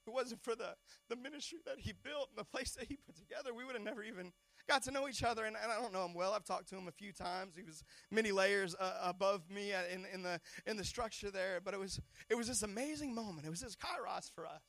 If 0.01 0.07
it 0.07 0.13
wasn't 0.13 0.43
for 0.43 0.55
the, 0.55 0.75
the 1.09 1.15
ministry 1.15 1.59
that 1.65 1.75
he 1.77 1.93
built 2.03 2.29
and 2.29 2.37
the 2.37 2.43
place 2.43 2.71
that 2.71 2.87
he 2.87 2.97
put 3.05 3.15
together, 3.15 3.53
we 3.53 3.63
would 3.63 3.75
have 3.75 3.83
never 3.83 4.03
even 4.03 4.31
got 4.67 4.81
to 4.83 4.91
know 4.91 5.07
each 5.07 5.23
other. 5.23 5.45
And, 5.45 5.55
and 5.61 5.71
I 5.71 5.79
don't 5.79 5.93
know 5.93 6.05
him 6.05 6.15
well. 6.15 6.33
I've 6.33 6.43
talked 6.43 6.69
to 6.69 6.75
him 6.75 6.87
a 6.87 6.91
few 6.91 7.11
times. 7.11 7.55
He 7.55 7.61
was 7.61 7.83
many 8.09 8.31
layers 8.31 8.75
uh, 8.79 8.93
above 9.03 9.49
me 9.49 9.73
in, 9.93 10.05
in, 10.11 10.23
the, 10.23 10.41
in 10.65 10.75
the 10.75 10.83
structure 10.83 11.29
there. 11.29 11.61
But 11.63 11.75
it 11.75 11.79
was, 11.79 11.99
it 12.29 12.35
was 12.35 12.47
this 12.47 12.63
amazing 12.63 13.13
moment. 13.13 13.45
It 13.45 13.51
was 13.51 13.61
this 13.61 13.75
kairos 13.75 14.31
for 14.33 14.47
us. 14.47 14.61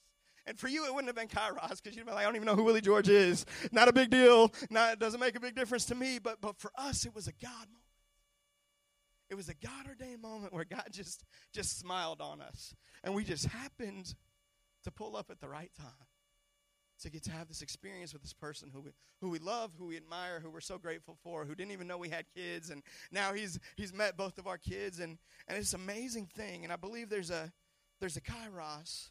And 0.47 0.59
for 0.59 0.69
you, 0.69 0.85
it 0.85 0.95
wouldn't 0.95 1.09
have 1.09 1.17
been 1.17 1.29
kairos 1.29 1.83
because 1.83 1.97
you'd 1.97 2.07
be 2.07 2.13
like, 2.13 2.23
I 2.23 2.25
don't 2.25 2.37
even 2.37 2.47
know 2.47 2.57
who 2.57 2.65
Willie 2.65 2.81
George 2.81 3.09
is. 3.09 3.47
Not 3.71 3.89
a 3.89 3.93
big 3.93 4.11
deal. 4.11 4.53
Not, 4.71 4.95
it 4.95 4.99
doesn't 4.99 5.21
make 5.21 5.37
a 5.37 5.41
big 5.41 5.55
difference 5.55 5.85
to 5.87 5.95
me. 5.95 6.19
But, 6.19 6.41
but 6.41 6.59
for 6.59 6.73
us, 6.77 7.07
it 7.07 7.15
was 7.15 7.29
a 7.29 7.33
God 7.33 7.51
moment. 7.51 7.79
It 9.31 9.35
was 9.37 9.49
a 9.49 9.55
God 9.55 9.87
ordained 9.89 10.21
moment 10.21 10.53
where 10.53 10.65
God 10.65 10.89
just, 10.91 11.25
just 11.55 11.79
smiled 11.79 12.21
on 12.21 12.41
us. 12.41 12.75
And 13.03 13.15
we 13.15 13.25
just 13.25 13.47
happened 13.47 14.15
to 14.85 14.91
pull 14.91 15.17
up 15.17 15.31
at 15.31 15.41
the 15.41 15.49
right 15.49 15.71
time 15.79 16.07
to 17.03 17.11
get 17.11 17.23
to 17.25 17.31
have 17.31 17.49
this 17.49 17.63
experience 17.63 18.13
with 18.13 18.23
this 18.23 18.33
person 18.33 18.71
who 18.73 18.81
we, 18.81 18.91
who 19.21 19.29
we 19.29 19.39
love, 19.39 19.73
who 19.79 19.87
we 19.87 19.97
admire, 19.97 20.41
who 20.41 20.51
we're 20.51 20.61
so 20.61 20.79
grateful 20.79 21.17
for, 21.23 21.45
who 21.45 21.55
didn't 21.55 21.73
even 21.73 21.87
know 21.87 21.99
we 21.99 22.09
had 22.09 22.27
kids, 22.35 22.71
and 22.71 22.83
now 23.11 23.33
he's 23.33 23.59
he's 23.77 23.93
met 23.93 24.17
both 24.17 24.39
of 24.39 24.47
our 24.47 24.59
kids, 24.59 25.01
and 25.01 25.19
and 25.49 25.59
it's 25.59 25.73
an 25.73 25.81
amazing 25.81 26.27
thing. 26.27 26.65
And 26.65 26.73
I 26.73 26.77
believe 26.77 27.09
there's 27.09 27.31
a 27.31 27.53
there's 28.01 28.17
a 28.17 28.21
kairos 28.21 29.11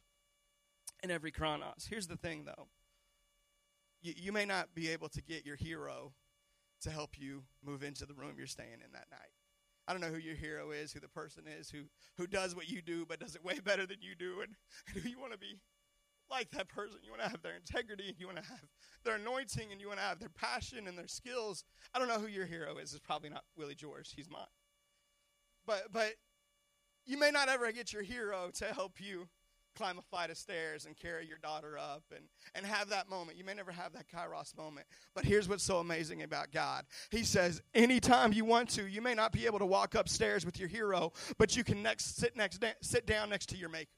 in 1.04 1.12
every 1.12 1.32
chronos. 1.32 1.88
Here's 1.90 2.08
the 2.08 2.18
thing, 2.18 2.46
though. 2.46 2.68
You, 4.02 4.14
you 4.16 4.32
may 4.32 4.46
not 4.46 4.74
be 4.74 4.90
able 4.90 5.10
to 5.10 5.22
get 5.22 5.46
your 5.46 5.56
hero 5.56 6.14
to 6.82 6.90
help 6.90 7.20
you 7.20 7.44
move 7.64 7.84
into 7.84 8.06
the 8.06 8.14
room 8.14 8.34
you're 8.38 8.48
staying 8.48 8.82
in 8.86 8.92
that 8.94 9.08
night. 9.12 9.32
I 9.88 9.94
don't 9.94 10.02
know 10.02 10.08
who 10.08 10.20
your 10.20 10.36
hero 10.36 10.72
is, 10.72 10.94
who 10.94 11.00
the 11.00 11.10
person 11.10 11.44
is, 11.48 11.70
who 11.70 11.84
who 12.18 12.28
does 12.28 12.56
what 12.56 12.70
you 12.70 12.82
do 12.82 13.06
but 13.06 13.20
does 13.20 13.36
it 13.36 13.44
way 13.44 13.60
better 13.64 13.86
than 13.86 13.98
you 14.02 14.16
do, 14.16 14.42
and, 14.42 14.56
and 14.88 15.04
who 15.04 15.10
you 15.10 15.20
want 15.20 15.34
to 15.34 15.40
be 15.40 15.60
like 16.30 16.50
that 16.52 16.70
person. 16.70 17.00
You 17.04 17.12
want 17.12 17.24
to 17.24 17.30
have 17.30 17.42
their 17.42 17.56
integrity, 17.56 18.08
and 18.08 18.18
you 18.18 18.28
want 18.28 18.38
to 18.38 18.50
have 18.50 18.64
their 19.04 19.16
anointing, 19.16 19.72
and 19.72 19.82
you 19.82 19.88
want 19.88 20.00
to 20.00 20.06
have 20.06 20.20
their 20.20 20.30
passion 20.30 20.88
and 20.88 20.98
their 20.98 21.08
skills. 21.08 21.64
I 21.94 22.00
don't 22.00 22.08
know 22.08 22.20
who 22.20 22.28
your 22.28 22.46
hero 22.46 22.78
is. 22.78 22.94
It's 22.94 23.00
probably 23.00 23.30
not 23.30 23.44
Willie 23.58 23.76
George. 23.76 24.14
He's 24.16 24.30
mine. 24.30 24.46
But 25.66 25.92
but 25.92 26.14
you 27.06 27.18
may 27.18 27.32
not 27.32 27.50
ever 27.50 27.72
get 27.72 27.92
your 27.92 28.04
hero 28.04 28.52
to 28.56 28.66
help 28.66 29.02
you 29.02 29.28
climb 29.76 29.98
a 29.98 30.02
flight 30.02 30.30
of 30.30 30.38
stairs 30.38 30.86
and 30.86 30.98
carry 30.98 31.28
your 31.28 31.38
daughter 31.38 31.78
up 31.78 32.04
and, 32.16 32.26
and 32.56 32.66
have 32.66 32.90
that 32.90 33.10
moment. 33.10 33.38
You 33.38 33.44
may 33.44 33.54
never 33.54 33.72
have 33.72 33.94
that 33.94 34.06
kairos 34.10 34.56
moment. 34.58 34.88
But 35.16 35.26
here's 35.26 35.48
what's 35.48 35.64
so 35.64 35.78
amazing 35.80 36.24
about 36.24 36.52
God. 36.52 36.86
He 37.10 37.24
says, 37.24 37.62
anytime 37.74 38.34
you 38.34 38.46
want 38.46 38.70
to, 38.72 38.88
you 38.88 39.02
may 39.02 39.14
not 39.14 39.32
be 39.32 39.46
able 39.46 39.60
to 39.60 39.66
walk 39.66 39.96
upstairs 39.96 40.46
with 40.46 40.60
your 40.60 40.70
hero, 40.70 41.14
but 41.38 41.56
you 41.56 41.64
can 41.64 41.82
next 41.84 42.18
sit 42.18 42.36
next 42.36 42.64
sit 42.82 43.06
down 43.06 43.30
next 43.30 43.50
to 43.50 43.58
your 43.58 43.70
maker. 43.70 43.90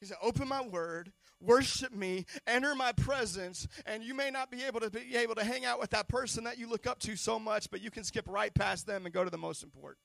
He 0.00 0.06
said, 0.06 0.16
Open 0.22 0.48
my 0.48 0.62
word, 0.62 1.12
worship 1.40 1.92
me, 1.92 2.26
enter 2.46 2.74
my 2.74 2.92
presence, 2.92 3.66
and 3.84 4.02
you 4.02 4.14
may 4.14 4.30
not 4.30 4.50
be 4.50 4.62
able 4.64 4.80
to 4.80 4.90
be 4.90 5.16
able 5.16 5.34
to 5.34 5.44
hang 5.44 5.64
out 5.64 5.80
with 5.80 5.90
that 5.90 6.08
person 6.08 6.44
that 6.44 6.58
you 6.58 6.68
look 6.68 6.86
up 6.86 7.00
to 7.00 7.16
so 7.16 7.38
much, 7.38 7.70
but 7.70 7.80
you 7.80 7.90
can 7.90 8.04
skip 8.04 8.26
right 8.28 8.54
past 8.54 8.86
them 8.86 9.06
and 9.06 9.14
go 9.14 9.24
to 9.24 9.30
the 9.30 9.38
most 9.38 9.62
important. 9.62 9.98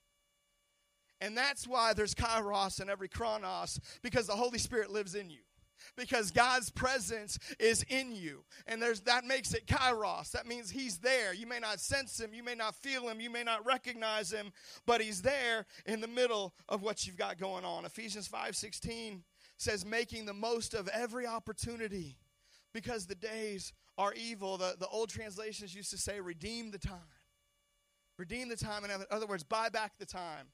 And 1.20 1.36
that's 1.36 1.66
why 1.66 1.92
there's 1.94 2.14
kairos 2.14 2.80
in 2.80 2.90
every 2.90 3.08
chronos, 3.08 3.80
because 4.02 4.26
the 4.26 4.34
Holy 4.34 4.58
Spirit 4.58 4.90
lives 4.90 5.14
in 5.14 5.30
you. 5.30 5.40
Because 5.96 6.30
God's 6.30 6.70
presence 6.70 7.38
is 7.58 7.84
in 7.88 8.14
you. 8.14 8.44
And 8.66 8.80
there's 8.80 9.00
that 9.02 9.24
makes 9.24 9.52
it 9.52 9.66
kairos. 9.66 10.30
That 10.32 10.46
means 10.46 10.70
he's 10.70 10.98
there. 10.98 11.34
You 11.34 11.46
may 11.46 11.58
not 11.58 11.78
sense 11.78 12.18
him, 12.18 12.32
you 12.32 12.42
may 12.42 12.54
not 12.54 12.74
feel 12.74 13.08
him, 13.08 13.20
you 13.20 13.30
may 13.30 13.42
not 13.42 13.66
recognize 13.66 14.32
him, 14.32 14.52
but 14.86 15.00
he's 15.00 15.22
there 15.22 15.66
in 15.84 16.00
the 16.00 16.08
middle 16.08 16.54
of 16.68 16.82
what 16.82 17.06
you've 17.06 17.18
got 17.18 17.38
going 17.38 17.64
on. 17.64 17.84
Ephesians 17.84 18.28
5:16 18.28 19.22
says 19.56 19.84
making 19.84 20.24
the 20.24 20.34
most 20.34 20.74
of 20.74 20.88
every 20.88 21.26
opportunity 21.26 22.18
because 22.72 23.06
the 23.06 23.14
days 23.14 23.72
are 23.96 24.12
evil. 24.14 24.56
The, 24.56 24.76
the 24.78 24.88
old 24.88 25.08
translations 25.08 25.74
used 25.74 25.90
to 25.90 25.98
say 25.98 26.20
redeem 26.20 26.70
the 26.70 26.78
time. 26.78 26.98
Redeem 28.18 28.48
the 28.48 28.56
time. 28.56 28.84
In 28.84 28.90
other 29.10 29.26
words, 29.26 29.42
buy 29.42 29.68
back 29.68 29.92
the 29.98 30.06
time. 30.06 30.48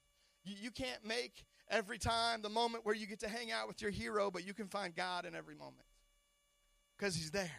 You, 0.45 0.55
you 0.61 0.71
can't 0.71 1.05
make 1.05 1.45
every 1.69 1.99
time 1.99 2.43
the 2.43 2.49
moment 2.49 2.85
where 2.85 2.95
you 2.95 3.07
get 3.07 3.21
to 3.21 3.29
hang 3.29 3.53
out 3.53 3.69
with 3.69 3.81
your 3.81 3.91
hero, 3.91 4.31
but 4.31 4.47
you 4.47 4.55
can 4.55 4.67
find 4.67 4.95
God 4.95 5.25
in 5.25 5.35
every 5.35 5.55
moment 5.55 5.87
because 6.97 7.15
He's 7.15 7.31
there. 7.31 7.51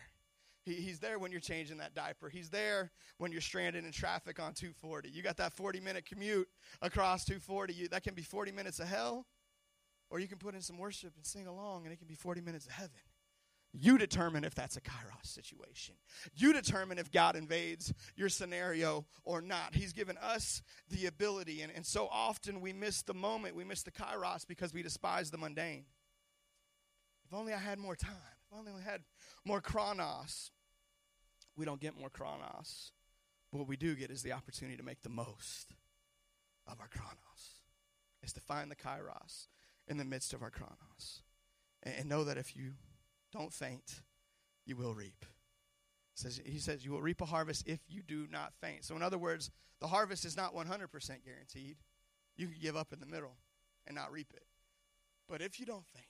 He, 0.63 0.76
he's 0.76 1.00
there 1.00 1.17
when 1.17 1.32
you're 1.32 1.41
changing 1.41 1.78
that 1.78 1.96
diaper. 1.96 2.30
He's 2.30 2.50
there 2.50 2.91
when 3.17 3.32
you're 3.32 3.41
stranded 3.41 3.84
in 3.84 3.91
traffic 3.91 4.39
on 4.39 4.54
240. 4.54 5.10
You 5.10 5.24
got 5.24 5.38
that 5.38 5.54
40 5.54 5.80
minute 5.80 6.06
commute 6.06 6.48
across 6.82 7.26
240. 7.26 7.74
You, 7.74 7.88
that 7.89 8.04
can 8.04 8.13
be 8.13 8.22
40 8.22 8.52
minutes 8.52 8.80
of 8.80 8.88
hell, 8.88 9.26
or 10.10 10.20
you 10.20 10.28
can 10.28 10.38
put 10.38 10.54
in 10.54 10.62
some 10.62 10.78
worship 10.78 11.13
and 11.15 11.26
sing 11.26 11.48
along, 11.48 11.86
and 11.86 11.94
it 11.94 11.98
can 11.98 12.08
be 12.08 12.15
40 12.15 12.41
minutes 12.41 12.67
of 12.67 12.74
heaven. 12.74 12.91
You 13.73 13.97
determine 13.97 14.43
if 14.43 14.53
that's 14.53 14.75
a 14.75 14.81
kairos 14.81 15.25
situation. 15.25 15.95
You 16.36 16.51
determine 16.51 16.99
if 16.99 17.12
God 17.12 17.36
invades 17.38 17.93
your 18.17 18.27
scenario 18.27 19.05
or 19.23 19.41
not. 19.41 19.75
He's 19.75 19.93
given 19.93 20.17
us 20.17 20.62
the 20.89 21.05
ability, 21.05 21.62
and, 21.62 21.71
and 21.73 21.86
so 21.86 22.10
often 22.12 22.60
we 22.60 22.73
miss 22.73 23.01
the 23.01 23.13
moment, 23.13 23.55
we 23.55 23.63
miss 23.63 23.84
the 23.84 23.91
kairos 23.91 24.45
because 24.45 24.73
we 24.73 24.84
despise 24.84 25.31
the 25.31 25.38
mundane. 25.38 25.86
If 27.25 27.34
only 27.34 27.53
I 27.53 27.60
had 27.60 27.79
more 27.79 27.95
time, 27.95 28.12
if 28.45 28.57
only 28.57 28.73
we 28.73 28.81
had 28.81 29.01
more 29.45 29.62
chronos. 29.62 30.51
We 31.55 31.65
don't 31.65 31.79
get 31.79 31.97
more 31.97 32.10
chronos. 32.10 32.91
But 33.51 33.60
what 33.60 33.67
we 33.67 33.77
do 33.77 33.95
get 33.95 34.12
is 34.12 34.21
the 34.21 34.34
opportunity 34.34 34.77
to 34.77 34.84
make 34.84 35.01
the 35.01 35.10
most 35.10 35.73
of 36.67 36.79
our 36.79 36.88
chronos, 36.88 37.62
is 38.21 38.34
to 38.34 38.41
find 38.41 38.69
the 38.69 38.75
kairos 38.75 39.47
in 39.88 39.97
the 39.97 40.05
midst 40.05 40.34
of 40.34 40.41
our 40.41 40.49
chronos. 40.49 41.21
and, 41.84 41.95
and 41.99 42.10
know 42.10 42.23
that 42.25 42.38
if 42.38 42.55
you 42.55 42.73
don't 43.32 43.52
faint, 43.52 44.02
you 44.65 44.76
will 44.76 44.94
reap. 44.94 45.26
Says, 46.15 46.41
he 46.46 46.60
says, 46.60 46.84
You 46.86 46.91
will 46.91 47.02
reap 47.02 47.22
a 47.22 47.26
harvest 47.26 47.67
if 47.67 47.80
you 47.88 48.02
do 48.04 48.28
not 48.32 48.54
faint. 48.62 48.84
So, 48.86 48.96
in 48.96 49.02
other 49.02 49.17
words, 49.17 49.50
the 49.80 49.88
harvest 49.88 50.26
is 50.26 50.38
not 50.38 50.54
100% 50.54 50.67
guaranteed. 51.26 51.78
You 52.36 52.48
can 52.48 52.58
give 52.62 52.76
up 52.76 52.94
in 52.94 53.00
the 53.00 53.06
middle 53.06 53.38
and 53.88 53.96
not 53.96 54.12
reap 54.12 54.28
it. 54.34 54.44
But 55.28 55.41
if 55.41 55.60
you 55.60 55.65
don't 55.65 55.86
faint, 55.86 56.06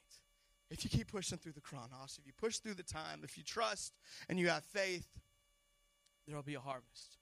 if 0.70 0.84
you 0.84 0.90
keep 0.90 1.12
pushing 1.12 1.38
through 1.38 1.52
the 1.54 1.62
chronos, 1.62 2.18
if 2.20 2.26
you 2.26 2.34
push 2.38 2.58
through 2.58 2.76
the 2.76 2.84
time, 2.84 3.22
if 3.24 3.38
you 3.38 3.44
trust 3.44 3.94
and 4.30 4.40
you 4.40 4.50
have 4.50 4.64
faith, 4.64 5.08
there 6.28 6.36
will 6.36 6.44
be 6.44 6.56
a 6.56 6.60
harvest 6.60 7.18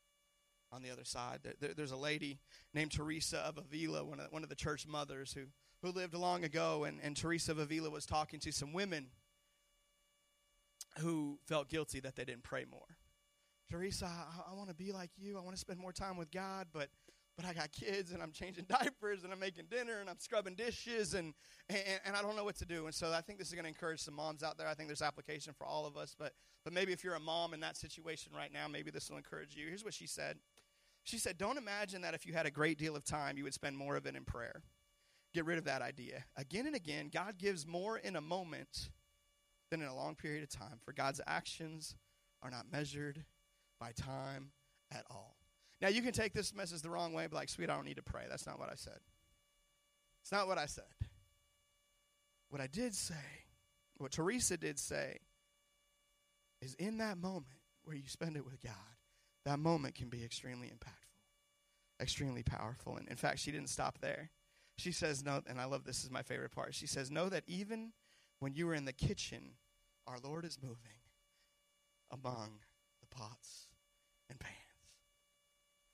on 0.71 0.81
the 0.81 0.91
other 0.91 1.03
side. 1.03 1.39
There, 1.43 1.53
there, 1.59 1.73
there's 1.75 1.91
a 1.91 1.97
lady 1.97 2.39
named 2.73 2.91
Teresa 2.91 3.39
of 3.39 3.57
Avila, 3.57 4.03
one 4.05 4.19
of, 4.19 4.31
one 4.31 4.43
of 4.43 4.49
the 4.49 4.55
church 4.55 4.87
mothers, 4.87 5.33
who, 5.33 5.41
who 5.81 5.91
lived 5.91 6.13
long 6.13 6.43
ago, 6.43 6.83
and, 6.83 6.99
and 7.01 7.17
Teresa 7.17 7.51
of 7.51 7.59
Avila 7.59 7.89
was 7.89 8.05
talking 8.05 8.39
to 8.41 8.51
some 8.51 8.71
women 8.71 9.07
who 10.97 11.39
felt 11.45 11.69
guilty 11.69 11.99
that 11.99 12.15
they 12.15 12.25
didn't 12.25 12.43
pray 12.43 12.65
more. 12.69 12.97
Teresa, 13.69 14.05
I, 14.05 14.51
I 14.51 14.55
want 14.55 14.69
to 14.69 14.75
be 14.75 14.91
like 14.91 15.11
you. 15.17 15.37
I 15.37 15.41
want 15.41 15.55
to 15.55 15.59
spend 15.59 15.79
more 15.79 15.93
time 15.93 16.17
with 16.17 16.31
God, 16.31 16.67
but 16.73 16.89
but 17.39 17.47
I 17.47 17.53
got 17.53 17.71
kids 17.71 18.11
and 18.11 18.21
I'm 18.21 18.33
changing 18.33 18.65
diapers 18.69 19.23
and 19.23 19.31
I'm 19.31 19.39
making 19.39 19.65
dinner 19.71 19.99
and 20.01 20.09
I'm 20.09 20.19
scrubbing 20.19 20.55
dishes 20.55 21.13
and, 21.13 21.33
and, 21.69 21.79
and 22.03 22.15
I 22.17 22.21
don't 22.21 22.35
know 22.35 22.43
what 22.43 22.57
to 22.57 22.65
do. 22.65 22.85
And 22.85 22.93
so 22.93 23.13
I 23.13 23.21
think 23.21 23.39
this 23.39 23.47
is 23.47 23.53
going 23.53 23.63
to 23.63 23.69
encourage 23.69 24.01
some 24.01 24.13
moms 24.13 24.43
out 24.43 24.57
there. 24.57 24.67
I 24.67 24.73
think 24.73 24.89
there's 24.89 25.01
application 25.01 25.53
for 25.53 25.65
all 25.65 25.85
of 25.85 25.95
us, 25.95 26.13
but 26.17 26.33
but 26.65 26.73
maybe 26.73 26.91
if 26.91 27.01
you're 27.01 27.15
a 27.15 27.19
mom 27.19 27.53
in 27.53 27.61
that 27.61 27.77
situation 27.77 28.33
right 28.35 28.51
now, 28.51 28.67
maybe 28.67 28.91
this 28.91 29.09
will 29.09 29.15
encourage 29.15 29.55
you. 29.55 29.67
Here's 29.67 29.85
what 29.85 29.93
she 29.93 30.05
said. 30.05 30.37
She 31.05 31.17
said, 31.17 31.37
"Don't 31.37 31.57
imagine 31.57 32.01
that 32.01 32.13
if 32.13 32.25
you 32.25 32.33
had 32.33 32.45
a 32.45 32.51
great 32.51 32.77
deal 32.77 32.97
of 32.97 33.05
time, 33.05 33.37
you 33.37 33.45
would 33.45 33.53
spend 33.53 33.77
more 33.77 33.95
of 33.95 34.05
it 34.05 34.17
in 34.17 34.25
prayer. 34.25 34.61
Get 35.33 35.45
rid 35.45 35.57
of 35.57 35.63
that 35.63 35.81
idea. 35.81 36.25
Again 36.35 36.67
and 36.67 36.75
again, 36.75 37.09
God 37.13 37.37
gives 37.37 37.65
more 37.65 37.97
in 37.97 38.17
a 38.17 38.21
moment 38.21 38.89
than 39.69 39.81
in 39.81 39.87
a 39.87 39.95
long 39.95 40.15
period 40.15 40.43
of 40.43 40.49
time, 40.49 40.79
for 40.83 40.93
God's 40.93 41.21
actions 41.27 41.95
are 42.41 42.49
not 42.49 42.71
measured 42.71 43.23
by 43.79 43.91
time 43.91 44.51
at 44.91 45.05
all. 45.09 45.35
Now, 45.81 45.87
you 45.87 46.01
can 46.01 46.11
take 46.11 46.33
this 46.33 46.53
message 46.53 46.81
the 46.81 46.89
wrong 46.89 47.13
way, 47.13 47.27
but 47.27 47.37
like, 47.37 47.49
sweet, 47.49 47.69
I 47.69 47.75
don't 47.75 47.85
need 47.85 47.97
to 47.97 48.03
pray. 48.03 48.23
That's 48.29 48.45
not 48.45 48.59
what 48.59 48.69
I 48.69 48.75
said. 48.75 48.99
It's 50.21 50.31
not 50.31 50.47
what 50.47 50.57
I 50.57 50.65
said. 50.65 50.83
What 52.49 52.61
I 52.61 52.67
did 52.67 52.93
say, 52.95 53.13
what 53.97 54.11
Teresa 54.11 54.57
did 54.57 54.79
say, 54.79 55.19
is 56.61 56.73
in 56.75 56.97
that 56.97 57.17
moment 57.17 57.45
where 57.83 57.95
you 57.95 58.03
spend 58.07 58.35
it 58.35 58.43
with 58.43 58.61
God, 58.61 58.73
that 59.45 59.59
moment 59.59 59.95
can 59.95 60.09
be 60.09 60.23
extremely 60.23 60.67
impactful, 60.67 62.01
extremely 62.01 62.43
powerful. 62.43 62.97
And 62.97 63.07
in 63.07 63.15
fact, 63.15 63.39
she 63.39 63.51
didn't 63.51 63.69
stop 63.69 63.99
there. 64.01 64.31
She 64.77 64.91
says, 64.91 65.23
no, 65.23 65.41
and 65.47 65.59
I 65.59 65.65
love 65.65 65.85
this 65.85 66.03
is 66.03 66.11
my 66.11 66.23
favorite 66.23 66.51
part. 66.51 66.73
She 66.73 66.87
says, 66.87 67.09
know 67.09 67.29
that 67.29 67.43
even 67.47 67.93
when 68.39 68.53
you 68.53 68.69
are 68.69 68.73
in 68.73 68.85
the 68.85 68.93
kitchen, 68.93 69.51
our 70.07 70.17
Lord 70.23 70.45
is 70.45 70.57
moving 70.61 70.77
among 72.11 72.59
the 73.01 73.07
pots 73.15 73.67
and 74.29 74.39
pans. 74.39 74.55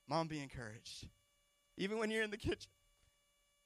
Mom, 0.07 0.27
be 0.27 0.39
encouraged. 0.39 1.07
Even 1.77 1.97
when 1.97 2.11
you're 2.11 2.23
in 2.23 2.31
the 2.31 2.37
kitchen, 2.37 2.71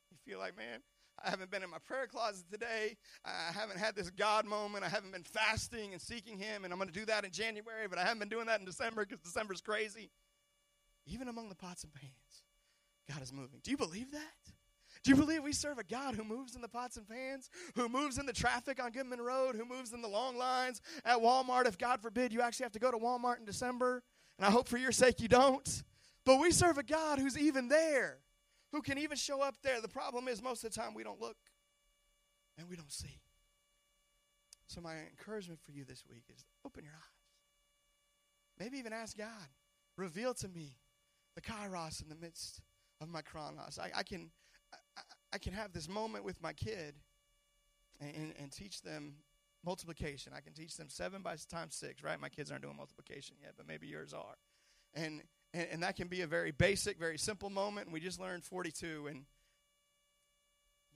you 0.09 0.17
feel 0.25 0.39
like, 0.39 0.57
man, 0.57 0.79
I 1.23 1.29
haven't 1.29 1.51
been 1.51 1.63
in 1.63 1.69
my 1.69 1.79
prayer 1.79 2.07
closet 2.07 2.45
today. 2.51 2.95
I 3.25 3.51
haven't 3.53 3.77
had 3.77 3.95
this 3.95 4.09
God 4.09 4.45
moment. 4.45 4.85
I 4.85 4.89
haven't 4.89 5.11
been 5.11 5.23
fasting 5.23 5.91
and 5.91 6.01
seeking 6.01 6.37
Him, 6.37 6.63
and 6.63 6.71
I'm 6.71 6.79
going 6.79 6.91
to 6.91 6.97
do 6.97 7.05
that 7.05 7.25
in 7.25 7.31
January, 7.31 7.87
but 7.89 7.99
I 7.99 8.03
haven't 8.03 8.19
been 8.19 8.29
doing 8.29 8.45
that 8.47 8.59
in 8.59 8.65
December 8.65 9.05
because 9.05 9.19
December's 9.19 9.61
crazy. 9.61 10.09
Even 11.05 11.27
among 11.27 11.49
the 11.49 11.55
pots 11.55 11.83
and 11.83 11.93
pans, 11.93 12.43
God 13.11 13.21
is 13.21 13.33
moving. 13.33 13.59
Do 13.63 13.71
you 13.71 13.77
believe 13.77 14.11
that? 14.11 14.53
Do 15.03 15.11
you 15.11 15.15
believe 15.15 15.43
we 15.43 15.53
serve 15.53 15.79
a 15.79 15.83
God 15.83 16.15
who 16.15 16.23
moves 16.23 16.55
in 16.55 16.61
the 16.61 16.67
pots 16.67 16.97
and 16.97 17.07
pans, 17.07 17.49
who 17.75 17.87
moves 17.87 18.17
in 18.17 18.25
the 18.25 18.33
traffic 18.33 18.83
on 18.83 18.91
Goodman 18.91 19.21
Road, 19.21 19.55
who 19.55 19.65
moves 19.65 19.93
in 19.93 20.01
the 20.01 20.09
long 20.09 20.37
lines 20.37 20.81
at 21.05 21.19
Walmart? 21.19 21.67
If 21.67 21.77
God 21.77 22.01
forbid 22.01 22.33
you 22.33 22.41
actually 22.41 22.65
have 22.65 22.73
to 22.73 22.79
go 22.79 22.91
to 22.91 22.97
Walmart 22.97 23.39
in 23.39 23.45
December, 23.45 24.03
and 24.37 24.45
I 24.45 24.51
hope 24.51 24.67
for 24.67 24.77
your 24.77 24.91
sake 24.91 25.21
you 25.21 25.27
don't. 25.27 25.83
But 26.25 26.39
we 26.39 26.51
serve 26.51 26.77
a 26.77 26.83
God 26.83 27.19
who's 27.19 27.37
even 27.37 27.69
there 27.69 28.19
who 28.71 28.81
can 28.81 28.97
even 28.97 29.17
show 29.17 29.41
up 29.41 29.55
there. 29.63 29.81
The 29.81 29.87
problem 29.87 30.27
is, 30.27 30.41
most 30.41 30.63
of 30.63 30.73
the 30.73 30.79
time, 30.79 30.93
we 30.93 31.03
don't 31.03 31.19
look 31.19 31.37
and 32.57 32.69
we 32.69 32.75
don't 32.75 32.91
see. 32.91 33.19
So, 34.67 34.81
my 34.81 34.95
encouragement 35.09 35.59
for 35.65 35.71
you 35.71 35.83
this 35.83 36.03
week 36.07 36.23
is 36.33 36.45
open 36.65 36.83
your 36.83 36.93
eyes. 36.93 36.99
Maybe 38.59 38.77
even 38.77 38.93
ask 38.93 39.17
God, 39.17 39.27
reveal 39.97 40.33
to 40.35 40.47
me 40.47 40.75
the 41.35 41.41
kairos 41.41 42.01
in 42.01 42.09
the 42.09 42.15
midst 42.15 42.61
of 43.01 43.09
my 43.09 43.21
chronos. 43.21 43.79
I, 43.81 43.91
I 43.99 44.03
can, 44.03 44.29
I, 45.33 45.37
can 45.37 45.53
have 45.53 45.73
this 45.73 45.87
moment 45.87 46.23
with 46.25 46.41
my 46.41 46.53
kid 46.53 46.95
and, 47.99 48.15
and, 48.15 48.33
and 48.39 48.51
teach 48.51 48.81
them 48.81 49.15
multiplication. 49.65 50.33
I 50.35 50.41
can 50.41 50.53
teach 50.53 50.77
them 50.77 50.87
seven 50.89 51.21
by 51.21 51.35
times 51.49 51.75
six, 51.75 52.03
right? 52.03 52.19
My 52.19 52.29
kids 52.29 52.51
aren't 52.51 52.63
doing 52.63 52.77
multiplication 52.77 53.35
yet, 53.41 53.53
but 53.57 53.67
maybe 53.67 53.87
yours 53.87 54.13
are. 54.13 54.35
And 54.93 55.21
and, 55.53 55.67
and 55.71 55.83
that 55.83 55.95
can 55.95 56.07
be 56.07 56.21
a 56.21 56.27
very 56.27 56.51
basic, 56.51 56.99
very 56.99 57.17
simple 57.17 57.49
moment. 57.49 57.87
And 57.87 57.93
we 57.93 57.99
just 57.99 58.19
learned 58.19 58.43
42. 58.43 59.07
And 59.09 59.25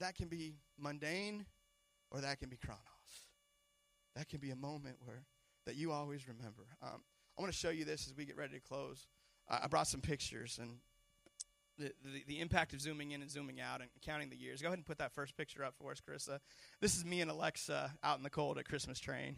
that 0.00 0.14
can 0.14 0.28
be 0.28 0.54
mundane 0.78 1.46
or 2.10 2.20
that 2.20 2.38
can 2.38 2.48
be 2.48 2.56
chronos. 2.56 2.80
That 4.16 4.28
can 4.28 4.38
be 4.38 4.50
a 4.50 4.56
moment 4.56 4.96
where 5.04 5.24
that 5.66 5.76
you 5.76 5.92
always 5.92 6.28
remember. 6.28 6.66
Um, 6.82 7.02
I 7.36 7.42
want 7.42 7.52
to 7.52 7.58
show 7.58 7.70
you 7.70 7.84
this 7.84 8.06
as 8.06 8.14
we 8.14 8.24
get 8.24 8.36
ready 8.36 8.54
to 8.54 8.60
close. 8.60 9.08
Uh, 9.50 9.60
I 9.64 9.66
brought 9.66 9.88
some 9.88 10.00
pictures 10.00 10.58
and 10.60 10.78
the, 11.78 11.92
the, 12.26 12.40
impact 12.40 12.72
of 12.72 12.80
zooming 12.80 13.12
in 13.12 13.22
and 13.22 13.30
zooming 13.30 13.60
out 13.60 13.80
and 13.80 13.90
counting 14.02 14.30
the 14.30 14.36
years. 14.36 14.62
Go 14.62 14.68
ahead 14.68 14.78
and 14.78 14.86
put 14.86 14.98
that 14.98 15.12
first 15.12 15.36
picture 15.36 15.64
up 15.64 15.74
for 15.76 15.90
us, 15.90 16.00
Carissa. 16.00 16.38
This 16.80 16.96
is 16.96 17.04
me 17.04 17.20
and 17.20 17.30
Alexa 17.30 17.92
out 18.02 18.18
in 18.18 18.22
the 18.22 18.30
cold 18.30 18.58
at 18.58 18.68
Christmas 18.68 18.98
train. 18.98 19.36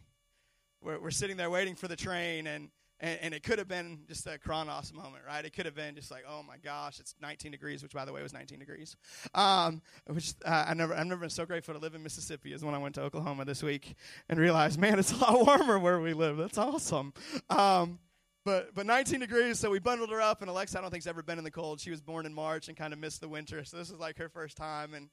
We're, 0.83 1.01
we're 1.01 1.11
sitting 1.11 1.37
there 1.37 1.51
waiting 1.51 1.75
for 1.75 1.89
the 1.89 1.97
train, 1.97 2.47
and 2.47 2.71
and, 2.99 3.19
and, 3.21 3.35
it 3.35 3.43
could 3.43 3.59
have 3.59 3.69
been 3.69 4.01
just 4.09 4.27
a 4.27 4.39
Chronos 4.39 4.91
moment, 4.95 5.23
right? 5.27 5.45
It 5.45 5.53
could 5.53 5.67
have 5.67 5.75
been 5.75 5.95
just 5.95 6.11
like, 6.11 6.25
oh 6.27 6.43
my 6.43 6.57
gosh, 6.57 6.99
it's 6.99 7.15
19 7.21 7.53
degrees, 7.53 7.83
which 7.83 7.93
by 7.93 8.07
the 8.07 8.13
way 8.13 8.23
was 8.23 8.33
19 8.33 8.59
degrees. 8.59 8.97
Um, 9.35 9.83
which 10.07 10.33
uh, 10.47 10.65
I 10.69 10.73
never, 10.73 10.95
I've 10.95 11.07
never 11.07 11.21
been 11.21 11.29
so 11.29 11.45
grateful 11.45 11.75
to 11.75 11.81
live 11.81 11.95
in 11.95 12.03
Mississippi 12.03 12.55
as 12.55 12.65
when 12.65 12.75
I 12.75 12.79
went 12.79 12.95
to 12.95 13.03
Oklahoma 13.03 13.45
this 13.45 13.63
week 13.63 13.97
and 14.31 14.41
realized, 14.41 14.81
man, 14.81 14.99
it's 14.99 15.13
a 15.13 15.17
lot 15.17 15.47
warmer 15.47 15.79
where 15.79 16.01
we 16.01 16.15
live. 16.15 16.39
That's 16.39 16.57
awesome. 16.57 17.13
Um, 17.51 17.99
but 18.47 18.75
but 18.75 18.87
19 18.87 19.21
degrees, 19.21 19.59
so 19.59 19.71
we 19.71 19.81
bundled 19.81 20.11
her 20.11 20.21
up. 20.21 20.41
And 20.41 20.49
Alexa, 20.49 20.79
I 20.79 20.81
don't 20.81 20.91
think 20.91 21.03
has 21.03 21.09
ever 21.09 21.23
been 21.23 21.37
in 21.37 21.45
the 21.45 21.51
cold. 21.51 21.81
She 21.81 21.91
was 21.91 22.01
born 22.01 22.25
in 22.25 22.33
March 22.33 22.69
and 22.69 22.77
kind 22.77 22.93
of 22.93 22.99
missed 22.99 23.21
the 23.21 23.29
winter, 23.29 23.65
so 23.65 23.77
this 23.77 23.91
is 23.91 23.99
like 23.99 24.17
her 24.19 24.29
first 24.29 24.57
time. 24.57 24.95
And 24.95 25.11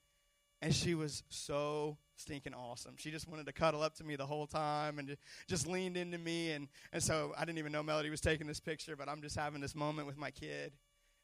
and 0.61 0.73
she 0.73 0.93
was 0.93 1.23
so 1.27 1.97
stinking 2.15 2.53
awesome. 2.53 2.93
She 2.97 3.11
just 3.11 3.27
wanted 3.27 3.47
to 3.47 3.51
cuddle 3.51 3.81
up 3.81 3.95
to 3.95 4.03
me 4.05 4.15
the 4.15 4.25
whole 4.25 4.47
time 4.47 4.97
and 4.97 5.17
just 5.49 5.67
leaned 5.67 5.97
into 5.97 6.17
me. 6.17 6.51
And, 6.51 6.69
and 6.93 7.03
so 7.03 7.33
I 7.37 7.43
didn't 7.43 7.57
even 7.57 7.73
know 7.73 7.83
Melody 7.83 8.09
was 8.09 8.21
taking 8.21 8.47
this 8.47 8.61
picture, 8.61 8.95
but 8.95 9.09
I'm 9.09 9.21
just 9.21 9.35
having 9.35 9.59
this 9.59 9.75
moment 9.75 10.07
with 10.07 10.15
my 10.15 10.31
kid. 10.31 10.71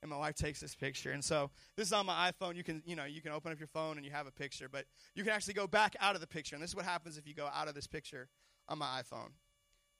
And 0.01 0.11
my 0.11 0.17
wife 0.17 0.35
takes 0.35 0.59
this 0.59 0.75
picture. 0.75 1.11
And 1.11 1.23
so 1.23 1.51
this 1.77 1.87
is 1.87 1.93
on 1.93 2.05
my 2.05 2.31
iPhone. 2.31 2.57
You 2.57 2.65
can, 2.65 2.83
you 2.85 2.97
know, 2.97 3.05
you 3.05 3.21
can 3.21 3.31
open 3.31 3.53
up 3.53 3.59
your 3.59 3.67
phone 3.67 3.95
and 3.95 4.05
you 4.05 4.11
have 4.11 4.27
a 4.27 4.31
picture, 4.31 4.67
but 4.69 4.83
you 5.15 5.23
can 5.23 5.31
actually 5.31 5.53
go 5.53 5.67
back 5.67 5.95
out 6.01 6.15
of 6.15 6.21
the 6.21 6.27
picture. 6.27 6.55
And 6.55 6.61
this 6.63 6.71
is 6.71 6.75
what 6.75 6.85
happens 6.85 7.17
if 7.17 7.25
you 7.25 7.33
go 7.33 7.47
out 7.53 7.69
of 7.69 7.75
this 7.75 7.87
picture 7.87 8.27
on 8.67 8.77
my 8.77 9.01
iPhone. 9.01 9.29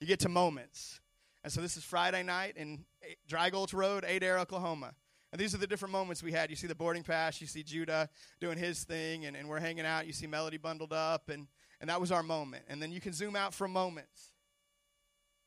You 0.02 0.08
get 0.08 0.20
to 0.22 0.30
moments. 0.30 1.00
And 1.44 1.52
so 1.54 1.62
this 1.62 1.78
is 1.78 1.84
Friday 1.84 2.24
night 2.24 2.54
in 2.58 2.86
Dry 3.28 3.50
Gulch 3.50 3.74
Road, 3.74 4.04
Adair, 4.04 4.40
Oklahoma. 4.40 4.94
And 5.32 5.40
these 5.40 5.54
are 5.54 5.58
the 5.58 5.68
different 5.68 5.92
moments 5.92 6.24
we 6.24 6.32
had. 6.32 6.50
You 6.50 6.56
see 6.56 6.68
the 6.68 6.76
boarding 6.76 7.04
pass, 7.04 7.40
you 7.40 7.48
see 7.48 7.64
Judah 7.64 8.10
doing 8.42 8.58
his 8.58 8.84
thing, 8.84 9.26
and, 9.26 9.38
and 9.38 9.48
we're 9.48 9.60
hanging 9.60 9.86
out. 9.86 10.08
You 10.08 10.14
see 10.14 10.28
Melody 10.28 10.58
bundled 10.58 10.92
up, 10.92 11.30
and, 11.30 11.48
and 11.80 11.90
that 11.90 12.02
was 12.02 12.12
our 12.12 12.24
moment. 12.24 12.64
And 12.68 12.82
then 12.82 12.92
you 12.92 13.00
can 13.00 13.14
zoom 13.14 13.36
out 13.36 13.54
from 13.54 13.72
moments. 13.72 14.32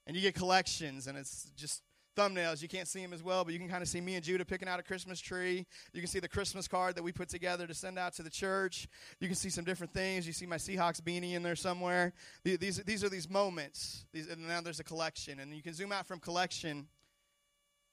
And 0.06 0.16
you 0.16 0.22
get 0.22 0.34
collections, 0.34 1.06
and 1.06 1.18
it's 1.18 1.50
just 1.56 1.82
thumbnails. 2.16 2.62
You 2.62 2.68
can't 2.68 2.88
see 2.88 3.00
them 3.00 3.12
as 3.12 3.22
well, 3.22 3.44
but 3.44 3.52
you 3.52 3.58
can 3.58 3.68
kind 3.68 3.82
of 3.82 3.88
see 3.88 4.00
me 4.00 4.14
and 4.14 4.24
Judah 4.24 4.44
picking 4.44 4.68
out 4.68 4.78
a 4.78 4.82
Christmas 4.82 5.20
tree. 5.20 5.66
You 5.92 6.00
can 6.00 6.08
see 6.08 6.20
the 6.20 6.28
Christmas 6.28 6.68
card 6.68 6.94
that 6.96 7.02
we 7.02 7.12
put 7.12 7.28
together 7.28 7.66
to 7.66 7.74
send 7.74 7.98
out 7.98 8.14
to 8.14 8.22
the 8.22 8.30
church. 8.30 8.88
You 9.20 9.28
can 9.28 9.36
see 9.36 9.50
some 9.50 9.64
different 9.64 9.92
things. 9.92 10.26
You 10.26 10.32
see 10.32 10.46
my 10.46 10.56
Seahawks 10.56 11.00
beanie 11.00 11.34
in 11.34 11.42
there 11.42 11.56
somewhere. 11.56 12.12
These, 12.44 12.82
these 12.84 13.04
are 13.04 13.08
these 13.08 13.28
moments. 13.28 14.04
These, 14.12 14.28
and 14.28 14.46
now 14.46 14.60
there's 14.60 14.80
a 14.80 14.84
collection. 14.84 15.40
And 15.40 15.54
you 15.54 15.62
can 15.62 15.74
zoom 15.74 15.92
out 15.92 16.06
from 16.06 16.20
collection, 16.20 16.86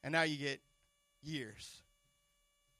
and 0.04 0.12
now 0.12 0.24
you 0.24 0.38
get 0.38 0.62
years. 1.22 1.82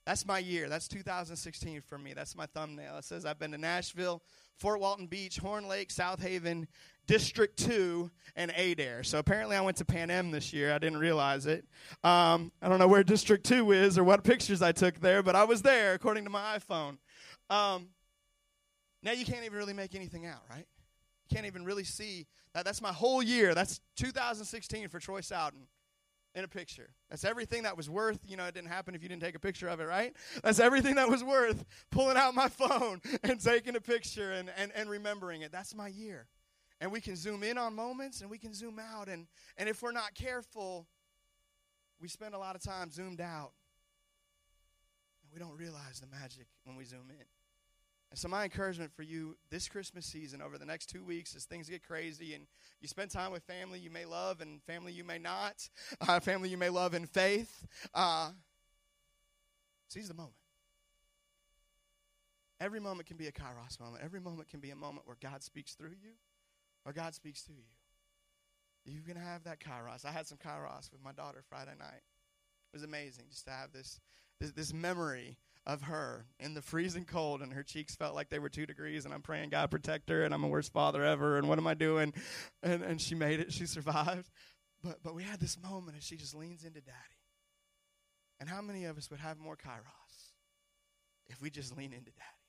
That's 0.06 0.26
my 0.26 0.40
year. 0.40 0.70
That's 0.70 0.88
2016 0.88 1.82
for 1.82 2.00
me. 2.00 2.14
That's 2.14 2.36
my 2.36 2.48
thumbnail. 2.48 2.98
It 2.98 3.04
says 3.04 3.26
I've 3.26 3.38
been 3.38 3.52
to 3.52 3.60
Nashville, 3.60 4.24
Fort 4.58 4.80
Walton 4.80 5.06
Beach, 5.06 5.38
Horn 5.38 5.68
Lake, 5.68 5.90
Southaven, 5.90 6.66
District 7.10 7.58
2, 7.58 8.12
and 8.36 8.52
Adair. 8.52 9.02
So 9.02 9.18
apparently 9.18 9.56
I 9.56 9.62
went 9.62 9.78
to 9.78 9.86
Pan 9.86 10.12
Am 10.12 10.30
this 10.30 10.54
year. 10.54 10.72
I 10.72 10.78
didn't 10.78 11.00
realize 11.00 11.48
it. 11.48 11.66
Um, 12.04 12.52
I 12.62 12.70
don't 12.70 12.78
know 12.78 12.88
where 12.88 13.04
District 13.04 13.44
2 13.44 13.72
is 13.72 13.98
or 13.98 14.04
what 14.04 14.24
pictures 14.24 14.62
I 14.62 14.74
took 14.74 15.00
there, 15.00 15.24
but 15.24 15.36
I 15.36 15.44
was 15.44 15.64
there 15.64 15.96
according 15.96 16.26
to 16.26 16.30
my 16.30 16.60
iPhone. 16.60 17.00
Um, 17.50 17.88
now 19.02 19.14
you 19.14 19.26
can't 19.26 19.44
even 19.44 19.58
really 19.58 19.74
make 19.74 19.96
anything 19.96 20.28
out, 20.28 20.44
right? 20.52 20.68
You 21.30 21.36
can't 21.36 21.48
even 21.48 21.66
really 21.66 21.84
see 21.84 22.28
that. 22.54 22.64
That's 22.64 22.80
my 22.80 22.94
whole 22.94 23.24
year. 23.24 23.56
That's 23.56 23.82
2016 23.96 24.88
for 24.90 25.00
Troy 25.00 25.22
Soudan 25.22 25.66
in 26.36 26.44
a 26.44 26.48
picture. 26.48 26.92
That's 27.10 27.26
everything 27.26 27.64
that 27.64 27.76
was 27.76 27.90
worth, 27.90 28.20
you 28.28 28.38
know, 28.38 28.46
it 28.46 28.54
didn't 28.54 28.70
happen 28.70 28.94
if 28.94 29.02
you 29.02 29.10
didn't 29.10 29.24
take 29.24 29.34
a 29.36 29.40
picture 29.40 29.68
of 29.68 29.80
it, 29.80 29.86
right? 29.86 30.14
That's 30.44 30.60
everything 30.60 30.94
that 30.96 31.10
was 31.10 31.24
worth 31.24 31.66
pulling 31.90 32.18
out 32.18 32.36
my 32.36 32.48
phone 32.50 33.02
and 33.24 33.42
taking 33.42 33.76
a 33.76 33.82
picture 33.82 34.32
and, 34.32 34.52
and, 34.56 34.72
and 34.76 34.92
remembering 34.92 35.42
it. 35.42 35.52
That's 35.52 35.74
my 35.74 35.88
year. 35.88 36.28
And 36.82 36.92
we 36.92 37.02
can 37.02 37.16
zoom 37.16 37.44
in 37.44 37.58
on 37.58 37.76
moments 37.76 38.22
and 38.22 38.30
we 38.30 38.38
can 38.38 38.54
zoom 38.54 38.80
out. 38.80 39.10
And, 39.10 39.28
and 39.58 39.68
if 39.68 39.82
we're 39.82 39.92
not 39.92 40.16
careful, 40.16 40.88
we 42.00 42.08
spend 42.08 42.34
a 42.34 42.38
lot 42.38 42.56
of 42.56 42.62
time 42.62 42.90
zoomed 42.90 43.20
out. 43.20 43.52
And 45.24 45.34
we 45.34 45.40
don't 45.40 45.58
realize 45.58 46.00
the 46.00 46.08
magic 46.08 46.48
when 46.64 46.76
we 46.76 46.86
zoom 46.86 47.10
in. 47.10 47.26
And 48.12 48.18
so, 48.18 48.28
my 48.28 48.44
encouragement 48.44 48.92
for 48.96 49.04
you 49.04 49.38
this 49.52 49.68
Christmas 49.68 50.06
season 50.06 50.42
over 50.42 50.58
the 50.58 50.66
next 50.66 50.88
two 50.88 51.04
weeks 51.04 51.36
as 51.36 51.46
things 51.46 51.70
get 51.70 51.86
crazy 51.86 52.34
and 52.34 52.48
you 52.82 52.88
spend 52.88 53.12
time 53.12 53.32
with 53.32 53.44
family 53.44 53.78
you 53.80 53.92
may 53.92 54.06
love 54.06 54.42
and 54.42 54.64
family 54.64 54.92
you 54.92 55.04
may 55.04 55.20
not, 55.20 55.70
uh, 56.08 56.20
family 56.20 56.50
you 56.50 56.58
may 56.58 56.70
love 56.70 56.96
in 56.96 57.06
faith, 57.06 57.68
uh, 57.94 58.32
seize 59.90 60.08
the 60.08 60.16
moment. 60.16 60.34
Every 62.60 62.80
moment 62.80 63.08
can 63.08 63.16
be 63.16 63.28
a 63.28 63.32
kairos 63.32 63.80
moment. 63.80 64.04
Every 64.04 64.20
moment 64.20 64.50
can 64.50 64.60
be 64.60 64.72
a 64.72 64.76
moment 64.76 65.06
where 65.06 65.18
God 65.22 65.44
speaks 65.44 65.76
through 65.76 65.94
you 66.02 66.14
or 66.86 66.94
God 66.94 67.14
speaks 67.14 67.44
to 67.44 67.52
you. 67.52 67.64
You 68.86 69.02
can 69.02 69.18
have 69.18 69.44
that 69.44 69.60
kairos. 69.60 70.06
I 70.06 70.12
had 70.12 70.28
some 70.28 70.38
kairos 70.38 70.92
with 70.92 71.04
my 71.04 71.12
daughter 71.12 71.44
Friday 71.50 71.74
night. 71.78 72.02
It 72.74 72.76
was 72.76 72.84
amazing 72.84 73.26
just 73.30 73.46
to 73.46 73.52
have 73.52 73.72
this, 73.72 74.00
this, 74.40 74.52
this 74.52 74.74
memory 74.74 75.38
of 75.66 75.84
her 75.84 76.26
in 76.40 76.54
the 76.54 76.62
freezing 76.62 77.06
cold, 77.06 77.42
and 77.42 77.54
her 77.54 77.62
cheeks 77.64 77.96
felt 77.96 78.16
like 78.16 78.30
they 78.30 78.40
were 78.40 78.50
two 78.50 78.66
degrees. 78.66 79.06
And 79.06 79.14
I'm 79.14 79.22
praying, 79.22 79.50
God 79.50 79.70
protect 79.70 80.10
her, 80.10 80.24
and 80.24 80.34
I'm 80.34 80.44
a 80.44 80.48
worst 80.48 80.74
father 80.74 81.04
ever, 81.04 81.38
and 81.38 81.48
what 81.48 81.60
am 81.60 81.68
I 81.68 81.74
doing? 81.74 82.14
And, 82.64 82.82
and 82.82 83.02
she 83.02 83.14
made 83.14 83.40
it, 83.40 83.54
she 83.54 83.66
survived. 83.66 84.30
But, 84.84 85.04
but 85.04 85.14
we 85.14 85.24
had 85.24 85.40
this 85.40 85.58
moment, 85.62 85.96
and 85.96 86.04
she 86.04 86.16
just 86.16 86.34
leans 86.34 86.64
into 86.64 86.82
daddy. 86.82 86.98
And 88.40 88.50
how 88.50 88.62
many 88.62 88.86
of 88.86 88.98
us 88.98 89.12
would 89.12 89.20
have 89.20 89.38
more 89.38 89.58
kairos 89.58 90.32
if 91.28 91.42
we 91.42 91.50
just 91.50 91.78
lean 91.78 91.92
into 91.92 92.12
daddy? 92.12 92.40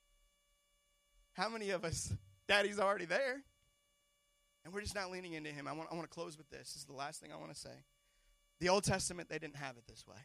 How 1.32 1.48
many 1.48 1.70
of 1.70 1.84
us, 1.84 2.12
daddy's 2.46 2.78
already 2.78 3.06
there, 3.06 3.42
and 4.64 4.72
we're 4.72 4.80
just 4.80 4.94
not 4.94 5.10
leaning 5.10 5.34
into 5.34 5.50
him? 5.50 5.66
I 5.66 5.72
want, 5.72 5.88
I 5.90 5.94
want 5.94 6.08
to 6.08 6.14
close 6.14 6.36
with 6.36 6.50
this. 6.50 6.72
This 6.72 6.76
is 6.76 6.84
the 6.84 6.92
last 6.92 7.20
thing 7.20 7.32
I 7.32 7.36
want 7.36 7.52
to 7.52 7.58
say. 7.58 7.84
The 8.60 8.68
Old 8.68 8.84
Testament, 8.84 9.28
they 9.28 9.38
didn't 9.38 9.56
have 9.56 9.76
it 9.76 9.84
this 9.88 10.06
way. 10.06 10.16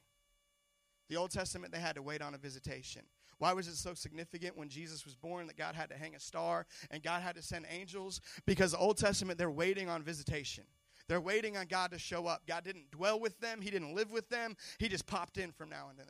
The 1.09 1.17
Old 1.17 1.31
Testament, 1.31 1.71
they 1.71 1.79
had 1.79 1.95
to 1.95 2.01
wait 2.01 2.21
on 2.21 2.33
a 2.33 2.37
visitation. 2.37 3.03
Why 3.37 3.53
was 3.53 3.67
it 3.67 3.75
so 3.75 3.93
significant 3.93 4.57
when 4.57 4.69
Jesus 4.69 5.05
was 5.05 5.15
born 5.15 5.47
that 5.47 5.57
God 5.57 5.75
had 5.75 5.89
to 5.89 5.97
hang 5.97 6.15
a 6.15 6.19
star 6.19 6.65
and 6.89 7.03
God 7.03 7.21
had 7.21 7.35
to 7.35 7.41
send 7.41 7.65
angels? 7.69 8.21
Because 8.45 8.71
the 8.71 8.77
Old 8.77 8.97
Testament, 8.97 9.37
they're 9.37 9.51
waiting 9.51 9.89
on 9.89 10.03
visitation. 10.03 10.63
They're 11.07 11.21
waiting 11.21 11.55
on 11.57 11.67
God 11.67 11.91
to 11.91 11.99
show 11.99 12.25
up. 12.27 12.47
God 12.47 12.63
didn't 12.63 12.91
dwell 12.91 13.19
with 13.19 13.39
them, 13.39 13.61
He 13.61 13.69
didn't 13.69 13.93
live 13.93 14.11
with 14.11 14.29
them, 14.29 14.55
He 14.79 14.87
just 14.87 15.05
popped 15.05 15.37
in 15.37 15.51
from 15.51 15.69
now 15.69 15.87
and 15.89 15.99
then. 15.99 16.07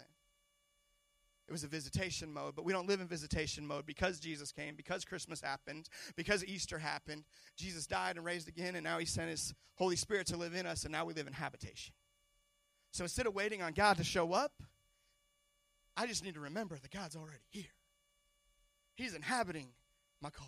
It 1.48 1.52
was 1.52 1.64
a 1.64 1.68
visitation 1.68 2.34
mode, 2.34 2.56
but 2.56 2.66
we 2.66 2.74
don't 2.74 2.88
live 2.88 3.02
in 3.02 3.08
visitation 3.08 3.68
mode 3.68 3.86
because 3.86 4.20
Jesus 4.20 4.52
came, 4.52 4.76
because 4.76 5.06
Christmas 5.06 5.42
happened, 5.42 5.90
because 6.16 6.44
Easter 6.44 6.80
happened. 6.80 7.24
Jesus 7.56 7.86
died 7.86 8.16
and 8.16 8.26
raised 8.26 8.48
again, 8.48 8.76
and 8.76 8.84
now 8.84 8.98
He 8.98 9.06
sent 9.06 9.30
His 9.30 9.54
Holy 9.76 9.96
Spirit 9.96 10.26
to 10.28 10.38
live 10.38 10.56
in 10.56 10.66
us, 10.66 10.84
and 10.84 10.92
now 10.92 11.06
we 11.06 11.14
live 11.14 11.28
in 11.28 11.34
habitation. 11.34 11.94
So 12.92 13.04
instead 13.04 13.28
of 13.28 13.36
waiting 13.36 13.62
on 13.62 13.74
God 13.74 13.98
to 13.98 14.04
show 14.04 14.34
up, 14.34 14.54
I 15.98 16.08
just 16.08 16.24
need 16.24 16.34
to 16.34 16.40
remember 16.40 16.78
that 16.82 16.92
God's 16.92 17.16
already 17.16 17.44
here. 17.50 17.64
He's 18.96 19.14
inhabiting 19.14 19.68
my 20.22 20.30
car. 20.30 20.48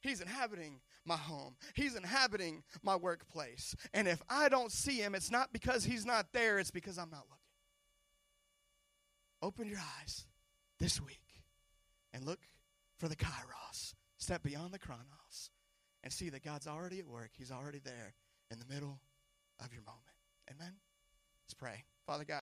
He's 0.00 0.20
inhabiting 0.20 0.80
my 1.04 1.16
home. 1.16 1.56
He's 1.74 1.96
inhabiting 1.96 2.62
my 2.82 2.94
workplace. 2.94 3.74
And 3.92 4.06
if 4.06 4.22
I 4.28 4.48
don't 4.48 4.70
see 4.70 4.98
him, 4.98 5.14
it's 5.14 5.30
not 5.30 5.52
because 5.52 5.84
he's 5.84 6.06
not 6.06 6.26
there, 6.32 6.58
it's 6.58 6.70
because 6.70 6.98
I'm 6.98 7.10
not 7.10 7.24
looking. 7.28 7.47
Open 9.40 9.68
your 9.68 9.80
eyes 10.00 10.26
this 10.78 11.00
week 11.00 11.42
and 12.12 12.24
look 12.24 12.40
for 12.98 13.08
the 13.08 13.16
kairos. 13.16 13.94
Step 14.18 14.42
beyond 14.42 14.72
the 14.72 14.78
chronos 14.78 15.50
and 16.02 16.12
see 16.12 16.28
that 16.30 16.44
God's 16.44 16.66
already 16.66 16.98
at 16.98 17.06
work. 17.06 17.30
He's 17.36 17.52
already 17.52 17.78
there 17.78 18.14
in 18.50 18.58
the 18.58 18.64
middle 18.72 19.00
of 19.60 19.72
your 19.72 19.82
moment. 19.82 20.02
Amen? 20.50 20.74
Let's 21.44 21.54
pray. 21.54 21.84
Father 22.06 22.24
God. 22.24 22.36